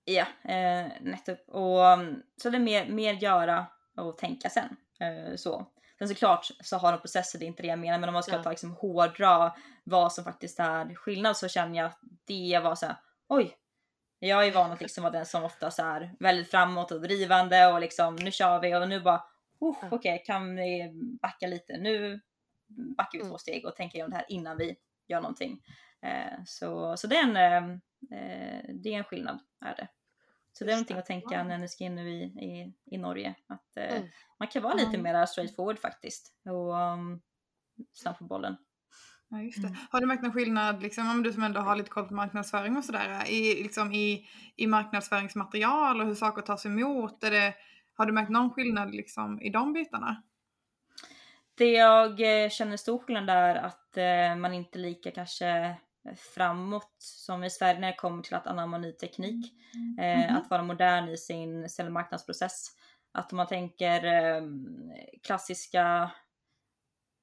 Ja, 0.09 0.25
eh, 0.51 0.87
nettopp. 1.01 1.49
Och, 1.49 1.79
um, 1.79 2.23
så 2.41 2.49
det 2.49 2.57
är 2.57 2.59
mer, 2.59 2.85
mer 2.85 3.13
göra 3.13 3.65
och 3.97 4.17
tänka 4.17 4.49
sen. 4.49 4.75
Eh, 4.99 5.35
så. 5.35 5.65
Sen 5.99 6.07
såklart 6.07 6.47
så 6.63 6.77
har 6.77 6.91
de 6.91 7.01
processer, 7.01 7.39
det 7.39 7.45
är 7.45 7.47
inte 7.47 7.63
det 7.63 7.67
jag 7.67 7.79
menar, 7.79 7.97
men 7.99 8.09
om 8.09 8.13
man 8.13 8.23
ska 8.23 8.31
Ja. 8.35 8.43
ta 8.43 8.49
liksom 8.49 8.71
hårdra 8.71 9.55
vad 9.83 10.13
som 10.13 10.23
faktiskt 10.23 10.59
är 10.59 10.95
skillnad 10.95 11.37
så 11.37 11.47
känner 11.47 11.77
jag 11.77 11.85
att 11.85 11.99
det 12.25 12.59
var 12.63 12.75
så 12.75 12.85
här, 12.85 12.95
oj. 13.29 13.57
Jag 14.19 14.47
är 14.47 14.51
van 14.51 14.71
att 14.71 14.81
liksom 14.81 15.03
vara 15.03 15.13
den 15.13 15.25
som 15.25 15.43
oftast 15.43 15.79
är 15.79 16.11
väldigt 16.19 16.51
framåt 16.51 16.91
och 16.91 17.01
drivande 17.01 17.67
och 17.67 17.81
liksom 17.81 18.15
nu 18.15 18.31
kör 18.31 18.59
vi 18.59 18.75
och 18.75 18.89
nu 18.89 18.99
bara, 18.99 19.23
oh, 19.59 19.77
okej 19.91 20.23
kan 20.25 20.55
vi 20.55 20.91
backa 21.21 21.47
lite, 21.47 21.77
nu 21.77 22.19
backar 22.97 23.17
vi 23.17 23.23
två 23.23 23.27
Mm. 23.27 23.39
steg 23.39 23.65
och 23.65 23.75
tänker 23.75 23.95
igenom 23.95 24.11
det 24.11 24.17
här 24.17 24.25
innan 24.29 24.57
vi 24.57 24.75
gör 25.07 25.21
någonting. 25.21 25.59
Eh, 26.01 26.39
så, 26.45 26.97
så 26.97 27.07
det 27.07 27.15
är 27.17 27.23
en, 27.51 27.81
eh, 28.11 28.57
eh, 28.57 28.63
det 28.83 28.93
är 28.93 28.97
en 28.97 29.03
skillnad, 29.03 29.39
är 29.61 29.75
det. 29.75 29.87
Så 30.53 30.63
det 30.65 30.71
är 30.71 30.75
någonting 30.75 30.97
att 30.97 31.05
tänka 31.05 31.43
när 31.43 31.57
ni 31.57 31.67
ska 31.67 31.83
in 31.83 31.95
nu 31.95 32.09
i, 32.09 32.23
i, 32.23 32.73
i 32.85 32.97
Norge. 32.97 33.35
Att 33.47 33.77
eh, 33.77 33.97
Mm. 33.97 34.07
man 34.39 34.47
kan 34.47 34.63
vara 34.63 34.73
lite 34.73 34.97
Mm. 34.97 35.03
mer 35.03 35.25
straightforward 35.25 35.79
faktiskt. 35.79 36.33
Och 36.45 36.73
um, 36.73 37.21
snabb 37.93 38.17
på 38.17 38.23
bollen. 38.23 38.57
Ja, 39.29 39.41
just 39.41 39.61
det. 39.61 39.67
Mm. 39.67 39.79
Har 39.91 40.01
du 40.01 40.07
märkt 40.07 40.23
någon 40.23 40.33
skillnad, 40.33 40.81
liksom, 40.81 41.09
om 41.11 41.23
du 41.23 41.33
som 41.33 41.43
ändå 41.43 41.59
har 41.61 41.75
lite 41.75 41.89
koll 41.89 42.07
på 42.07 42.13
marknadsföring 42.13 42.77
och 42.77 42.83
sådär, 42.83 43.29
i, 43.29 43.63
liksom, 43.63 43.91
i, 43.91 44.27
i 44.55 44.67
marknadsföringsmaterial 44.67 46.01
och 46.01 46.07
hur 46.07 46.15
saker 46.15 46.41
tas 46.41 46.65
emot? 46.65 47.23
Är 47.23 47.31
det, 47.31 47.53
har 47.93 48.05
du 48.05 48.13
märkt 48.13 48.29
någon 48.29 48.49
skillnad 48.49 48.95
liksom, 48.95 49.41
i 49.41 49.49
de 49.49 49.73
bitarna? 49.73 50.23
Det 51.55 51.71
jag 51.71 52.43
eh, 52.43 52.49
känner 52.49 52.77
stor 52.77 52.99
skillnad 52.99 53.29
är 53.29 53.55
att 53.55 53.97
eh, 53.97 54.35
man 54.35 54.53
inte 54.53 54.79
lika 54.79 55.11
kanske 55.11 55.75
framåt 56.15 56.95
som 56.99 57.43
i 57.43 57.49
Sverige 57.49 57.79
när 57.79 57.87
det 57.87 57.97
kommer 57.97 58.23
till 58.23 58.35
att 58.35 58.47
anamma 58.47 58.77
ny 58.77 58.91
teknik. 58.91 59.53
Eh, 59.99 60.19
Mhm. 60.27 60.35
Att 60.37 60.49
vara 60.49 60.63
modern 60.63 61.09
i 61.09 61.17
sin 61.17 61.69
säljmarknadsprocess. 61.69 62.67
Att 63.11 63.31
om 63.31 63.37
man 63.37 63.47
tänker 63.47 64.05
eh, 64.05 64.41
klassiska 65.23 66.11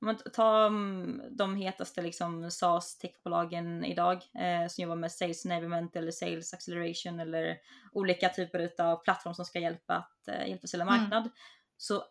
man 0.00 0.16
tar 0.16 0.66
mm, 0.66 1.22
de 1.36 1.56
hetaste 1.56 2.02
liksom 2.02 2.50
SaaS 2.50 2.98
techbolagen 2.98 3.84
idag 3.84 4.16
eh, 4.34 4.68
som 4.68 4.82
jobbar 4.82 4.96
med 4.96 5.12
sales 5.12 5.46
enablement 5.46 5.96
eller 5.96 6.10
sales 6.12 6.54
acceleration 6.54 7.20
eller 7.20 7.58
olika 7.92 8.28
typer 8.28 8.70
av 8.80 8.96
plattform 9.04 9.34
som 9.34 9.44
ska 9.44 9.58
hjälpa 9.58 9.94
att 9.94 10.28
eh, 10.28 10.48
hjälpa 10.48 10.66
sälja 10.66 10.86
Mm. 10.86 11.00
marknad 11.00 11.30
så 11.76 12.02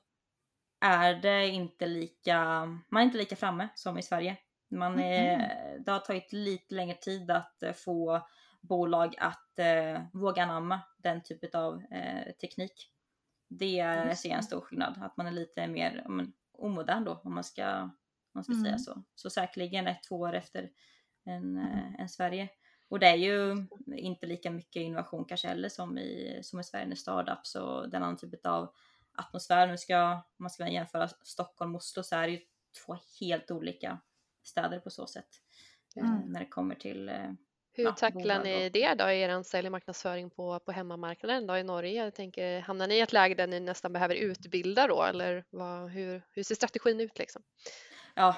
är 0.86 1.14
det 1.14 1.48
inte 1.48 1.88
lika, 1.88 2.66
man 2.90 3.02
är 3.02 3.06
inte 3.06 3.18
lika 3.18 3.36
framme 3.36 3.70
som 3.76 3.98
i 3.98 4.04
Sverige. 4.04 4.38
Man 4.78 5.00
är, 5.00 5.80
Det 5.80 5.92
har 5.92 6.00
tagit 6.00 6.34
lite 6.34 6.76
längre 6.76 6.96
tid 6.98 7.32
att 7.32 7.64
eh, 7.64 7.74
få 7.74 8.28
bolag 8.62 9.16
att 9.20 9.60
eh, 9.60 10.02
våga 10.14 10.44
anamma 10.44 10.82
den 10.98 11.24
typen 11.24 11.50
av 11.62 11.84
eh, 11.92 12.32
teknik. 12.42 12.90
Det 13.50 13.80
är- 13.80 14.14
ser 14.16 14.30
jag 14.30 14.38
en 14.38 14.44
stor 14.44 14.62
skillnad, 14.62 15.00
att 15.02 15.18
man 15.18 15.28
är 15.28 15.32
lite 15.32 15.68
mer 15.68 16.06
men, 16.10 16.34
omodern 16.52 17.04
då 17.04 17.22
om 17.24 17.34
man 17.34 17.44
ska, 17.44 17.78
om 17.82 17.92
man 18.34 18.44
ska 18.44 18.54
säga 18.54 18.68
Mm. 18.68 18.80
så. 18.80 19.04
Så 19.16 19.30
säkerligen 19.30 19.88
ett, 19.88 20.04
två 20.04 20.16
år 20.20 20.34
efter 20.34 20.70
än, 21.26 21.58
eh, 21.58 22.02
än 22.02 22.10
Sverige. 22.10 22.50
Och 22.90 23.00
det 23.00 23.08
är 23.08 23.16
ju 23.16 23.66
inte 23.96 24.26
lika 24.28 24.52
mycket 24.52 24.80
innovation 24.82 25.26
kanske 25.26 25.48
heller 25.48 25.70
som 25.70 25.98
i, 25.98 26.40
som 26.44 26.60
i 26.60 26.64
Sverige 26.64 26.86
med 26.88 26.98
startups 26.98 27.56
och 27.56 27.90
den 27.90 28.04
annan 28.04 28.18
typ 28.18 28.46
av 28.46 28.74
atmosfär. 29.16 29.68
Nu 29.68 29.78
ska, 29.78 30.12
om 30.14 30.22
man 30.38 30.50
ska 30.50 30.68
jämföra 30.68 31.08
Stockholm 31.08 31.76
och 31.76 31.80
Oslo 31.80 32.04
så 32.04 32.16
är 32.16 32.28
det 32.28 32.34
ju 32.34 32.40
två 32.86 32.98
helt 33.20 33.52
olika 33.52 34.00
städer 34.44 34.80
på 34.80 34.90
så 34.90 35.08
sätt. 35.08 35.28
eh, 35.96 36.04
Mm. 36.04 36.22
När 36.32 36.40
det 36.40 36.46
kommer 36.46 36.76
till 36.76 37.10
eh, 37.10 37.32
Hur 37.76 37.84
Ja, 37.84 37.92
tacklar 37.92 38.44
ni 38.44 38.70
det 38.70 38.94
då 38.94 39.10
i 39.10 39.22
er 39.22 39.44
sälj 39.44 39.68
och 39.68 39.72
marknadsföring 39.72 40.30
på, 40.30 40.60
på 40.60 40.72
hemmamarknaden 40.72 41.48
då 41.48 41.58
i 41.58 41.64
Norge? 41.64 42.04
Jag 42.04 42.16
tänker, 42.16 42.60
hamnar 42.60 42.88
ni 42.88 42.96
i 42.96 43.00
ett 43.00 43.14
läge 43.14 43.36
där 43.36 43.48
ni 43.48 43.60
nästan 43.60 43.94
behöver 43.94 44.16
utbilda 44.16 44.88
då 44.88 45.04
eller 45.04 45.46
vad, 45.50 45.90
hur, 45.90 46.22
hur 46.32 46.44
ser 46.44 46.56
strategin 46.56 47.00
ut 47.00 47.20
liksom? 47.20 47.44
Ja, 48.16 48.36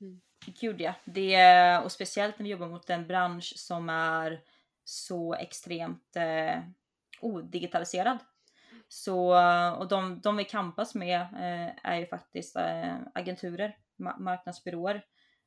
Mm. 0.00 0.20
gud 0.60 0.80
ja. 0.80 0.94
Det, 1.04 1.78
och 1.78 1.92
speciellt 1.92 2.38
när 2.38 2.44
vi 2.44 2.50
jobbar 2.50 2.68
mot 2.68 2.90
en 2.90 3.06
bransch 3.06 3.52
som 3.56 3.88
är 3.90 4.40
så 4.84 5.34
extremt 5.34 6.16
eh, 6.16 6.60
odigitaliserad. 7.20 8.18
Så, 8.88 9.34
och 9.76 9.88
de, 9.88 10.20
de 10.20 10.36
vi 10.36 10.44
kampas 10.44 10.94
med 10.94 11.20
eh, 11.20 11.90
är 11.90 11.96
ju 11.96 12.06
faktiskt 12.06 12.56
eh, 12.56 12.94
agenturer, 13.14 13.78
ma- 13.98 14.18
marknadsbyråer. 14.18 15.04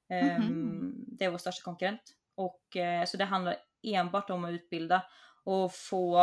Mhm. 0.10 1.06
Det 1.08 1.26
är 1.26 1.30
vår 1.30 1.38
största 1.38 1.64
konkurrent. 1.64 2.02
Och, 2.36 2.76
eh, 2.78 3.06
så 3.06 3.18
det 3.18 3.26
handlar 3.26 3.56
enbart 3.84 4.30
om 4.30 4.46
att 4.46 4.52
utbilda 4.52 5.06
och 5.44 5.74
få 5.74 6.20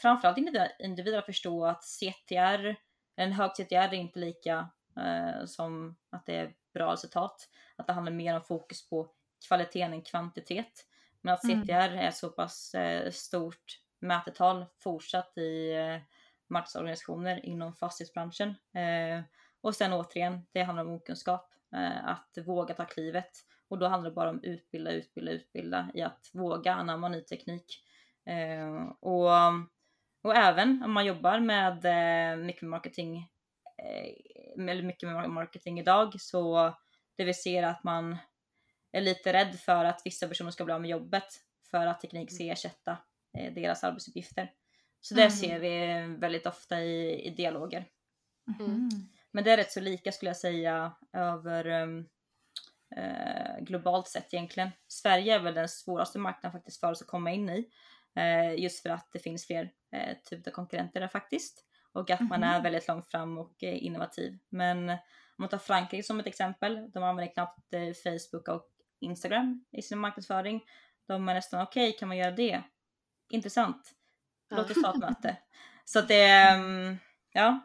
framförallt 0.00 0.38
individer, 0.78 1.18
att 1.18 1.26
förstå 1.26 1.66
att 1.66 1.82
CTR, 1.84 2.76
en 3.16 3.32
hög 3.32 3.50
CTR 3.56 3.74
är 3.74 3.94
inte 3.94 4.18
lika 4.18 4.68
eh, 4.96 5.44
som 5.46 5.96
att 6.10 6.26
det 6.26 6.36
är 6.36 6.52
bra 6.74 6.92
resultat. 6.92 7.48
Att 7.76 7.86
det 7.86 7.92
handlar 7.92 8.12
mer 8.12 8.34
om 8.34 8.42
fokus 8.42 8.88
på 8.88 9.10
kvaliteten 9.48 9.92
än 9.92 10.02
kvantitet. 10.02 10.86
Men 11.20 11.34
att 11.34 11.44
Mm. 11.44 11.62
CTR 11.62 11.96
är 11.96 12.10
så 12.10 12.28
pass 12.28 12.74
eh, 12.74 13.10
stort 13.10 13.80
mätetal 14.00 14.66
fortsatt 14.78 15.38
i 15.38 15.72
eh, 15.72 15.98
marknadsorganisationer 16.48 17.46
inom 17.46 17.74
fastighetsbranschen. 17.74 18.48
Eh, 18.74 19.22
och 19.60 19.74
sen 19.74 19.92
återigen, 19.92 20.46
det 20.52 20.62
handlar 20.62 20.84
om 20.84 20.90
okunskap. 20.94 21.49
Eh, 21.74 22.08
att 22.08 22.38
våga 22.46 22.74
ta 22.74 22.84
klivet. 22.84 23.30
Och 23.68 23.78
då 23.78 23.86
handlar 23.86 24.10
det 24.10 24.14
bara 24.14 24.30
om 24.30 24.44
utbilda, 24.44 24.90
utbilda, 24.92 25.32
utbilda 25.32 25.90
i 25.94 26.02
att 26.02 26.30
våga 26.32 26.72
anamma 26.74 27.08
ny 27.08 27.20
teknik. 27.20 27.84
Eh, 28.26 28.88
och, 29.00 29.30
och 30.22 30.36
även 30.36 30.82
om 30.84 30.92
man 30.92 31.06
jobbar 31.06 31.40
med 31.40 31.84
eh, 31.84 32.36
mycket 32.44 32.62
marketing 32.62 33.16
eh, 33.82 34.68
eller 34.70 34.82
mycket 34.82 35.08
med 35.08 35.30
marketing 35.30 35.80
idag 35.80 36.20
så 36.20 36.74
det 37.16 37.24
vi 37.24 37.34
ser 37.34 37.62
att 37.62 37.84
man 37.84 38.16
är 38.92 39.00
lite 39.00 39.32
rädd 39.32 39.54
för 39.60 39.84
att 39.84 40.02
vissa 40.04 40.28
personer 40.28 40.50
ska 40.50 40.64
bli 40.64 40.74
av 40.74 40.80
med 40.80 40.90
jobbet 40.90 41.28
för 41.70 41.86
att 41.86 42.00
teknik 42.00 42.32
ska 42.32 42.44
ersätta 42.44 42.98
eh, 43.38 43.52
deras 43.54 43.84
arbetsuppgifter. 43.84 44.52
Så 45.00 45.14
det 45.14 45.22
Mm. 45.22 45.30
ser 45.30 45.58
vi 45.58 46.16
väldigt 46.16 46.46
ofta 46.46 46.80
i, 46.82 47.26
i 47.26 47.30
dialoger. 47.30 47.86
Mm. 48.60 48.88
Men 49.32 49.44
det 49.44 49.50
är 49.50 49.56
rätt 49.56 49.72
så 49.72 49.80
lika 49.80 50.12
skulle 50.12 50.28
jag 50.28 50.36
säga 50.36 50.92
över 51.12 51.66
um, 51.66 52.08
eh, 52.96 53.58
globalt 53.60 54.08
sett 54.08 54.34
egentligen. 54.34 54.70
Sverige 54.88 55.34
är 55.34 55.38
väl 55.40 55.54
den 55.54 55.68
svåraste 55.68 56.18
marknaden 56.18 56.52
faktiskt 56.52 56.80
för 56.80 56.90
oss 56.90 57.02
att 57.02 57.08
komma 57.08 57.30
in 57.30 57.48
i. 57.48 57.70
Eh, 58.16 58.54
just 58.62 58.82
för 58.82 58.90
att 58.90 59.08
det 59.12 59.18
finns 59.18 59.46
fler 59.46 59.70
eh, 59.92 60.16
typer 60.30 60.50
av 60.50 60.54
konkurrenter 60.54 61.00
där 61.00 61.08
faktiskt. 61.08 61.66
Och 61.92 62.10
att 62.10 62.20
man 62.20 62.42
är 62.42 62.54
Mhm. 62.54 62.62
väldigt 62.62 62.88
långt 62.88 63.10
fram 63.10 63.38
och 63.38 63.62
eh, 63.62 63.84
innovativ. 63.84 64.38
Men 64.48 64.90
om 64.90 64.98
man 65.38 65.48
tar 65.48 65.58
Frankrike 65.58 66.02
som 66.02 66.20
ett 66.20 66.26
exempel. 66.26 66.90
De 66.90 67.02
använder 67.02 67.32
knappt 67.34 67.74
eh, 67.74 67.92
Facebook 68.04 68.48
och 68.48 68.66
Instagram 69.00 69.64
i 69.72 69.82
sin 69.82 69.98
marknadsföring. 69.98 70.62
De 71.06 71.28
är 71.28 71.34
nästan 71.34 71.62
okej, 71.62 71.92
kan 71.92 72.08
man 72.08 72.16
göra 72.16 72.30
det? 72.30 72.62
Intressant. 73.30 73.90
Låt 74.50 74.70
oss 74.70 74.82
ta 74.82 74.90
ett 74.90 75.00
möte. 75.00 75.36
Så 75.84 75.98
att 75.98 76.08
det 76.08 76.24
mm, 76.24 76.98
ja, 77.32 77.60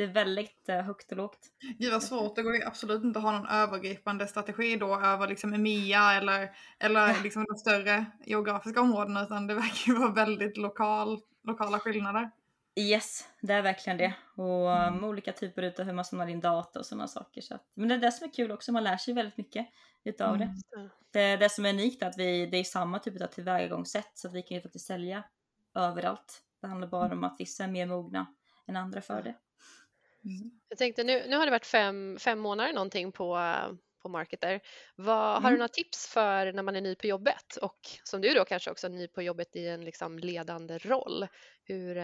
det 0.00 0.04
är 0.04 0.12
väldigt 0.12 0.68
eh, 0.68 0.80
högt 0.80 1.10
och 1.10 1.16
lågt. 1.16 1.38
Gud 1.78 1.92
vad 1.92 2.02
svårt, 2.02 2.36
det 2.36 2.42
går 2.42 2.54
ju 2.54 2.64
absolut 2.64 3.04
inte 3.04 3.18
att 3.18 3.24
ha 3.24 3.32
någon 3.32 3.46
övergripande 3.48 4.26
strategi 4.26 4.76
då 4.76 5.00
över 5.00 5.28
liksom 5.28 5.54
EMEA 5.54 6.12
eller, 6.14 6.50
eller 6.78 7.22
liksom 7.22 7.44
de 7.48 7.54
större 7.56 8.06
geografiska 8.24 8.80
områdena 8.80 9.22
utan 9.22 9.46
det 9.46 9.54
verkar 9.54 9.92
ju 9.92 9.98
vara 9.98 10.12
väldigt 10.12 10.56
lokal, 10.56 11.20
lokala 11.44 11.78
skillnader. 11.78 12.30
Yes, 12.76 13.28
det 13.40 13.52
är 13.54 13.62
verkligen 13.62 13.96
det. 13.98 14.14
Och 14.36 14.70
Mm. 14.76 14.94
um, 14.94 15.04
olika 15.04 15.32
typer 15.32 15.62
utav 15.62 15.86
hur 15.86 15.92
man 15.92 16.04
samlar 16.04 16.26
in 16.28 16.40
data 16.40 16.78
och 16.78 16.86
sådana 16.86 17.08
saker. 17.08 17.40
Så 17.40 17.54
att, 17.54 17.64
men 17.74 17.88
det 17.88 17.94
är 17.94 17.98
det 17.98 18.12
som 18.12 18.28
är 18.28 18.32
kul 18.32 18.50
också, 18.52 18.72
man 18.72 18.84
lär 18.84 18.96
sig 18.96 19.14
väldigt 19.14 19.36
mycket 19.36 19.66
utav 20.04 20.34
Mm. 20.36 20.48
det. 20.48 20.88
det. 21.10 21.36
Det 21.36 21.48
som 21.48 21.66
är 21.66 21.70
unikt 21.70 22.02
är 22.02 22.06
att 22.06 22.18
vi, 22.18 22.46
det 22.46 22.56
är 22.56 22.64
samma 22.64 22.98
typ 22.98 23.22
av 23.22 23.26
tillvägagångssätt 23.26 24.10
så 24.14 24.28
att 24.28 24.34
vi 24.34 24.42
kan 24.42 24.54
ju 24.56 24.60
faktiskt 24.62 24.86
sälja 24.86 25.22
överallt. 25.74 26.42
Det 26.60 26.66
handlar 26.66 26.88
bara 26.88 27.12
om 27.12 27.24
att 27.24 27.36
vissa 27.38 27.64
är 27.64 27.68
mer 27.68 27.86
mogna 27.86 28.26
än 28.66 28.76
andra 28.76 29.00
för 29.00 29.22
det. 29.22 29.34
Jag 30.68 30.78
tänkte 30.78 31.04
nu, 31.04 31.26
nu 31.28 31.36
har 31.36 31.44
det 31.44 31.50
varit 31.50 31.66
fem, 31.66 32.18
fem 32.20 32.38
månader 32.38 32.72
någonting 32.72 33.12
på, 33.12 33.38
på 34.02 34.08
Marketer. 34.08 34.60
Vad, 34.96 35.42
Har 35.42 35.50
du 35.50 35.54
Mm. 35.54 35.58
några 35.58 35.68
tips 35.68 36.06
för 36.08 36.52
när 36.52 36.62
man 36.62 36.76
är 36.76 36.80
ny 36.80 36.94
på 36.94 37.06
jobbet 37.06 37.56
och 37.62 37.78
som 38.04 38.20
du 38.20 38.34
då 38.34 38.44
kanske 38.44 38.70
också 38.70 38.86
är 38.86 38.90
ny 38.90 39.08
på 39.08 39.22
jobbet 39.22 39.56
i 39.56 39.68
en 39.68 39.84
liksom 39.84 40.18
ledande 40.18 40.78
roll? 40.78 41.26
Hur, 41.64 41.96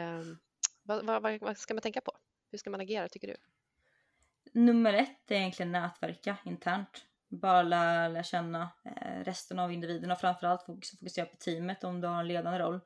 vad, 0.83 1.07
vad, 1.07 1.23
vad- 1.23 1.41
vad 1.41 1.59
ska 1.59 1.75
man 1.75 1.83
tänka 1.83 2.01
på? 2.01 2.13
Hur 2.51 2.59
ska 2.59 2.71
man 2.71 2.81
agera 2.81 3.09
tycker 3.09 3.29
du? 3.29 3.37
nummer 4.53 4.93
ett 4.95 5.31
är 5.31 5.35
egentligen 5.37 5.73
nätverka 5.73 6.37
internt. 6.45 7.07
Bara 7.29 7.63
lära, 7.63 8.09
lära 8.09 8.23
känna 8.23 8.71
eh, 8.85 9.25
resten 9.25 9.59
av 9.59 9.73
individerna, 9.73 10.17
framförallt 10.17 10.63
fokusera 10.63 11.27
på 11.27 11.37
teamet 11.37 11.85
om 11.85 12.01
du 12.01 12.09
har 12.09 12.21
en 12.21 12.29
ledande 12.29 12.59
roll. 12.59 12.81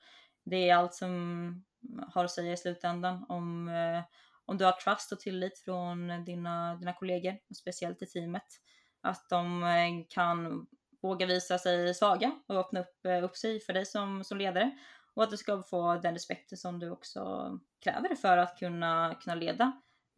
Det 0.44 0.68
är 0.70 0.74
allt 0.74 0.94
som 0.94 1.64
har 2.08 2.24
att 2.24 2.30
säga 2.30 2.52
i 2.52 2.56
slutändan 2.56 3.26
om, 3.28 3.68
eh, 3.68 4.02
om 4.50 4.58
du 4.58 4.64
har 4.64 4.72
trust 4.72 5.12
och 5.12 5.20
tillit 5.20 5.58
från 5.58 6.24
dina, 6.24 6.74
dina 6.74 6.92
kollegor, 6.92 7.38
speciellt 7.54 8.02
i 8.02 8.06
teamet. 8.06 8.60
Att 9.00 9.28
de 9.28 9.62
eh, 9.62 10.06
kan 10.08 10.66
våga 11.02 11.26
visa 11.26 11.58
sig 11.58 11.94
svaga 11.94 12.40
och 12.46 12.56
öppna 12.56 12.80
upp, 12.80 13.06
eh, 13.06 13.24
upp 13.24 13.36
sig 13.36 13.60
för 13.60 13.72
dig 13.72 13.86
som, 13.86 14.24
som 14.24 14.38
ledare. 14.38 14.70
Och 15.14 15.22
att 15.22 15.30
du 15.30 15.36
ska 15.36 15.62
få 15.62 15.96
den 15.96 16.14
respekten 16.14 16.58
som 16.58 16.78
du 16.78 16.90
också 16.90 17.52
kräver 17.80 18.14
för 18.14 18.36
att 18.36 18.58
kunna, 18.58 19.14
kunna 19.22 19.34
leda 19.34 19.72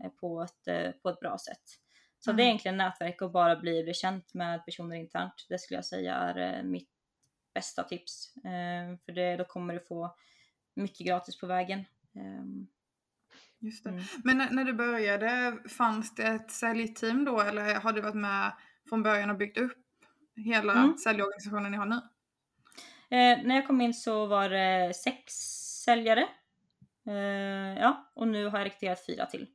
eh, 0.04 0.10
på 0.10 0.42
ett, 0.42 1.02
på 1.02 1.08
ett 1.08 1.20
bra 1.20 1.38
sätt. 1.38 1.62
Så 2.18 2.30
mm. 2.30 2.36
det 2.36 2.42
är 2.42 2.46
egentligen 2.46 2.76
nätverk 2.76 3.22
och 3.22 3.30
bara 3.30 3.56
bli, 3.56 3.82
bli 3.84 3.94
känt 3.94 4.34
med 4.34 4.64
personer 4.64 4.96
internt. 4.96 5.46
Det 5.48 5.58
skulle 5.58 5.78
jag 5.78 5.84
säga 5.84 6.14
är 6.14 6.62
mitt 6.62 6.90
bästa 7.54 7.82
tips. 7.82 8.32
För 9.04 9.12
det, 9.12 9.36
då 9.36 9.44
kommer 9.44 9.74
du 9.74 9.80
få 9.80 10.16
mycket 10.74 11.06
gratis 11.06 11.40
på 11.40 11.46
vägen. 11.46 11.84
Ehm, 13.62 13.68
Just. 13.68 13.86
Mm. 13.86 14.00
Men 14.24 14.38
när, 14.38 14.50
när, 14.50 14.64
du 14.64 14.72
började, 14.72 15.58
fanns 15.68 16.14
det 16.14 16.22
ett 16.22 16.50
säljteam 16.50 17.24
då 17.24 17.40
eller 17.40 17.74
har 17.74 17.92
du 17.92 18.00
varit 18.00 18.14
med 18.14 18.52
från 18.88 19.02
början 19.02 19.30
och 19.30 19.36
byggt 19.36 19.58
upp 19.58 19.78
hela 20.36 20.72
mm. 20.72 20.96
säljorganisationen 20.96 21.70
ni 21.70 21.76
har 21.76 21.86
nu? 21.86 21.96
Eh, 23.16 23.44
när 23.44 23.54
jag 23.54 23.66
kom 23.66 23.80
in 23.80 23.94
så 23.94 24.26
var 24.26 24.48
det 24.48 24.94
sex 24.94 25.32
säljare. 25.84 26.28
Eh, 27.06 27.80
ja, 27.80 28.10
och 28.14 28.28
nu 28.28 28.46
har 28.46 28.58
jag 28.58 28.66
rekryterat 28.66 29.06
fyra 29.06 29.26
till. 29.26 29.46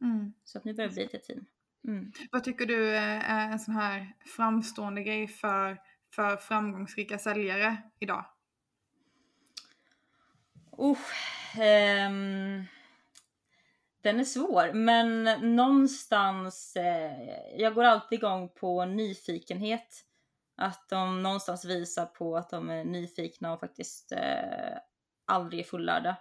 Mm. 0.00 0.32
Så 0.44 0.58
att 0.58 0.64
nu 0.64 0.74
börjar 0.74 0.88
det 0.88 0.94
bli 0.94 1.04
ett 1.04 1.24
team. 1.24 1.44
Mm. 1.88 2.12
Vad 2.30 2.44
tycker 2.44 2.66
du 2.66 2.96
är 2.96 3.52
en 3.52 3.58
sån 3.58 3.74
här 3.74 4.12
framstående 4.36 5.02
grej 5.02 5.28
för, 5.28 5.78
för 6.14 6.36
framgångsrika 6.36 7.18
säljare 7.18 7.76
idag? 7.98 8.24
Oh, 10.70 10.98
um, 12.08 12.66
den 14.02 14.20
är 14.20 14.24
svår, 14.24 14.72
men 14.72 15.24
någonstans, 15.56 16.76
eh, 16.76 17.12
jag 17.56 17.74
går 17.74 17.84
alltid 17.84 18.18
igång 18.18 18.48
på 18.48 18.84
nyfikenhet. 18.84 20.04
Att 20.56 20.88
de 20.88 21.22
någonstans 21.22 21.64
visar 21.64 22.06
på 22.06 22.36
att 22.36 22.50
de 22.50 22.70
är 22.70 22.84
nyfikna 22.84 23.52
och 23.52 23.60
faktiskt 23.60 24.12
eh, 24.12 24.78
aldrig 25.26 25.60
är 25.60 25.64
fullärda. 25.64 26.16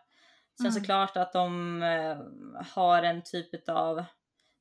Sen 0.57 0.65
mm. 0.65 0.81
såklart 0.81 1.17
att 1.17 1.33
de 1.33 1.81
eh, 1.83 2.17
har 2.75 3.03
en 3.03 3.21
typ 3.23 3.69
av, 3.69 4.03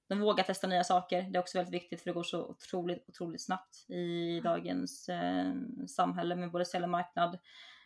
de 0.08 0.20
vågar 0.20 0.44
testa 0.44 0.66
nya 0.66 0.84
saker. 0.84 1.22
Det 1.22 1.38
är 1.38 1.40
också 1.40 1.58
väldigt 1.58 1.74
viktigt 1.74 2.00
för 2.02 2.10
det 2.10 2.14
går 2.14 2.22
så 2.22 2.46
otroligt, 2.46 3.08
otroligt 3.08 3.44
snabbt 3.44 3.84
i 3.88 4.30
mm. 4.38 4.44
dagens 4.44 5.08
eh, 5.08 5.52
samhälle 5.88 6.36
med 6.36 6.50
både 6.50 6.64
sälj 6.64 6.84
och 6.84 6.90
marknad. 6.90 7.38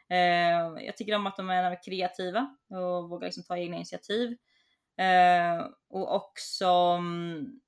Eh, 0.08 0.84
jag 0.86 0.96
tycker 0.96 1.14
om 1.14 1.26
att 1.26 1.36
de 1.36 1.50
är 1.50 1.82
kreativa 1.82 2.56
och 2.70 3.10
vågar 3.10 3.26
liksom 3.26 3.44
ta 3.44 3.56
egna 3.56 3.76
initiativ. 3.76 4.36
Eh, 4.96 5.66
och 5.88 6.14
också 6.14 6.66
um, 6.96 7.60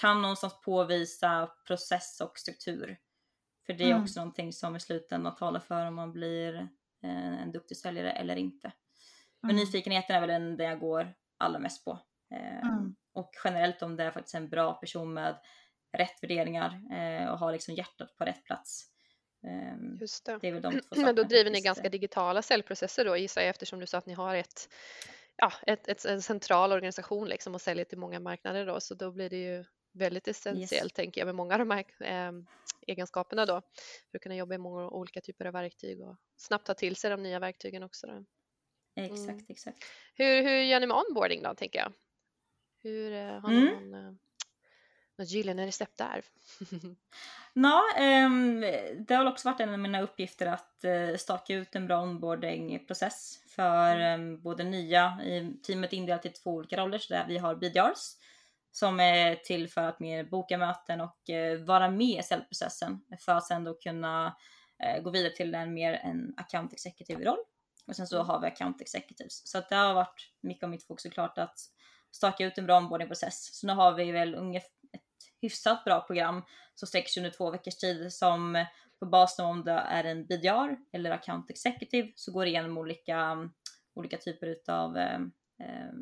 kan 0.00 0.22
någonstans 0.22 0.60
påvisa 0.60 1.50
process 1.66 2.20
och 2.20 2.38
struktur. 2.38 2.98
För 3.66 3.72
det 3.72 3.84
är 3.84 3.90
mm. 3.90 4.02
också 4.02 4.20
någonting 4.20 4.52
som 4.52 4.76
i 4.76 4.80
slutändan 4.80 5.36
talar 5.36 5.60
för 5.60 5.86
om 5.86 5.94
man 5.94 6.12
blir 6.12 6.54
eh, 7.02 7.42
en 7.42 7.52
duktig 7.52 7.76
säljare 7.76 8.12
eller 8.12 8.36
inte. 8.36 8.72
Men 9.40 9.50
mm. 9.50 9.60
nyfikenheten 9.60 10.16
är 10.16 10.20
väl 10.20 10.28
den, 10.28 10.56
den 10.56 10.66
jag 10.66 10.80
går 10.80 11.14
allra 11.38 11.58
mest 11.58 11.84
på. 11.84 11.98
Eh, 12.30 12.68
mm. 12.68 12.94
Och 13.12 13.30
generellt 13.44 13.82
om 13.82 13.96
det 13.96 14.04
är 14.04 14.10
faktiskt 14.10 14.34
en 14.34 14.48
bra 14.48 14.74
person 14.74 15.14
med 15.14 15.38
rätt 15.92 16.22
värderingar 16.22 16.82
eh, 16.92 17.28
och 17.28 17.38
har 17.38 17.52
liksom 17.52 17.74
hjärtat 17.74 18.16
på 18.16 18.24
rätt 18.24 18.44
plats. 18.44 18.92
Ehm, 19.46 19.96
Just 20.00 20.26
det. 20.26 20.38
det 20.40 20.48
är 20.48 20.52
väl 20.52 20.62
de 20.62 20.80
två 20.80 20.96
Men 21.00 21.14
då 21.14 21.22
driver 21.22 21.50
ni 21.50 21.60
ganska 21.60 21.88
digitala 21.88 22.42
säljprocesser 22.42 23.04
då 23.04 23.16
gissar 23.16 23.40
jag 23.40 23.50
eftersom 23.50 23.80
du 23.80 23.86
sa 23.86 23.98
att 23.98 24.06
ni 24.06 24.14
har 24.14 24.34
ett, 24.34 24.68
ja, 25.36 25.52
ett, 25.66 25.88
ett, 25.88 26.04
en 26.04 26.22
central 26.22 26.72
organisation 26.72 27.28
liksom 27.28 27.54
och 27.54 27.60
säljer 27.60 27.84
till 27.84 27.98
många 27.98 28.20
marknader 28.20 28.66
då 28.66 28.80
så 28.80 28.94
då 28.94 29.10
blir 29.10 29.30
det 29.30 29.36
ju 29.36 29.64
väldigt 29.92 30.28
essentiellt 30.28 30.72
yes. 30.72 30.92
tänker 30.92 31.20
jag 31.20 31.26
med 31.26 31.34
många 31.34 31.54
av 31.54 31.58
de 31.58 31.70
här 31.70 31.84
eh, 32.00 32.32
egenskaperna 32.86 33.46
då 33.46 33.62
för 34.10 34.18
att 34.18 34.22
kunna 34.22 34.36
jobba 34.36 34.54
i 34.54 34.58
många 34.58 34.88
olika 34.88 35.20
typer 35.20 35.44
av 35.44 35.52
verktyg 35.52 36.00
och 36.00 36.16
snabbt 36.36 36.66
ta 36.66 36.74
till 36.74 36.96
sig 36.96 37.10
de 37.10 37.22
nya 37.22 37.38
verktygen 37.38 37.82
också. 37.82 38.06
Då. 38.06 38.12
Mm. 38.12 38.26
Exakt, 38.94 39.50
exakt. 39.50 39.78
Hur, 40.14 40.42
hur 40.42 40.62
gör 40.62 40.80
ni 40.80 40.86
med 40.86 40.96
onboarding 40.96 41.42
då 41.42 41.54
tänker 41.54 41.78
jag? 41.78 41.92
Hur 42.82 43.12
eh, 43.12 43.40
har 43.40 43.48
ni 43.48 43.56
mm. 43.56 43.90
någon, 43.90 44.06
eh, 44.06 44.14
något 45.22 45.30
gyllene 45.30 45.66
recept 45.66 45.98
där? 45.98 46.24
Ja, 47.54 47.82
um, 48.26 48.60
det 48.98 49.14
har 49.14 49.26
också 49.26 49.48
varit 49.48 49.60
en 49.60 49.72
av 49.72 49.78
mina 49.78 50.00
uppgifter 50.00 50.46
att 50.46 50.84
uh, 50.84 51.16
staka 51.16 51.54
ut 51.54 51.74
en 51.74 51.86
bra 51.86 52.02
onboardingprocess 52.02 53.42
för 53.46 54.14
um, 54.14 54.40
både 54.42 54.64
nya, 54.64 55.18
i 55.24 55.56
teamet 55.66 55.92
indelat 55.92 56.26
i 56.26 56.28
två 56.28 56.50
olika 56.50 56.76
roller, 56.76 56.98
så 56.98 57.14
där 57.14 57.24
vi 57.28 57.38
har 57.38 57.54
BDRs 57.54 58.16
som 58.70 59.00
är 59.00 59.34
till 59.34 59.68
för 59.68 59.80
att 59.80 60.00
mer 60.00 60.24
boka 60.24 60.58
möten 60.58 61.00
och 61.00 61.18
uh, 61.30 61.64
vara 61.64 61.90
med 61.90 62.18
i 62.18 62.22
säljprocessen 62.22 63.00
för 63.20 63.32
att 63.32 63.46
sen 63.46 63.64
då 63.64 63.74
kunna 63.74 64.36
uh, 64.84 65.02
gå 65.02 65.10
vidare 65.10 65.32
till 65.32 65.54
en 65.54 65.74
mer 65.74 65.92
en 65.92 66.34
account 66.36 66.72
executive 66.72 67.24
roll. 67.24 67.38
Och 67.86 67.96
sen 67.96 68.06
så 68.06 68.16
mm. 68.16 68.26
har 68.26 68.40
vi 68.40 68.46
account 68.46 68.80
executives. 68.80 69.48
Så 69.48 69.58
att 69.58 69.68
det 69.68 69.76
har 69.76 69.94
varit 69.94 70.32
mycket 70.40 70.64
av 70.64 70.70
mitt 70.70 70.86
fokus 70.86 71.02
såklart 71.02 71.38
att 71.38 71.58
staka 72.10 72.44
ut 72.44 72.58
en 72.58 72.66
bra 72.66 72.78
onboardingprocess. 72.78 73.54
Så 73.60 73.66
nu 73.66 73.72
har 73.72 73.92
vi 73.92 74.12
väl 74.12 74.34
ungefär 74.34 74.70
hyfsat 75.42 75.84
bra 75.84 76.00
program 76.00 76.42
som 76.74 76.88
sträcker 76.88 77.08
sig 77.08 77.20
under 77.20 77.36
två 77.36 77.50
veckors 77.50 77.76
tid 77.76 78.12
som 78.12 78.64
på 79.02 79.06
basen 79.06 79.44
av 79.44 79.50
om 79.50 79.64
det 79.64 79.72
är 79.72 80.04
en 80.04 80.26
BDR 80.26 80.76
eller 80.92 81.10
account 81.10 81.50
executive 81.50 82.12
så 82.16 82.32
går 82.32 82.44
det 82.44 82.50
igenom 82.50 82.78
olika, 82.78 83.48
olika 83.94 84.16
typer 84.16 84.46
utav 84.46 84.96
eh, 84.96 85.20
eh, 85.62 85.92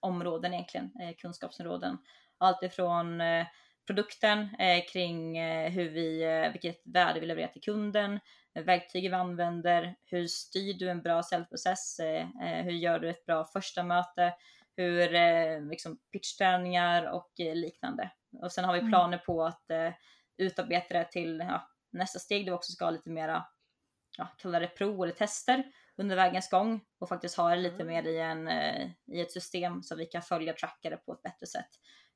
områden 0.00 0.54
egentligen, 0.54 0.90
eh, 1.00 1.16
kunskapsområden. 1.16 1.98
Allt 2.38 2.62
ifrån 2.62 3.20
eh, 3.20 3.46
produkten 3.86 4.38
eh, 4.58 4.84
kring 4.92 5.38
eh, 5.38 5.70
hur 5.70 5.90
vi, 5.90 6.22
eh, 6.22 6.52
vilket 6.52 6.82
värde 6.84 7.20
vi 7.20 7.26
levererar 7.26 7.52
till 7.52 7.62
kunden, 7.62 8.20
eh, 8.54 8.64
verktyg 8.64 9.10
vi 9.10 9.16
använder, 9.16 9.96
hur 10.04 10.26
styr 10.26 10.74
du 10.74 10.90
en 10.90 11.02
bra 11.02 11.22
säljprocess, 11.22 12.00
eh, 12.00 12.26
hur 12.40 12.72
gör 12.72 12.98
du 12.98 13.10
ett 13.10 13.26
bra 13.26 13.44
första 13.52 13.82
möte, 13.82 14.34
hur 14.76 15.70
liksom 15.70 15.98
pitchträningar 16.12 17.12
och 17.12 17.32
liknande. 17.38 18.10
Och 18.42 18.52
sen 18.52 18.64
har 18.64 18.72
vi 18.72 18.78
mm. 18.78 18.90
planer 18.90 19.18
på 19.18 19.44
att 19.44 19.70
eh, 19.70 19.92
utarbeta 20.36 20.94
det 20.94 21.04
till 21.04 21.38
ja, 21.38 21.68
nästa 21.92 22.18
steg 22.18 22.46
där 22.46 22.52
vi 22.52 22.56
också 22.58 22.72
ska 22.72 22.84
ha 22.84 22.90
lite 22.90 23.10
mera, 23.10 23.46
ja, 24.18 24.28
kalla 24.38 24.60
det 24.60 24.68
prov 24.68 25.02
eller 25.02 25.14
tester 25.14 25.64
under 25.96 26.16
vägens 26.16 26.50
gång 26.50 26.84
och 26.98 27.08
faktiskt 27.08 27.36
ha 27.36 27.50
det 27.50 27.56
lite 27.56 27.82
mm. 27.82 27.86
mer 27.86 28.02
i, 28.02 28.18
en, 28.18 28.48
eh, 28.48 28.90
i 29.06 29.20
ett 29.20 29.32
system 29.32 29.82
så 29.82 29.96
vi 29.96 30.06
kan 30.06 30.22
följa 30.22 30.52
och 30.52 30.58
tracka 30.58 30.90
det 30.90 30.96
på 30.96 31.12
ett 31.12 31.22
bättre 31.22 31.46
sätt. 31.46 31.70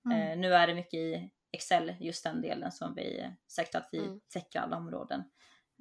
Mm. 0.04 0.20
Eh, 0.20 0.38
nu 0.38 0.54
är 0.54 0.66
det 0.66 0.74
mycket 0.74 0.94
i 0.94 1.30
Excel, 1.52 1.96
just 2.00 2.24
den 2.24 2.42
delen 2.42 2.72
som 2.72 2.94
vi 2.94 3.36
säkert 3.52 3.74
att 3.74 3.88
vi 3.92 3.98
mm. 3.98 4.20
täcker 4.32 4.60
alla 4.60 4.76
områden. 4.76 5.24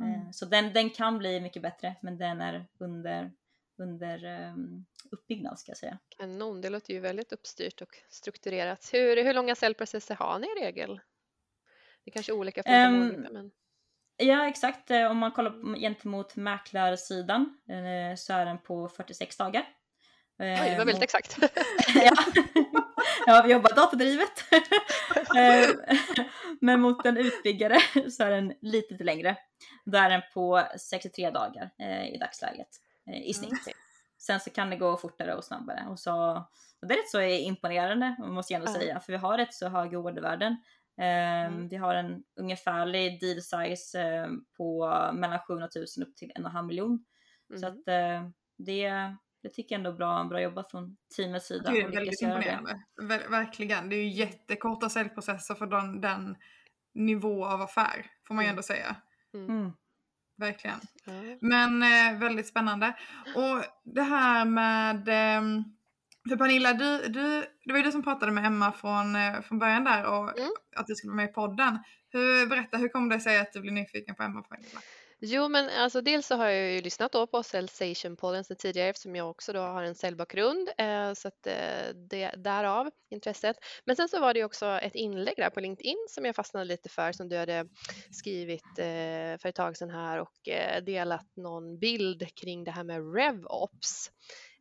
Eh, 0.02 0.20
mm. 0.20 0.34
så 0.34 0.46
den, 0.46 0.74
den 0.74 0.90
kan 0.90 1.18
bli 1.18 1.42
mycket 1.42 1.62
bättre 1.62 1.96
men 2.02 2.18
den 2.18 2.42
är 2.42 2.68
under 2.80 3.32
under 3.80 4.26
um, 4.54 4.86
uppbyggnad 5.12 5.60
ska 5.60 5.72
jag 5.72 5.78
säga. 5.78 6.00
Kanon, 6.18 6.62
det 6.62 6.70
låter 6.70 6.94
ju 6.94 7.00
väldigt 7.00 7.32
uppstyrt 7.32 7.82
och 7.82 7.98
strukturerat. 8.10 8.90
Hur, 8.94 9.24
hur 9.24 9.34
långa 9.34 9.56
säljprocesser 9.56 10.16
har 10.16 10.40
ni 10.40 10.48
i 10.48 10.66
regel? 10.66 11.02
Det 12.04 12.12
är 12.12 12.14
kanske 12.14 12.32
är 12.32 12.36
olika 12.36 12.64
för 12.64 12.86
um, 12.86 13.00
målgrupper 13.00 13.32
men... 13.32 13.52
Ja 14.22 14.48
exakt, 14.48 14.92
eh, 14.92 15.12
om 15.12 15.18
man 15.18 15.32
kollar 15.32 15.76
gentemot 15.80 16.36
mäklarsidan 16.36 17.58
eh, 17.70 18.16
så 18.16 18.34
är 18.34 18.46
den 18.46 18.58
på 18.58 18.90
46 18.90 19.38
dagar. 19.38 19.66
Oj, 20.40 20.70
det 20.70 20.78
var 20.78 20.86
väldigt 20.86 21.04
exakt. 21.04 21.38
ja. 21.96 22.12
ja, 23.26 23.42
vi 23.46 23.52
jobbar 23.52 23.76
datadrivet. 23.76 24.44
Men 26.62 26.82
mot 26.82 27.06
en 27.06 27.18
utbyggare 27.18 27.80
så 28.12 28.24
är 28.24 28.32
den 28.32 28.54
lite 28.62 29.04
längre. 29.04 29.38
Då 29.86 29.98
är 29.98 30.10
den 30.10 30.22
på 30.34 30.64
63 30.80 31.32
dagar 31.32 31.70
i 32.14 32.18
dagsläget. 32.18 32.68
Eh, 33.10 33.30
i 33.30 33.34
snitt. 33.34 33.52
Mm. 33.52 33.78
Sen 34.18 34.40
så 34.40 34.50
kan 34.50 34.70
det 34.70 34.76
gå 34.76 34.98
fortare 34.98 35.36
och 35.36 35.44
snabbare. 35.44 35.86
Och, 35.90 36.00
så, 36.00 36.32
och 36.82 36.88
det 36.88 36.94
är 36.94 36.98
rätt 36.98 37.10
så 37.10 37.22
imponerande, 37.22 38.16
måste 38.20 38.54
jag 38.54 38.60
ändå 38.60 38.72
mm. 38.72 38.82
säga, 38.82 39.00
för 39.00 39.12
vi 39.12 39.18
har 39.18 39.38
rätt 39.38 39.54
så 39.54 39.70
höga 39.70 40.00
ordervärden. 40.00 40.52
Um, 40.98 41.06
mm. 41.06 41.68
Vi 41.68 41.76
har 41.76 41.96
en 41.96 42.24
ungefärlig 42.40 43.20
deal 43.22 43.42
size 43.42 44.24
uh, 44.26 44.32
på 44.58 44.88
mellan 45.14 45.40
700 45.40 45.70
000 45.76 46.08
upp 46.08 46.16
till 46.16 46.32
en 46.36 46.44
och 46.44 46.50
en 46.50 46.56
halv 46.56 46.68
miljon. 46.68 47.06
Så 47.60 47.68
att 47.68 47.74
uh, 47.74 48.30
det, 48.58 48.90
det 49.44 49.50
tycker 49.54 49.76
jag 49.76 49.80
ändå 49.80 49.90
är 49.90 49.96
bra, 49.96 50.24
bra 50.24 50.42
jobbat 50.42 50.72
från 50.72 50.98
teamets 51.16 51.48
sida. 51.48 51.72
Det 51.72 51.82
är 51.82 51.90
väldigt 51.90 52.22
imponerande. 52.22 52.84
Ver 53.02 53.30
verkligen. 53.30 53.90
Det 53.90 53.96
är 53.96 54.04
ju 54.04 54.10
jättekorta 54.10 54.90
säljprocesser 54.90 55.56
för 55.56 55.66
den, 55.66 56.02
den 56.02 56.36
nivå 56.94 57.46
av 57.46 57.62
affär, 57.62 58.06
får 58.28 58.34
man 58.36 58.44
ju 58.44 58.48
mm. 58.48 58.54
ändå 58.54 58.64
säga. 58.64 58.96
Mm. 59.34 59.72
Verkligen. 60.40 60.80
Mm. 61.08 61.38
Men 61.42 61.84
eh, 61.84 62.20
väldigt 62.20 62.48
spännande. 62.48 62.94
Och 63.36 63.64
det 63.84 64.02
här 64.02 64.46
med, 64.46 65.08
eh, 65.08 65.42
För 66.30 66.36
Pernilla, 66.38 66.74
du, 66.74 67.08
du, 67.08 67.46
det 67.66 67.72
var 67.72 67.78
ju 67.78 67.84
du 67.84 67.92
som 67.92 68.04
pratade 68.04 68.32
med 68.32 68.46
Emma 68.46 68.72
från, 68.72 69.16
eh, 69.16 69.42
från 69.42 69.60
början 69.60 69.84
där 69.84 70.06
och 70.06 70.40
Mm. 70.40 70.50
att 70.76 70.88
du 70.88 70.96
skulle 70.96 71.12
vara 71.12 71.16
med 71.22 71.30
i 71.30 71.34
podden. 71.34 71.80
Hur, 72.12 72.48
berätta, 72.48 72.78
hur 72.78 72.88
kom 72.90 73.10
det 73.10 73.20
sig 73.20 73.40
att 73.40 73.54
du 73.54 73.62
blev 73.62 73.74
nyfiken 73.74 74.16
på 74.16 74.24
Emma 74.24 74.42
Pernilla? 74.42 74.80
Jo, 75.22 75.48
men 75.48 75.70
alltså 75.70 76.02
dels 76.02 76.28
så 76.28 76.36
har 76.36 76.48
jag 76.48 76.72
ju 76.72 76.82
lyssnat 76.82 77.12
då 77.12 77.28
på 77.28 77.44
Cellsation-podden 77.44 78.44
sedan 78.44 78.58
tidigare 78.58 78.90
eftersom 78.90 79.16
jag 79.16 79.30
också 79.30 79.54
då 79.54 79.60
har 79.60 79.84
en 79.84 79.96
cellbakgrund 79.96 80.70
eh, 80.78 81.14
så 81.14 81.28
att 81.28 81.48
eh, 81.48 81.96
det 82.10 82.32
därav 82.38 82.92
intresset. 83.10 83.58
Men 83.86 83.96
sen 83.96 84.10
så 84.10 84.20
var 84.20 84.34
det 84.34 84.44
också 84.44 84.66
ett 84.66 84.96
inlägg 84.96 85.34
där 85.38 85.50
på 85.50 85.60
LinkedIn 85.60 86.06
som 86.10 86.26
jag 86.26 86.36
fastnade 86.36 86.66
lite 86.66 86.90
för 86.90 87.12
som 87.12 87.30
du 87.30 87.38
hade 87.38 87.66
skrivit 88.12 88.80
eh, 88.80 89.38
för 89.40 89.46
ett 89.46 89.56
tag 89.56 89.78
sedan 89.78 89.90
här 89.90 90.20
och 90.20 90.50
eh, 90.50 90.84
delat 90.84 91.36
någon 91.36 91.80
bild 91.80 92.36
kring 92.36 92.64
det 92.64 92.72
här 92.72 92.84
med 92.84 93.16
RevOps. 93.16 94.12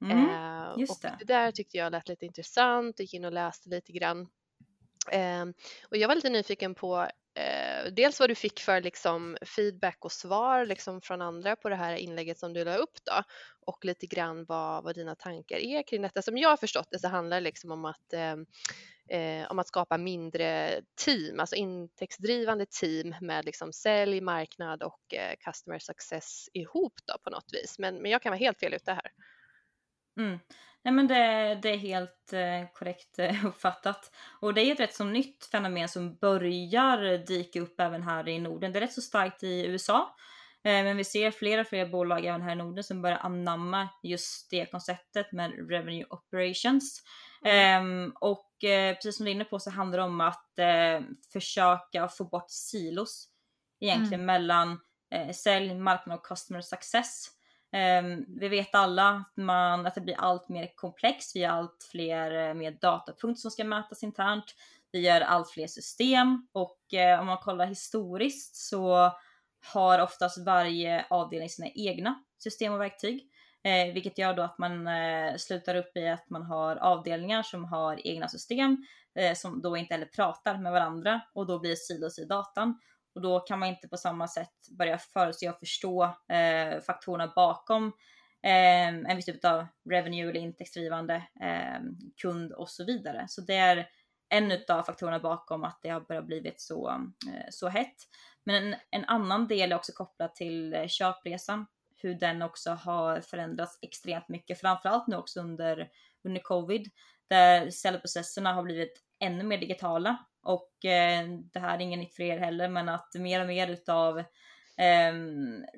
Mm, 0.02 0.80
just 0.80 0.92
och 0.92 0.98
det. 1.02 1.16
det 1.18 1.24
där 1.24 1.52
tyckte 1.52 1.76
jag 1.76 1.92
lät 1.92 2.08
lite 2.08 2.26
intressant, 2.26 3.00
gick 3.00 3.14
in 3.14 3.24
och 3.24 3.32
läste 3.32 3.68
lite 3.68 3.92
grann. 3.92 4.28
Och 5.90 5.96
jag 5.96 6.08
var 6.08 6.14
lite 6.14 6.30
nyfiken 6.30 6.74
på 6.74 7.08
eh, 7.38 7.92
dels 7.92 8.20
vad 8.20 8.30
du 8.30 8.34
fick 8.34 8.60
för 8.60 8.80
liksom, 8.80 9.36
feedback 9.56 10.04
och 10.04 10.12
svar 10.12 10.66
liksom, 10.66 11.00
från 11.00 11.22
andra 11.22 11.56
på 11.56 11.68
det 11.68 11.76
här 11.76 11.96
inlägget 11.96 12.38
som 12.38 12.52
du 12.52 12.64
la 12.64 12.76
upp 12.76 13.04
då 13.04 13.22
och 13.66 13.84
lite 13.84 14.06
grann 14.06 14.44
vad, 14.44 14.84
vad 14.84 14.94
dina 14.94 15.14
tankar 15.14 15.56
är 15.56 15.82
kring 15.82 16.02
detta. 16.02 16.22
Som 16.22 16.38
jag 16.38 16.48
har 16.48 16.56
förstått 16.56 16.88
det 16.90 16.98
så 16.98 17.08
handlar 17.08 17.36
det 17.36 17.44
liksom 17.44 17.70
om 17.70 17.84
att 17.84 18.12
eh, 18.12 18.36
eh, 19.18 19.50
om 19.50 19.58
att 19.58 19.68
skapa 19.68 19.98
mindre 19.98 20.80
team, 21.04 21.40
alltså 21.40 21.56
intäktsdrivande 21.56 22.66
team 22.80 23.14
med 23.20 23.44
liksom 23.44 23.72
sälj, 23.72 24.20
marknad 24.20 24.82
och 24.82 25.14
eh, 25.14 25.34
customer 25.44 25.78
success 25.78 26.48
ihop 26.52 26.92
då 27.04 27.18
på 27.24 27.30
något 27.30 27.52
vis. 27.52 27.78
Men, 27.78 28.02
men 28.02 28.10
jag 28.10 28.22
kan 28.22 28.30
vara 28.30 28.38
helt 28.38 28.60
fel 28.60 28.74
ute 28.74 28.92
här. 28.92 29.10
Mm. 30.18 30.38
Nej 30.88 30.94
men 30.94 31.06
det, 31.06 31.58
det 31.62 31.70
är 31.70 31.76
helt 31.76 32.32
eh, 32.32 32.72
korrekt 32.74 33.18
eh, 33.18 33.46
uppfattat. 33.46 34.12
Och 34.40 34.54
det 34.54 34.60
är 34.60 34.72
ett 34.72 34.80
rätt 34.80 34.94
så 34.94 35.04
nytt 35.04 35.44
fenomen 35.44 35.88
som 35.88 36.16
börjar 36.16 37.26
dyka 37.26 37.60
upp 37.60 37.80
även 37.80 38.02
här 38.02 38.28
i 38.28 38.38
Norden. 38.38 38.72
Det 38.72 38.78
är 38.78 38.80
rätt 38.80 38.92
så 38.92 39.02
starkt 39.02 39.42
i 39.42 39.66
USA. 39.66 40.14
Eh, 40.64 40.84
men 40.84 40.96
vi 40.96 41.04
ser 41.04 41.30
flera 41.30 41.64
fler 41.64 41.86
bolag 41.86 42.24
även 42.24 42.42
här 42.42 42.52
i 42.52 42.54
Norden 42.54 42.84
som 42.84 43.02
börjar 43.02 43.18
anamma 43.18 43.88
just 44.02 44.50
det 44.50 44.70
konceptet 44.70 45.32
med 45.32 45.70
revenue 45.70 46.06
operations. 46.10 47.02
Ehm, 47.44 48.12
och 48.20 48.64
eh, 48.64 48.94
precis 48.94 49.16
som 49.16 49.24
du 49.24 49.30
är 49.30 49.34
inne 49.34 49.44
på 49.44 49.58
så 49.58 49.70
handlar 49.70 49.98
det 49.98 50.04
om 50.04 50.20
att 50.20 50.58
eh, 50.58 51.00
försöka 51.32 52.08
få 52.08 52.24
bort 52.24 52.50
silos 52.50 53.28
egentligen 53.80 54.26
mellan 54.26 54.80
eh, 55.10 55.30
sälj, 55.30 55.74
marknad 55.74 56.18
och 56.18 56.26
customer 56.26 56.60
success. 56.60 57.37
Ehm, 57.72 58.24
vi 58.40 58.48
vet 58.48 58.74
alla 58.74 59.08
att, 59.08 59.36
man, 59.36 59.86
att 59.86 59.94
det 59.94 60.00
blir 60.00 60.16
allt 60.18 60.48
mer 60.48 60.72
komplext. 60.74 61.36
Vi 61.36 61.44
har 61.44 61.58
allt 61.58 61.88
fler 61.90 62.48
eh, 62.48 62.54
med 62.54 62.78
datapunkter 62.80 63.40
som 63.40 63.50
ska 63.50 63.64
mätas 63.64 64.02
internt. 64.02 64.54
Vi 64.92 65.00
gör 65.00 65.20
allt 65.20 65.50
fler 65.50 65.66
system 65.66 66.46
och 66.52 66.94
eh, 66.94 67.20
om 67.20 67.26
man 67.26 67.38
kollar 67.38 67.66
historiskt 67.66 68.56
så 68.56 69.12
har 69.72 69.98
oftast 69.98 70.46
varje 70.46 71.06
avdelning 71.10 71.48
sina 71.48 71.68
egna 71.68 72.24
system 72.38 72.72
och 72.72 72.80
verktyg. 72.80 73.30
Eh, 73.64 73.94
vilket 73.94 74.18
gör 74.18 74.34
då 74.34 74.42
att 74.42 74.58
man 74.58 74.86
eh, 74.86 75.36
slutar 75.36 75.74
upp 75.74 75.96
i 75.96 76.08
att 76.08 76.30
man 76.30 76.42
har 76.42 76.76
avdelningar 76.76 77.42
som 77.42 77.64
har 77.64 78.06
egna 78.06 78.28
system 78.28 78.76
eh, 79.14 79.34
som 79.34 79.62
då 79.62 79.76
inte 79.76 79.94
heller 79.94 80.06
pratar 80.06 80.58
med 80.58 80.72
varandra 80.72 81.20
och 81.34 81.46
då 81.46 81.58
blir 81.58 81.74
silos 81.74 82.18
i 82.18 82.24
datan. 82.24 82.78
Och 83.18 83.22
då 83.22 83.40
kan 83.40 83.58
man 83.58 83.68
inte 83.68 83.88
på 83.88 83.96
samma 83.96 84.28
sätt 84.28 84.68
börja 84.78 84.98
förutse 84.98 85.50
och 85.50 85.58
förstå 85.58 86.04
eh, 86.28 86.80
faktorerna 86.80 87.32
bakom 87.36 87.86
eh, 88.42 88.88
en 88.88 89.16
viss 89.16 89.26
typ 89.26 89.44
av 89.44 89.66
revenue 89.90 90.30
eller 90.30 90.40
intäktsdrivande 90.40 91.14
eh, 91.40 91.80
kund 92.22 92.52
och 92.52 92.70
så 92.70 92.84
vidare. 92.84 93.24
Så 93.28 93.40
det 93.40 93.54
är 93.54 93.88
en 94.28 94.52
av 94.68 94.82
faktorerna 94.82 95.18
bakom 95.18 95.64
att 95.64 95.78
det 95.82 95.88
har 95.88 96.00
börjat 96.00 96.26
blivit 96.26 96.60
så, 96.60 96.88
eh, 96.88 97.46
så 97.50 97.68
hett. 97.68 97.96
Men 98.44 98.54
en, 98.54 98.76
en 98.90 99.04
annan 99.04 99.48
del 99.48 99.72
är 99.72 99.76
också 99.76 99.92
kopplat 99.92 100.34
till 100.34 100.74
eh, 100.74 100.86
köpresan, 100.86 101.66
hur 101.96 102.14
den 102.14 102.42
också 102.42 102.70
har 102.70 103.20
förändrats 103.20 103.78
extremt 103.82 104.28
mycket, 104.28 104.60
framförallt 104.60 105.06
nu 105.06 105.16
också 105.16 105.40
under, 105.40 105.88
under 106.24 106.40
covid, 106.40 106.90
där 107.28 107.70
säljprocesserna 107.70 108.52
har 108.52 108.62
blivit 108.62 109.07
ännu 109.20 109.44
mer 109.44 109.58
digitala 109.58 110.16
och 110.42 110.84
eh, 110.84 111.28
det 111.52 111.58
här 111.60 111.76
är 111.78 111.80
inget 111.82 111.98
nytt 111.98 112.14
för 112.14 112.22
er 112.22 112.38
heller, 112.38 112.68
men 112.68 112.88
att 112.88 113.14
mer 113.14 113.40
och 113.40 113.46
mer 113.46 113.68
utav 113.68 114.18
eh, 114.76 115.12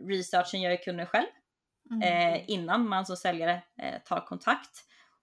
researchen 0.09 0.61
gör 0.61 0.71
ju 0.71 0.77
kunden 0.77 1.07
själv 1.07 1.27
Mm. 1.91 2.03
eh, 2.35 2.51
innan 2.51 2.89
man 2.89 3.07
som 3.07 3.17
säljare 3.17 3.63
eh, 3.83 4.03
tar 4.05 4.21
kontakt. 4.27 4.71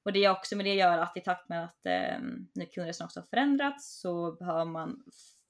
Och 0.06 0.14
det 0.14 0.26
är 0.26 0.32
också 0.32 0.56
med 0.56 0.66
det 0.66 0.74
gör 0.74 0.98
att 0.98 1.18
i 1.18 1.22
takt 1.22 1.50
med 1.50 1.64
att 1.64 1.86
eh, 1.86 2.20
nu 2.56 2.66
kundresan 2.74 3.06
också 3.06 3.20
har 3.20 3.26
förändrats 3.28 4.00
så 4.02 4.32
behöver 4.32 4.66
man 4.66 5.04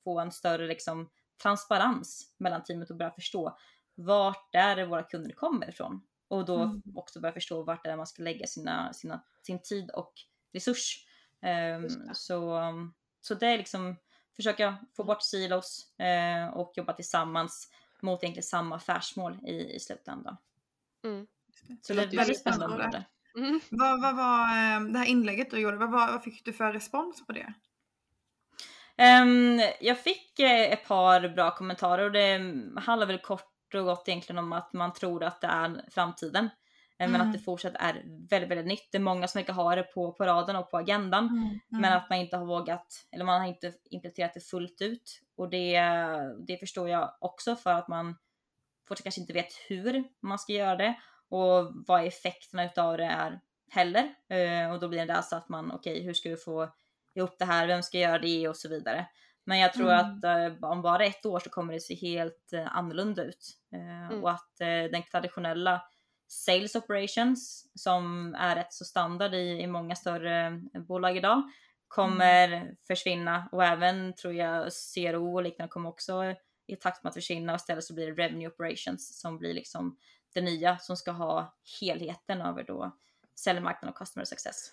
få 0.04 0.20
en 0.20 0.32
större 0.32 0.68
liksom, 0.68 1.10
transparens 1.44 2.36
mellan 2.38 2.64
teamet 2.64 2.90
och 2.90 2.98
börja 2.98 3.12
förstå 3.12 3.58
vart 3.96 4.56
är 4.56 4.76
det 4.76 4.86
våra 4.86 5.04
kunder 5.04 5.32
kommer 5.36 5.70
ifrån. 5.70 6.02
Och 6.28 6.46
då 6.46 6.62
Mm. 6.64 6.82
också 6.96 7.20
börja 7.20 7.34
förstå 7.34 7.64
vart 7.64 7.86
är 7.86 7.92
det 7.92 7.98
man 7.98 8.08
ska 8.08 8.24
lägga 8.24 8.48
sina, 8.48 8.94
sina, 8.94 9.24
sin 9.42 9.62
tid 9.62 9.90
och 9.92 10.14
resurs. 10.54 11.07
Ehm, 11.42 11.82
det. 11.82 12.16
så, 12.16 12.62
så 13.22 13.34
det 13.36 13.48
är 13.48 13.58
liksom 13.58 13.96
försöka 14.36 14.78
få 14.96 15.04
bort 15.04 15.22
silos 15.22 16.00
eh, 16.00 16.48
och 16.48 16.74
jobba 16.76 16.94
tillsammans 16.94 17.72
mot 18.02 18.24
egentligen 18.24 18.44
samma 18.44 18.76
affärsmål 18.76 19.40
i, 19.48 19.76
i 19.76 19.80
slutändan. 19.80 20.38
Mm. 21.04 21.28
Så 21.82 21.94
Det 21.94 22.06
det 22.06 22.16
är 22.16 22.18
väldigt 22.18 22.40
spännande. 22.40 22.76
spännande. 22.76 23.06
Mm. 23.38 23.60
Vad, 23.70 24.02
vad 24.02 24.16
var 24.16 24.42
eh, 24.44 24.82
det 24.92 25.00
här 25.00 25.06
inlägget 25.06 25.52
du 25.52 25.60
gjorde, 25.60 25.78
vad, 25.78 25.92
var, 25.92 26.12
vad 26.12 26.24
fick 26.24 26.46
du 26.46 26.54
för 26.54 26.74
respons 26.74 27.26
på 27.26 27.34
det? 27.34 27.54
Ehm, 28.98 29.62
jag 29.82 30.00
fick 30.00 30.40
eh, 30.40 30.72
ett 30.72 30.88
par 30.88 31.30
bra 31.30 31.56
kommentarer 31.56 32.04
och 32.06 32.12
det 32.12 32.40
handlar 32.82 33.08
väl 33.08 33.20
kort 33.20 33.74
och 33.74 33.86
gott 33.86 34.08
egentligen 34.08 34.38
om 34.40 34.54
att 34.54 34.74
man 34.74 34.94
tror 34.94 35.24
att 35.24 35.42
det 35.42 35.48
är 35.48 35.86
framtiden. 35.92 36.50
Eh, 37.00 37.10
Men 37.10 37.16
Mm. 37.16 37.28
att 37.28 37.34
det 37.34 37.40
fortsatt 37.40 37.74
är 37.80 37.94
väldigt, 38.30 38.50
väldigt 38.52 38.66
nytt. 38.68 38.92
Det 38.92 38.98
är 38.98 39.02
många 39.02 39.28
som 39.28 39.40
verkar 39.40 39.54
ha 39.54 39.76
det 39.76 39.84
på, 39.84 40.12
på 40.12 40.26
raden 40.26 40.56
och 40.56 40.72
på 40.72 40.78
agendan. 40.78 41.28
Mm. 41.30 41.60
Men 41.82 41.94
att 41.94 42.10
man 42.10 42.20
inte 42.20 42.38
har 42.38 42.46
vågat, 42.46 43.06
eller 43.12 43.26
man 43.26 43.42
har 43.42 43.48
inte 43.48 43.74
implementerat 43.90 44.34
det 44.34 44.40
fullt 44.42 44.82
ut. 44.82 45.22
Och 45.38 45.50
det, 45.50 45.80
det 46.48 46.58
förstår 46.58 46.90
jag 46.90 47.14
också 47.20 47.56
för 47.56 47.74
att 47.74 47.88
man 47.88 48.16
fortsatt 48.88 49.04
kanske 49.04 49.22
inte 49.22 49.34
vet 49.34 49.54
hur 49.68 50.04
man 50.20 50.40
ska 50.40 50.54
göra 50.54 50.76
det 50.76 50.96
och 51.30 51.74
vad 51.88 52.06
effekterna 52.06 52.66
utav 52.66 52.98
det 52.98 53.04
är 53.06 53.40
heller. 53.72 54.14
Eh, 54.30 54.72
och 54.72 54.80
då 54.80 54.88
blir 54.88 55.06
det 55.06 55.16
alltså 55.16 55.36
att 55.36 55.50
man, 55.50 55.72
okej 55.72 56.04
hur 56.04 56.14
ska 56.14 56.30
vi 56.30 56.38
få 56.38 56.70
ihop 57.14 57.36
det 57.40 57.46
här, 57.46 57.68
vem 57.68 57.84
ska 57.84 57.98
göra 57.98 58.20
det 58.20 58.48
och 58.50 58.58
så 58.58 58.70
vidare. 58.70 59.06
Men 59.44 59.60
jag 59.60 59.74
tror 59.74 59.92
Mm. 59.94 60.06
att 60.06 60.24
eh, 60.24 60.70
om 60.70 60.82
bara 60.82 61.06
ett 61.06 61.26
år 61.26 61.40
så 61.40 61.50
kommer 61.50 61.74
det 61.74 61.80
se 61.80 61.96
helt 61.96 62.54
eh, 62.54 62.78
annorlunda 62.78 63.24
ut. 63.24 63.58
Eh, 63.74 64.08
Mm. 64.12 64.24
Och 64.24 64.30
att 64.32 64.62
eh, 64.62 64.68
den 64.68 65.04
traditionella 65.12 65.82
sales 66.28 66.76
operations 66.76 67.72
som 67.76 68.36
är 68.36 68.56
rätt 68.56 68.74
så 68.74 68.86
standard 68.86 69.34
i, 69.34 69.62
i 69.62 69.68
många 69.68 69.96
större 69.96 70.62
bolag 70.88 71.18
idag 71.18 71.44
kommer 71.88 72.76
försvinna 72.88 73.50
och 73.52 73.64
även 73.64 74.14
tror 74.14 74.34
jag 74.34 74.72
CRO 74.96 75.36
och 75.36 75.44
liknande 75.44 75.72
kommer 75.72 75.90
också 75.90 76.36
i 76.68 76.76
takt 76.76 77.04
med 77.04 77.10
att 77.10 77.16
försvinna 77.16 77.54
och 77.54 77.60
istället 77.60 77.84
så 77.84 77.94
blir 77.94 78.08
det 78.08 78.24
revenue 78.24 78.48
operations 78.48 79.20
som 79.20 79.38
blir 79.38 79.54
liksom 79.54 79.98
det 80.34 80.42
nya 80.42 80.78
som 80.78 80.98
ska 80.98 81.12
ha 81.12 81.56
helheten 81.80 82.42
över 82.42 82.64
då 82.64 82.98
säljmarknaden 83.40 83.90
och 83.90 83.98
customer 83.98 84.26
success. 84.26 84.72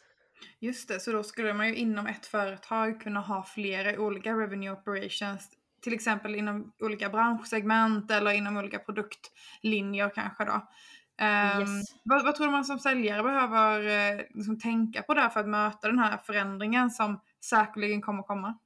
Just 0.59 0.89
det, 0.89 1.01
så 1.01 1.13
då 1.13 1.23
skulle 1.23 1.55
man 1.55 1.69
ju 1.69 1.75
inom 1.75 2.07
ett 2.07 2.27
företag 2.27 3.01
kunna 3.01 3.21
ha 3.21 3.45
flera 3.45 4.01
olika 4.01 4.33
revenue 4.33 4.71
operations. 4.71 5.51
Till 5.83 5.93
exempel 5.93 6.35
inom 6.35 6.73
olika 6.81 7.09
branschsegment 7.09 8.11
eller 8.11 8.31
inom 8.31 8.57
olika 8.57 8.79
produktlinjer 8.79 10.11
kanske 10.15 10.45
då. 10.45 10.69
Ehm, 11.19 11.61
Yes. 11.61 11.97
vad, 12.03 12.25
vad 12.25 12.35
tror 12.35 12.47
du 12.47 12.53
man 12.53 12.65
som 12.65 12.79
säljare 12.79 13.23
behöver 13.23 13.81
eh, 13.87 14.21
liksom 14.31 14.59
tänka 14.61 15.03
på 15.03 15.15
där 15.15 15.29
för 15.29 15.41
att 15.41 15.49
möta 15.49 15.89
den 15.89 15.99
här 15.99 16.19
förändringen 16.19 16.91
som 16.91 17.21
säkerligen 17.45 18.03
kommer 18.03 18.23
komma? 18.23 18.59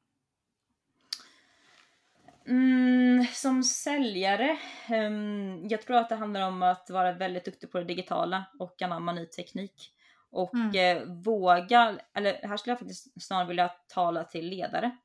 Mm, 2.47 3.25
som 3.33 3.63
säljare, 3.65 4.59
ehm, 4.89 5.67
jag 5.69 5.83
tror 5.83 5.97
att 5.97 6.09
det 6.09 6.15
handlar 6.15 6.49
om 6.49 6.63
att 6.63 6.91
vara 6.91 7.13
väldigt 7.13 7.45
duktig 7.45 7.73
på 7.73 7.79
det 7.79 7.85
digitala 7.85 8.45
och 8.59 8.83
anamma 8.83 9.13
ny 9.13 9.27
teknik. 9.27 9.93
Och 10.31 10.55
Mm. 10.55 10.75
eh, 10.75 11.03
våga, 11.05 11.99
eller 12.15 12.47
här 12.49 12.57
skulle 12.57 12.73
jag 12.73 12.79
faktiskt 12.79 13.23
snarare 13.23 13.49
vilja 13.49 13.69
tala 13.95 14.25
till 14.25 14.49
ledare. 14.49 14.97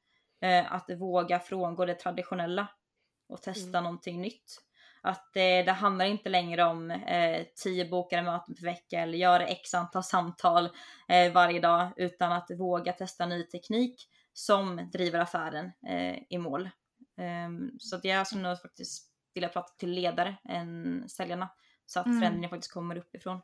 Eh, 0.41 0.73
att 0.73 0.89
våga 0.89 1.39
frångå 1.39 1.85
det 1.85 1.95
traditionella 1.95 2.67
och 3.29 3.41
testa 3.41 3.77
Mm. 3.77 3.83
någonting 3.83 4.21
nytt. 4.21 4.63
Att 5.05 5.35
eh, 5.35 5.65
det 5.65 5.71
handlar 5.71 6.05
inte 6.05 6.29
längre 6.29 6.63
om 6.63 6.91
eh, 6.91 7.45
tio 7.63 7.89
bokade 7.89 8.21
möten 8.21 8.55
per 8.55 8.63
vecka 8.63 8.99
eller 8.99 9.17
göra 9.17 9.47
x 9.47 9.73
antal 9.73 10.03
samtal 10.03 10.69
eh, 11.07 11.31
varje 11.33 11.59
dag 11.59 11.87
utan 11.95 12.31
att 12.31 12.51
våga 12.59 12.93
testa 12.93 13.25
ny 13.25 13.43
teknik 13.43 14.09
som 14.33 14.89
driver 14.93 15.19
affären 15.19 15.71
eh, 15.87 16.17
i 16.29 16.37
mål. 16.37 16.69
Ehm, 17.17 17.71
så 17.79 17.95
att 17.95 18.05
jag 18.05 18.27
skulle 18.27 18.43
nog 18.49 18.61
faktiskt 18.61 19.09
vilja 19.33 19.49
prata 19.49 19.73
till 19.77 19.91
ledare 19.91 20.35
än 20.49 21.03
säljarna 21.09 21.49
så 21.85 21.99
att 21.99 22.05
Mm. 22.05 22.19
förändringen 22.19 22.49
faktiskt 22.49 22.73
kommer 22.73 22.97
uppifrån. 22.97 23.41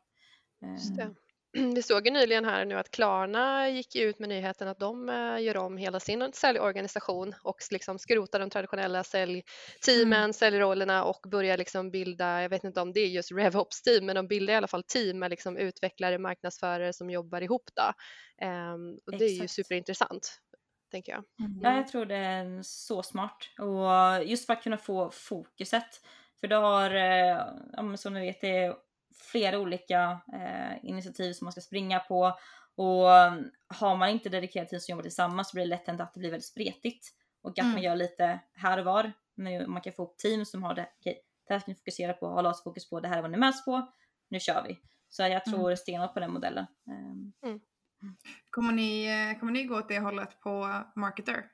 Ehm, 0.63 0.73
Just 0.73 0.97
det. 0.97 1.15
vi 1.75 1.81
såg 1.81 2.05
ju 2.05 2.13
nyligen 2.13 2.45
här 2.45 2.65
nu 2.65 2.75
att 2.75 2.91
Klarna 2.91 3.69
gick 3.69 3.95
ut 3.95 4.19
med 4.19 4.29
nyheten 4.29 4.67
att 4.67 4.79
de 4.79 5.09
eh, 5.09 5.41
gör 5.43 5.57
om 5.57 5.77
hela 5.77 5.99
sin 5.99 6.33
säljorganisation 6.33 7.35
och 7.43 7.57
liksom 7.71 7.99
skrotar 7.99 8.39
de 8.39 8.49
traditionella 8.49 9.03
säljteamen, 9.03 10.13
mm. 10.13 10.33
säljrollerna 10.33 11.03
och 11.03 11.19
börjar 11.31 11.57
liksom 11.57 11.91
bilda, 11.91 12.41
jag 12.41 12.49
vet 12.49 12.63
inte 12.63 12.81
om 12.81 12.93
det 12.93 12.99
är 12.99 13.07
just 13.07 13.31
RevOps 13.31 13.81
team, 13.81 14.05
men 14.05 14.15
de 14.15 14.27
bildar 14.27 14.53
i 14.53 14.57
alla 14.57 14.67
fall 14.67 14.83
team 14.83 15.19
med 15.19 15.29
liksom 15.29 15.57
utvecklare, 15.57 16.17
marknadsförare 16.17 16.93
som 16.93 17.09
jobbar 17.09 17.41
ihop 17.41 17.69
då. 17.73 17.93
Um, 18.45 18.99
och 19.05 19.17
det 19.17 19.25
är 19.25 19.41
ju 19.41 19.47
superintressant 19.47 20.39
tänker 20.91 21.11
jag. 21.11 21.23
Mm. 21.39 21.59
Ja, 21.63 21.75
jag 21.75 21.87
tror 21.87 22.05
det 22.05 22.15
är 22.15 22.59
så 22.63 23.03
smart 23.03 23.37
och 23.59 24.25
just 24.25 24.45
för 24.45 24.53
att 24.53 24.63
kunna 24.63 24.77
få 24.77 25.11
fokuset. 25.11 26.01
För 26.39 26.47
du 26.47 26.55
har, 26.55 26.95
eh, 26.95 27.37
ja, 27.73 27.97
som 27.97 28.13
ni 28.13 28.21
vet, 28.21 28.41
det 28.41 28.57
är 28.57 28.75
flera 29.31 29.59
olika 29.59 30.21
eh, 30.33 30.85
initiativ 30.89 31.33
som 31.33 31.45
man 31.45 31.51
ska 31.51 31.61
springa 31.61 31.99
på 31.99 32.37
och 32.75 33.17
mm, 33.17 33.51
har 33.67 33.95
man 33.95 34.09
inte 34.09 34.29
dedikerat 34.29 34.69
tid 34.69 34.81
som 34.81 34.91
jobbar 34.91 35.03
tillsammans 35.03 35.49
så 35.49 35.55
blir 35.55 35.63
det 35.63 35.69
lätt 35.69 35.87
hänt 35.87 36.01
att 36.01 36.13
det 36.13 36.19
blir 36.19 36.31
väldigt 36.31 36.47
spretigt 36.47 37.07
och 37.41 37.51
att 37.51 37.63
mm. 37.63 37.71
man 37.71 37.81
gör 37.81 37.95
lite 37.95 38.39
här 38.53 38.77
och 38.77 38.85
var. 38.85 39.11
Men 39.35 39.71
man 39.71 39.81
kan 39.81 39.93
få 39.93 40.03
upp 40.03 40.17
team 40.17 40.45
som 40.45 40.63
har 40.63 40.75
det, 40.75 40.89
okej, 40.99 41.21
det 41.47 41.53
här 41.53 41.59
ska 41.59 41.71
ni 41.71 41.75
fokusera 41.75 42.13
på, 42.13 42.27
ha 42.27 42.53
fokus 42.63 42.89
på, 42.89 42.99
det 42.99 43.07
här 43.07 43.17
är 43.17 43.21
vad 43.21 43.31
ni 43.31 43.37
möts 43.37 43.65
på, 43.65 43.93
nu 44.29 44.39
kör 44.39 44.63
vi. 44.67 44.79
Så 45.09 45.21
jag 45.21 45.45
tror 45.45 45.65
mm. 45.65 45.77
stenhårt 45.77 46.13
på 46.13 46.19
den 46.19 46.33
modellen. 46.33 46.65
Ehm. 46.87 47.33
Mm. 47.45 47.59
Kommer, 48.49 48.73
ni, 48.73 49.05
eh, 49.05 49.39
kommer 49.39 49.51
ni 49.51 49.63
gå 49.63 49.77
åt 49.77 49.87
det 49.87 49.99
hållet 49.99 50.39
på 50.39 50.83
Marketer? 50.95 51.45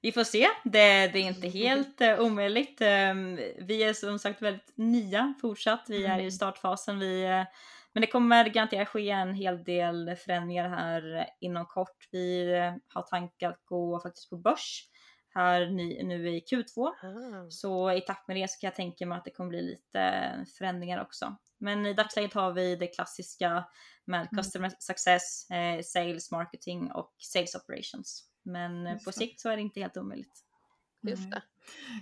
Vi 0.00 0.12
får 0.12 0.24
se. 0.24 0.48
Det, 0.64 1.08
det 1.08 1.18
är 1.18 1.26
inte 1.26 1.48
helt 1.48 2.00
uh, 2.00 2.20
omöjligt. 2.20 2.80
Um, 2.80 3.36
vi 3.58 3.82
är 3.82 3.92
som 3.92 4.18
sagt 4.18 4.42
väldigt 4.42 4.72
nya 4.74 5.34
fortsatt. 5.40 5.84
Vi 5.88 6.04
är 6.04 6.18
i 6.18 6.20
mm. 6.20 6.30
startfasen. 6.30 6.98
Vi, 6.98 7.24
uh, 7.24 7.44
men 7.92 8.00
det 8.00 8.06
kommer 8.06 8.48
garanterat 8.48 8.88
ske 8.88 9.10
en 9.10 9.34
hel 9.34 9.64
del 9.64 10.16
förändringar 10.16 10.68
här 10.68 11.26
inom 11.40 11.66
kort. 11.66 12.08
Vi 12.10 12.54
uh, 12.54 12.74
har 12.94 13.02
tankar 13.02 13.50
att 13.50 13.64
gå 13.64 14.00
faktiskt 14.00 14.30
på 14.30 14.36
börs 14.36 14.88
här 15.34 15.66
nu 16.04 16.28
i 16.28 16.44
Q2. 16.50 16.86
Ah. 16.86 17.50
Så 17.50 17.92
i 17.92 18.00
takt 18.00 18.28
med 18.28 18.36
det 18.36 18.50
så 18.50 18.60
kan 18.60 18.68
jag 18.68 18.74
tänka 18.74 19.06
mig 19.06 19.18
att 19.18 19.24
det 19.24 19.30
kommer 19.30 19.50
bli 19.50 19.62
lite 19.62 20.32
förändringar 20.58 21.02
också. 21.02 21.36
Men 21.58 21.86
i 21.86 21.94
dagsläget 21.94 22.34
har 22.34 22.52
vi 22.52 22.76
det 22.76 22.86
klassiska 22.86 23.64
med 24.04 24.20
mm. 24.20 24.28
customer 24.36 24.72
success, 24.78 25.50
eh, 25.50 25.82
sales, 25.82 26.30
marketing 26.30 26.92
och 26.92 27.14
sales 27.18 27.54
operations. 27.54 28.24
Men 28.46 28.86
Just 28.86 29.04
på 29.04 29.12
sikt 29.12 29.40
så 29.40 29.48
är 29.48 29.56
det 29.56 29.62
inte 29.62 29.80
helt 29.80 29.96
omöjligt. 29.96 30.42
Just 31.02 31.30
det. 31.30 31.42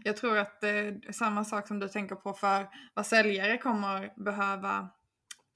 Jag 0.04 0.16
tror 0.16 0.38
att 0.38 0.60
det 0.60 0.68
är 0.68 1.12
samma 1.12 1.44
sak 1.44 1.68
som 1.68 1.78
du 1.78 1.88
tänker 1.88 2.14
på 2.14 2.32
för 2.32 2.68
vad 2.94 3.06
säljare 3.06 3.58
kommer 3.58 4.12
behöva 4.16 4.88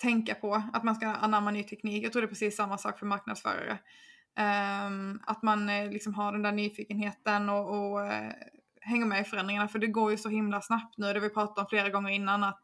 tänka 0.03 0.35
på. 0.35 0.63
Att 0.73 0.85
man 0.85 0.95
ska 0.95 1.07
anamma 1.07 1.51
ny 1.51 1.65
teknik. 1.65 2.05
Jag 2.05 2.13
tror 2.13 2.23
det 2.23 2.27
är 2.27 2.29
precis 2.29 2.57
samma 2.57 2.79
sak 2.79 2.99
för 2.99 3.07
marknadsförare. 3.07 3.79
Um, 4.87 5.21
att 5.27 5.43
man 5.43 5.69
uh, 5.69 5.91
liksom 5.91 6.15
har 6.15 6.33
den 6.33 6.43
där 6.43 6.53
nyfikenheten 6.53 7.49
och, 7.49 7.69
och 7.69 8.01
uh, 8.01 8.31
hänger 8.81 9.07
med 9.07 9.21
i 9.21 9.25
förändringarna. 9.25 9.69
För 9.69 9.79
det 9.79 9.87
går 9.87 10.11
ju 10.11 10.17
så 10.17 10.29
himla 10.29 10.61
snabbt 10.61 10.99
nu. 10.99 11.13
Det 11.13 11.21
vi 11.21 11.31
pratat 11.31 11.59
om 11.59 11.67
flera 11.67 11.89
gånger 11.89 12.11
innan. 12.11 12.45
Att, 12.45 12.63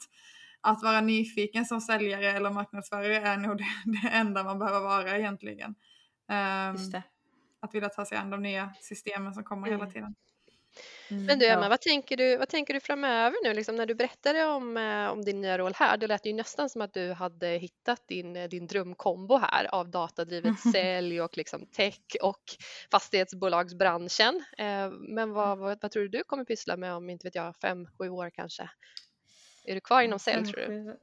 att 0.60 0.82
vara 0.82 1.00
nyfiken 1.00 1.66
som 1.66 1.80
säljare 1.80 2.30
eller 2.30 2.50
marknadsförare 2.50 3.16
är 3.16 3.36
nog 3.36 3.58
det, 3.58 3.64
det 3.84 4.08
enda 4.08 4.44
man 4.44 4.58
behöver 4.58 4.80
vara 4.80 5.18
egentligen. 5.18 5.74
Um, 6.28 6.76
Just 6.76 6.92
det 6.92 7.02
att 7.64 7.74
vilja 7.74 7.88
ta 7.88 8.04
sig 8.04 8.18
an 8.18 8.30
de 8.30 8.42
nya 8.42 8.74
systemen 8.80 9.34
som 9.34 9.44
kommer 9.44 9.68
mm. 9.68 9.80
hela 9.80 9.90
tiden. 9.90 10.14
Mm, 11.10 11.24
Men 11.26 11.38
du 11.38 11.46
Emma, 11.46 11.62
ja. 11.62 11.68
vad, 11.68 11.80
tänker 11.80 12.16
du, 12.16 12.36
vad 12.36 12.48
tänker 12.48 12.74
du 12.74 12.80
framöver 12.80 13.36
nu 13.44 13.54
liksom 13.54 13.76
när 13.76 13.86
du 13.86 13.94
berättade 13.94 14.44
om, 14.44 14.76
eh, 14.76 15.06
om 15.06 15.24
din 15.24 15.40
nya 15.40 15.58
roll 15.58 15.72
här? 15.74 15.96
Det 15.96 16.06
lät 16.06 16.26
ju 16.26 16.32
nästan 16.32 16.70
som 16.70 16.82
att 16.82 16.94
du 16.94 17.12
hade 17.12 17.48
hittat 17.48 18.08
din, 18.08 18.36
eh, 18.36 18.48
din 18.48 18.66
drömkombo 18.66 19.36
här 19.36 19.74
av 19.74 19.88
datadrivet 19.88 20.60
sälj 20.72 21.20
och 21.20 21.36
liksom 21.36 21.66
tech 21.66 22.00
och 22.22 22.42
fastighetsbolagsbranschen. 22.90 24.44
Eh, 24.58 24.90
men 24.90 25.32
vad, 25.32 25.58
vad, 25.58 25.78
vad, 25.82 25.90
tror 25.90 26.02
du 26.02 26.08
du 26.08 26.24
kommer 26.24 26.44
pyssla 26.44 26.76
med 26.76 26.94
om 26.94 27.10
inte 27.10 27.26
vet 27.26 27.34
jag, 27.34 27.56
fem, 27.56 27.86
sju 27.98 28.08
år 28.08 28.30
kanske? 28.30 28.70
Är 29.64 29.74
du 29.74 29.80
kvar 29.80 30.02
inom 30.02 30.18
sälj 30.18 30.46
tror 30.46 30.60
du? 30.60 30.96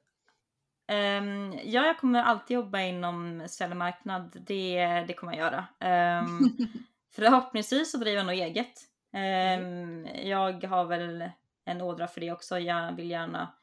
Um, 0.91 1.53
ja, 1.63 1.85
jag 1.85 1.99
kommer 1.99 2.23
alltid 2.23 2.55
jobba 2.55 2.79
inom 2.81 3.43
säljmarknad. 3.47 4.37
Det, 4.47 4.85
det 5.07 5.13
kommer 5.13 5.33
jag 5.37 5.39
göra. 5.39 5.67
Um, 6.21 6.57
förhoppningsvis 7.15 7.91
så 7.91 7.97
driver 7.97 8.17
jag 8.17 8.25
nog 8.25 8.35
eget. 8.35 8.73
Um, 9.13 10.05
jag 10.05 10.63
har 10.63 10.85
väl 10.85 11.29
en 11.65 11.81
ådra 11.81 12.07
för 12.07 12.21
det 12.21 12.31
också. 12.31 12.59
Jag 12.59 12.95
vill 12.95 13.09
gärna 13.09 13.53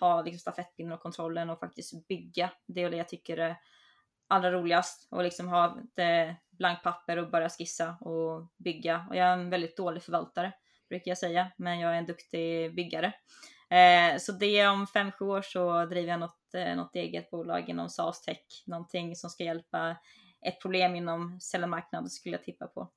ha 0.00 0.22
liksom 0.22 0.38
stafettpinnen 0.38 0.92
och 0.92 1.00
kontrollen 1.00 1.50
och 1.50 1.60
faktiskt 1.60 2.08
bygga. 2.08 2.50
Det 2.66 2.82
är 2.82 2.90
det 2.90 2.96
jag 2.96 3.08
tycker 3.08 3.36
är 3.36 3.56
allra 4.28 4.52
roligast. 4.52 5.08
Och 5.10 5.22
liksom 5.22 5.48
ha 5.48 5.78
ett 5.96 6.36
blankt 6.50 6.82
papper 6.82 7.16
och 7.16 7.30
börja 7.30 7.48
skissa 7.48 7.96
och 8.00 8.52
bygga. 8.58 9.06
Och 9.08 9.16
jag 9.16 9.26
är 9.26 9.32
en 9.32 9.50
väldigt 9.50 9.76
dålig 9.76 10.02
förvaltare 10.02 10.52
brukar 10.90 11.10
jag 11.10 11.18
säga, 11.18 11.50
men 11.56 11.80
jag 11.80 11.94
är 11.94 11.98
en 11.98 12.06
duktig 12.06 12.74
byggare. 12.74 13.12
Eh, 13.70 14.18
så 14.18 14.32
det 14.32 14.66
om 14.66 14.86
fem 14.86 15.12
sju 15.12 15.24
år 15.24 15.42
så 15.42 15.86
driver 15.86 16.08
jag 16.08 16.20
något, 16.20 16.54
eh, 16.54 16.76
något 16.76 16.96
eget 16.96 17.30
bolag 17.30 17.68
inom 17.68 17.88
SaaS 17.88 18.22
tech, 18.22 18.64
någonting 18.66 19.16
som 19.16 19.30
ska 19.30 19.44
hjälpa 19.44 19.96
ett 20.46 20.60
problem 20.62 20.94
inom 20.94 21.40
säljmarknaden 21.40 22.10
skulle 22.10 22.36
jag 22.36 22.44
tippa 22.44 22.66
på. 22.66 22.90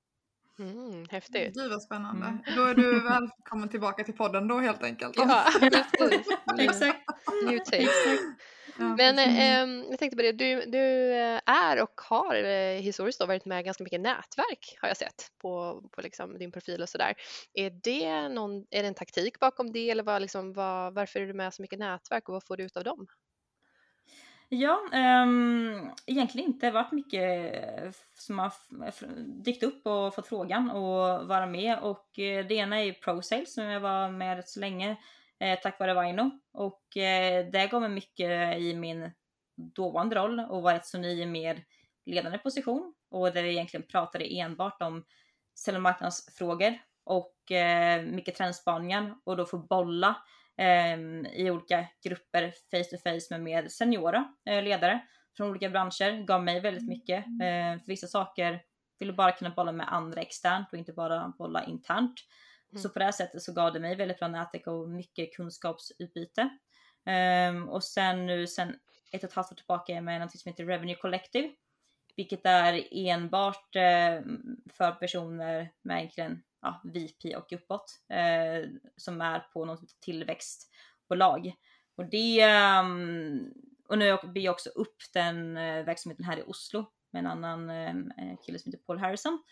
Mm, 0.60 1.06
häftigt. 1.10 1.54
Gud 1.54 1.72
vad 1.72 1.82
spännande. 1.82 2.26
Mm. 2.26 2.40
Då 2.56 2.64
är 2.64 2.76
du 2.76 3.00
välkommen 3.00 3.70
tillbaka 3.72 4.04
till 4.04 4.14
podden 4.14 4.48
då 4.48 4.60
helt 4.60 4.84
enkelt. 4.84 5.16
Ja, 5.16 5.46
exakt. 6.60 7.00
New 7.46 7.60
take. 7.60 7.90
Men 8.78 9.20
eh, 9.20 9.86
jag 9.90 10.00
tänkte 10.00 10.18
på 10.18 10.22
det, 10.22 10.32
du, 10.32 10.66
du 10.66 11.14
eh, 11.14 11.42
är 11.46 11.84
och 11.84 12.02
har 12.10 12.36
eh, 12.36 12.82
historiskt 12.82 13.20
då 13.20 13.26
varit 13.26 13.46
med 13.46 13.66
ganska 13.66 13.84
mycket 13.84 14.02
nätverk 14.02 14.78
har 14.82 14.88
jag 14.88 14.98
sett 14.98 15.32
på, 15.42 15.84
på 15.92 16.02
liksom 16.02 16.38
din 16.38 16.52
profil 16.52 16.82
och 16.82 16.90
sådär. 16.90 17.14
Är 17.54 17.70
det, 17.70 18.06
är 18.06 18.82
det 18.82 18.88
en 18.88 18.94
taktik 18.94 19.40
bakom 19.40 19.72
det 19.72 19.90
eller 19.90 20.04
vad, 20.04 20.22
liksom, 20.22 20.54
vad, 20.54 20.94
varför 20.94 21.20
är 21.20 21.28
du 21.28 21.34
med 21.34 21.54
så 21.54 21.62
mycket 21.62 21.80
nätverk 21.80 22.30
och 22.30 22.34
vad 22.34 22.46
får 22.46 22.58
du 22.58 22.64
ut 22.64 22.78
av 22.78 22.84
dem? 22.84 23.08
Ja, 24.50 24.80
um, 25.24 25.92
egentligen 26.06 26.48
inte 26.48 26.72
varit 26.72 26.92
mycket 26.92 27.96
som 28.14 28.40
har 28.40 28.54
dykt 29.44 29.64
upp 29.64 29.88
och 29.88 30.16
fått 30.16 30.28
frågan 30.28 30.70
och 30.72 31.28
vara 31.28 31.46
med. 31.46 31.80
Och 31.80 32.10
det 32.16 32.52
ena 32.52 32.84
är 32.84 32.94
ProSales 32.94 33.54
som 33.54 33.64
jag 33.64 33.80
var 33.80 34.10
med 34.10 34.38
rätt 34.38 34.50
så 34.50 34.60
länge 34.60 34.98
eh, 35.44 35.60
tack 35.60 35.80
vare 35.80 35.94
Vaino. 35.94 36.32
Och 36.54 36.98
eh, 36.98 37.46
det 37.46 37.68
gav 37.68 37.82
mig 37.82 37.90
mycket 37.90 38.58
i 38.58 38.74
min 38.76 39.12
dåvarande 39.56 40.16
roll 40.16 40.40
och 40.40 40.62
var 40.62 40.74
ett 40.74 40.86
så 40.86 40.98
ny 40.98 41.26
mer 41.26 41.64
ledande 42.06 42.38
position 42.38 42.94
och 43.12 43.34
där 43.34 43.44
vi 43.44 43.50
egentligen 43.50 43.88
pratade 43.88 44.26
enbart 44.26 44.82
om 44.82 45.04
säljmarknadsfrågor 45.60 46.78
och 47.06 47.52
eh, 47.52 48.04
mycket 48.04 48.36
trendspaningar 48.36 49.16
och 49.24 49.38
då 49.38 49.46
få 49.46 49.58
bolla 49.58 50.16
eh, 50.58 50.98
i 51.34 51.52
olika 51.52 51.86
grupper 52.04 52.54
face 52.72 52.98
to 52.98 52.98
face 53.04 53.28
med 53.30 53.42
mer 53.42 53.68
seniora 53.68 54.34
eh, 54.50 54.64
ledare 54.64 55.02
från 55.38 55.50
olika 55.50 55.70
branscher 55.70 56.26
gav 56.26 56.44
mig 56.44 56.60
väldigt 56.60 56.88
mycket. 56.88 57.26
Eh, 57.26 57.80
för 57.80 57.88
vissa 57.88 58.08
saker 58.08 58.62
ville 59.00 59.14
bara 59.14 59.32
kunna 59.32 59.50
bolla 59.50 59.72
med 59.72 59.94
andra 59.94 60.22
externt 60.22 60.68
och 60.72 60.78
inte 60.78 60.94
bara 60.94 61.34
bolla 61.38 61.64
internt. 61.64 62.14
Mm. 62.74 62.82
Så 62.82 62.90
på 62.90 63.00
det 63.00 63.06
här 63.06 63.12
sättet 63.12 63.42
så 63.42 63.54
gav 63.54 63.74
det 63.74 63.80
mig 63.80 63.96
väldigt 63.96 64.20
bra 64.20 64.28
nätverk 64.28 64.68
och 64.68 64.90
mycket 64.90 65.36
kunskapsutbyte. 65.36 66.50
Um, 67.50 67.70
och 67.70 67.84
sen 67.84 68.26
nu 68.26 68.48
sen 68.48 68.76
ett 69.12 69.24
och 69.24 69.30
ett 69.30 69.36
halvt 69.36 69.52
år 69.52 69.56
tillbaka 69.56 69.92
är 69.92 69.96
jag 69.96 70.04
med 70.04 70.22
något 70.22 70.40
som 70.40 70.50
heter 70.50 70.66
Revenue 70.66 70.96
Collective. 70.96 71.50
Vilket 72.16 72.46
är 72.46 72.88
enbart 72.92 73.76
eh, 73.76 74.22
för 74.74 74.92
personer 74.92 75.72
med 75.82 75.98
egentligen 75.98 76.44
ja, 76.62 76.82
VP 76.84 77.36
och 77.36 77.54
uppåt. 77.54 78.02
Eh, 78.10 78.70
som 78.98 79.22
är 79.22 79.40
på 79.40 79.66
något 79.66 80.00
tillväxtbolag. 80.00 81.54
Och 81.96 82.06
det 82.10 82.46
um, 82.82 83.54
och 83.88 83.98
nu 83.98 84.18
bygger 84.34 84.46
jag 84.46 84.54
också 84.54 84.70
upp 84.70 84.98
den 85.14 85.58
eh, 85.58 85.86
verksamheten 85.86 86.26
här 86.26 86.40
i 86.40 86.44
Oslo 86.48 86.86
med 87.12 87.20
en 87.20 87.28
annan 87.28 87.70
eh, 87.70 88.38
kille 88.46 88.60
som 88.60 88.72
heter 88.72 88.86
Paul 88.86 88.98
Harrison. 88.98 89.44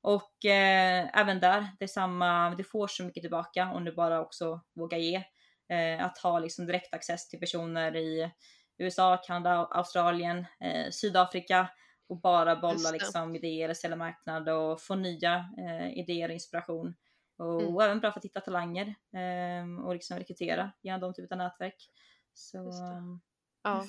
Och 0.00 0.44
eh, 0.44 1.20
även 1.20 1.40
där, 1.40 1.68
det 1.78 1.84
är 1.84 1.88
samma, 1.88 2.54
du 2.54 2.64
får 2.64 2.86
så 2.86 3.04
mycket 3.04 3.22
tillbaka 3.22 3.72
om 3.74 3.84
du 3.84 3.92
bara 3.92 4.20
också 4.20 4.60
vågar 4.74 4.98
ge. 4.98 5.24
Eh, 5.68 6.04
att 6.04 6.18
ha 6.18 6.38
liksom 6.38 6.66
direktaccess 6.66 7.28
till 7.28 7.40
personer 7.40 7.96
i 7.96 8.30
USA, 8.78 9.16
Kanada, 9.16 9.68
Australien, 9.70 10.46
eh, 10.60 10.90
Sydafrika 10.90 11.68
och 12.08 12.20
bara 12.20 12.56
bolla 12.56 12.90
liksom 12.90 13.36
idéer, 13.36 13.74
sälja 13.74 13.96
marknad 13.96 14.48
och 14.48 14.80
få 14.80 14.94
nya 14.94 15.48
eh, 15.58 15.98
idéer 15.98 16.28
och 16.28 16.34
inspiration. 16.34 16.94
Och, 17.38 17.62
mm. 17.62 17.80
även 17.80 18.00
bra 18.00 18.12
för 18.12 18.20
att 18.20 18.24
hitta 18.24 18.40
talanger 18.40 18.94
ehm, 19.16 19.78
och 19.78 19.94
liksom 19.94 20.16
rekrytera 20.16 20.72
genom 20.82 21.00
de 21.00 21.14
typen 21.14 21.40
av 21.40 21.46
nätverk. 21.46 21.90
Så, 22.34 22.58
ehm, 22.58 23.20
ja. 23.62 23.84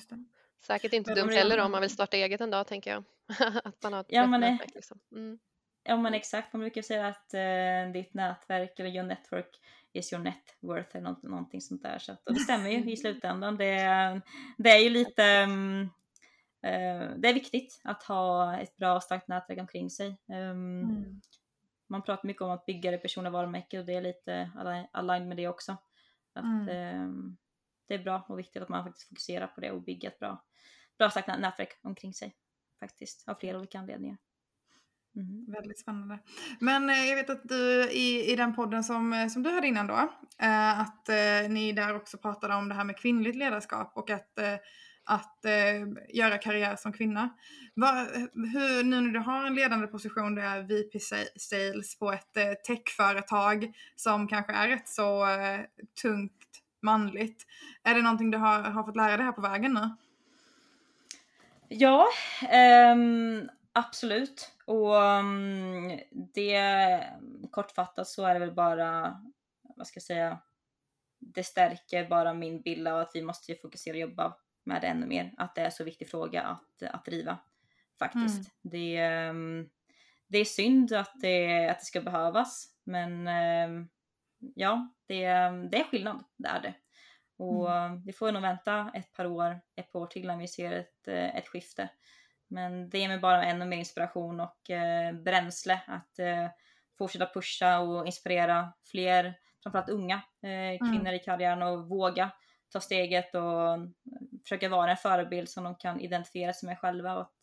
Säkert 0.66 0.92
inte 0.92 1.14
dumt 1.14 1.30
heller 1.30 1.60
om 1.60 1.72
man 1.72 1.80
vill 1.80 1.90
starta 1.90 2.16
eget 2.16 2.40
en 2.40 2.50
dag 2.50 2.66
tänker 2.66 2.90
jag. 2.90 3.04
att 3.64 3.82
man 3.82 3.92
har 3.92 4.00
ett 4.00 4.06
ja, 4.08 4.26
men 4.26 4.40
nätverk. 4.40 4.74
Liksom. 4.74 5.00
Mm. 5.12 5.38
Ja 5.82 5.96
men 5.96 6.14
exakt, 6.14 6.52
man 6.52 6.60
brukar 6.60 6.82
säga 6.82 7.06
att 7.06 7.34
eh, 7.34 7.92
ditt 7.92 8.14
nätverk 8.14 8.78
eller 8.78 8.90
your 8.90 9.06
network 9.06 9.60
is 9.92 10.12
your 10.12 10.24
net 10.24 10.56
worth 10.60 10.96
eller 10.96 11.08
något, 11.08 11.22
någonting 11.22 11.60
sånt 11.60 11.82
där. 11.82 11.98
Så 11.98 12.12
att, 12.12 12.26
och 12.26 12.34
det 12.34 12.40
stämmer 12.40 12.70
ju 12.70 12.92
i 12.92 12.96
slutändan. 12.96 13.56
Det, 13.56 13.74
det 14.58 14.70
är 14.70 14.78
ju 14.78 14.90
lite, 14.90 15.42
um, 15.44 15.82
eh, 16.62 17.10
det 17.16 17.28
är 17.28 17.34
viktigt 17.34 17.80
att 17.84 18.02
ha 18.02 18.56
ett 18.58 18.76
bra 18.76 18.96
och 18.96 19.02
starkt 19.02 19.28
nätverk 19.28 19.60
omkring 19.60 19.90
sig. 19.90 20.08
Um, 20.28 20.36
mm. 20.82 21.20
Man 21.88 22.02
pratar 22.02 22.26
mycket 22.26 22.42
om 22.42 22.50
att 22.50 22.66
bygga 22.66 22.90
det 22.90 22.98
personliga 22.98 23.32
varumärket 23.32 23.80
och 23.80 23.86
det 23.86 23.94
är 23.94 24.02
lite 24.02 24.50
align 24.92 25.28
med 25.28 25.36
det 25.36 25.48
också. 25.48 25.76
Att, 26.34 26.44
mm. 26.44 27.04
um, 27.04 27.36
det 27.88 27.94
är 27.94 27.98
bra 27.98 28.26
och 28.28 28.38
viktigt 28.38 28.62
att 28.62 28.68
man 28.68 28.84
faktiskt 28.84 29.08
fokuserar 29.08 29.46
på 29.46 29.60
det 29.60 29.70
och 29.70 29.82
bygger 29.82 30.08
ett 30.08 30.18
bra, 30.18 30.44
bra 30.98 31.10
starkt 31.10 31.28
nätverk 31.28 31.78
omkring 31.82 32.14
sig. 32.14 32.36
Faktiskt, 32.80 33.28
av 33.28 33.34
flera 33.34 33.58
olika 33.58 33.78
anledningar. 33.78 34.18
Mm. 35.16 35.44
Väldigt 35.48 35.78
spännande. 35.78 36.18
Men 36.58 36.90
eh, 36.90 37.04
jag 37.08 37.16
vet 37.16 37.30
att 37.30 37.48
du 37.48 37.90
i, 37.90 38.32
i 38.32 38.36
den 38.36 38.54
podden 38.54 38.84
som, 38.84 39.12
eh, 39.12 39.28
som 39.28 39.42
du 39.42 39.50
hade 39.50 39.66
innan 39.66 39.86
då, 39.86 40.12
eh, 40.38 40.80
att 40.80 41.08
eh, 41.08 41.48
ni 41.48 41.72
där 41.72 41.96
också 41.96 42.18
pratade 42.18 42.54
om 42.54 42.68
det 42.68 42.74
här 42.74 42.84
med 42.84 42.96
kvinnligt 42.96 43.36
ledarskap 43.36 43.92
och 43.94 44.10
att, 44.10 44.38
eh, 44.38 44.54
att 45.04 45.44
eh, 45.44 45.88
göra 46.08 46.38
karriär 46.38 46.76
som 46.76 46.92
kvinna. 46.92 47.30
Va, 47.74 48.06
hur, 48.34 48.84
nu 48.84 49.00
när 49.00 49.10
du 49.10 49.18
har 49.18 49.44
en 49.44 49.54
ledande 49.54 49.86
position, 49.86 50.34
du 50.34 50.42
är 50.42 50.62
VP 50.62 50.98
Sales 51.36 51.98
på 51.98 52.12
ett 52.12 52.64
techföretag 52.66 53.72
som 53.96 54.28
kanske 54.28 54.52
är 54.52 54.68
rätt 54.68 54.88
så 54.88 55.26
tungt 56.02 56.32
manligt. 56.82 57.46
Är 57.82 57.94
det 57.94 58.02
någonting 58.02 58.30
du 58.30 58.38
har, 58.38 58.60
har 58.60 58.84
fått 58.84 58.96
lära 58.96 59.16
dig 59.16 59.26
här 59.26 59.32
på 59.32 59.40
vägen 59.40 59.74
nu? 59.74 59.90
Ja, 61.68 62.06
um 62.84 63.48
Absolut. 63.72 64.52
Och 64.70 64.94
um, 64.94 66.00
det 66.10 67.04
kortfattat 67.50 68.08
så 68.08 68.24
är 68.24 68.34
det 68.34 68.40
väl 68.40 68.54
bara, 68.54 69.22
vad 69.62 69.86
ska 69.86 69.96
jag 69.96 70.02
säga, 70.02 70.38
det 71.18 71.44
stärker 71.44 72.08
bara 72.08 72.34
min 72.34 72.62
bild 72.62 72.88
av 72.88 72.98
att 72.98 73.10
vi 73.14 73.22
måste 73.22 73.54
fokusera 73.54 73.94
och 73.94 74.00
jobba 74.00 74.36
med 74.64 74.82
det 74.82 74.86
ännu 74.86 75.06
mer. 75.06 75.34
Att 75.36 75.54
det 75.54 75.60
är 75.60 75.70
så 75.70 75.84
viktig 75.84 76.10
fråga 76.10 76.42
att, 76.42 76.82
att 76.82 77.04
driva 77.04 77.38
faktiskt. 77.98 78.38
Mm. 78.38 78.50
Det, 78.62 79.28
um, 79.28 79.70
det 80.26 80.38
är 80.38 80.44
synd 80.44 80.92
att 80.92 81.12
det, 81.14 81.68
att 81.68 81.78
det 81.78 81.84
ska 81.84 82.00
behövas, 82.00 82.66
men 82.84 83.28
um, 83.70 83.88
ja, 84.54 84.88
det, 85.06 85.24
det 85.70 85.80
är 85.80 85.90
skillnad, 85.90 86.24
det 86.36 86.48
är 86.48 86.60
det. 86.60 86.74
Och 87.36 87.76
mm. 87.76 88.02
vi 88.02 88.12
får 88.12 88.32
nog 88.32 88.42
vänta 88.42 88.90
ett 88.94 89.12
par 89.12 89.26
år, 89.26 89.60
ett 89.76 89.92
par 89.92 90.00
år 90.00 90.06
till 90.06 90.26
när 90.26 90.36
vi 90.36 90.48
ser 90.48 90.72
ett, 90.72 91.08
ett 91.08 91.48
skifte. 91.48 91.88
Men 92.50 92.90
det 92.90 92.98
ger 92.98 93.08
mig 93.08 93.18
bara 93.18 93.44
ännu 93.44 93.66
mer 93.66 93.78
inspiration 93.78 94.40
och 94.40 94.70
eh, 94.70 95.12
bränsle 95.12 95.80
att 95.86 96.18
eh, 96.18 96.48
fortsätta 96.98 97.26
pusha 97.26 97.78
och 97.78 98.06
inspirera 98.06 98.72
fler, 98.90 99.34
framförallt 99.62 99.88
unga 99.88 100.22
eh, 100.42 100.50
mm. 100.50 100.78
kvinnor 100.78 101.00
mm. 101.00 101.14
i 101.14 101.18
karriären 101.18 101.62
och 101.62 101.88
våga 101.88 102.30
ta 102.72 102.80
steget 102.80 103.34
och 103.34 103.78
försöka 104.42 104.68
vara 104.68 104.90
en 104.90 104.96
förebild 104.96 105.48
som 105.48 105.64
de 105.64 105.74
kan 105.74 106.00
identifiera 106.00 106.52
sig 106.52 106.66
med 106.66 106.78
själva 106.78 107.14
och 107.14 107.20
att 107.20 107.34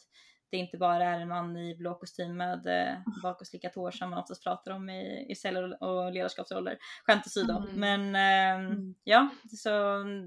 det 0.49 0.58
inte 0.58 0.78
bara 0.78 1.05
är 1.05 1.20
en 1.20 1.28
man 1.28 1.58
i 1.58 1.76
blå 1.76 1.95
kostym 1.95 2.38
med 2.38 2.68
eh, 2.68 2.93
bakåtslickat 3.24 3.76
hår 3.76 3.91
som 3.91 4.10
man 4.10 4.20
oftast 4.20 4.43
pratar 4.43 4.72
om 4.72 4.89
i, 4.89 5.26
i 5.30 5.36
cell 5.36 5.74
och 5.74 6.12
ledarskapsroller. 6.12 6.78
Skämt 7.05 7.26
åsido. 7.26 7.58
Mm. 7.58 7.80
Men 7.80 8.16
eh, 8.16 8.66
mm. 8.66 8.95
ja, 9.03 9.30
så 9.58 9.70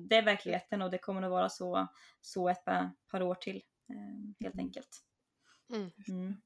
det 0.08 0.16
är 0.16 0.24
verkligheten 0.24 0.82
och 0.82 0.90
det 0.90 0.98
kommer 0.98 1.20
nog 1.20 1.30
vara 1.30 1.48
så, 1.48 1.88
så 2.20 2.48
ett 2.48 2.64
par, 2.64 2.90
par 3.10 3.22
år 3.22 3.34
till. 3.34 3.62
Eh, 3.90 4.44
helt 4.44 4.54
mm. 4.54 4.66
enkelt. 4.66 5.02
Mm. 5.72 5.90
Mm. 6.08 6.36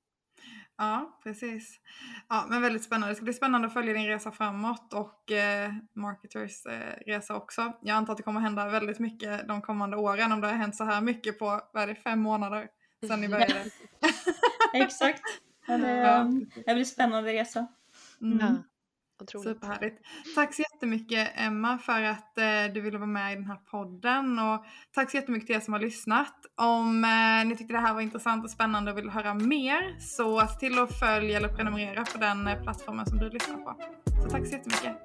Ja, 0.76 1.20
precis. 1.22 1.80
Ja, 2.28 2.46
men 2.48 2.62
väldigt 2.62 2.84
spännande. 2.84 3.08
Det 3.08 3.14
ska 3.14 3.24
bli 3.24 3.32
spännande 3.32 3.66
att 3.66 3.72
följa 3.72 3.92
din 3.92 4.06
resa 4.06 4.30
framåt 4.30 4.92
och 4.92 5.32
eh, 5.32 5.72
Marketers 5.92 6.66
eh, 6.66 6.96
resa 7.06 7.36
också. 7.36 7.72
Jag 7.82 7.96
antar 7.96 8.12
att 8.12 8.16
det 8.16 8.22
kommer 8.22 8.40
hända 8.40 8.68
väldigt 8.68 8.98
mycket 8.98 9.48
de 9.48 9.62
kommande 9.62 9.96
åren 9.96 10.32
om 10.32 10.40
det 10.40 10.46
har 10.46 10.54
hänt 10.54 10.76
så 10.76 10.84
här 10.84 11.00
mycket 11.00 11.38
på, 11.38 11.60
vad 11.72 11.82
är 11.82 11.86
det, 11.86 11.94
fem 11.94 12.20
månader 12.20 12.68
sedan 13.06 13.20
ni 13.20 13.28
började. 13.28 13.64
Exakt. 14.74 15.22
Ja, 15.66 15.78
det, 15.78 15.90
ja. 15.90 16.30
det 16.66 16.74
blir 16.74 16.84
spännande 16.84 17.32
resa. 17.32 17.66
Mm. 18.20 18.38
Ja. 18.38 18.54
Otroligt. 19.20 19.48
Superhärligt. 19.48 20.00
Tack 20.34 20.54
så 20.54 20.62
jättemycket 20.62 21.32
Emma 21.34 21.78
för 21.78 22.02
att 22.02 22.38
eh, 22.38 22.74
du 22.74 22.80
ville 22.80 22.98
vara 22.98 23.06
med 23.06 23.32
i 23.32 23.34
den 23.34 23.44
här 23.44 23.56
podden 23.56 24.38
och 24.38 24.64
tack 24.94 25.10
så 25.10 25.16
jättemycket 25.16 25.46
till 25.46 25.56
er 25.56 25.60
som 25.60 25.72
har 25.72 25.80
lyssnat. 25.80 26.34
Om 26.56 27.04
eh, 27.04 27.48
ni 27.48 27.56
tyckte 27.56 27.74
det 27.74 27.80
här 27.80 27.94
var 27.94 28.00
intressant 28.00 28.44
och 28.44 28.50
spännande 28.50 28.92
och 28.92 28.98
vill 28.98 29.10
höra 29.10 29.34
mer 29.34 30.00
så 30.00 30.40
se 30.40 30.58
till 30.58 30.78
att 30.78 30.98
följa 30.98 31.36
eller 31.36 31.48
prenumerera 31.48 32.04
på 32.04 32.18
den 32.18 32.46
eh, 32.46 32.62
plattformen 32.62 33.06
som 33.06 33.18
du 33.18 33.30
lyssnar 33.30 33.56
på. 33.56 33.74
Så 34.22 34.30
tack 34.30 34.46
så 34.46 34.52
jättemycket. 34.52 34.96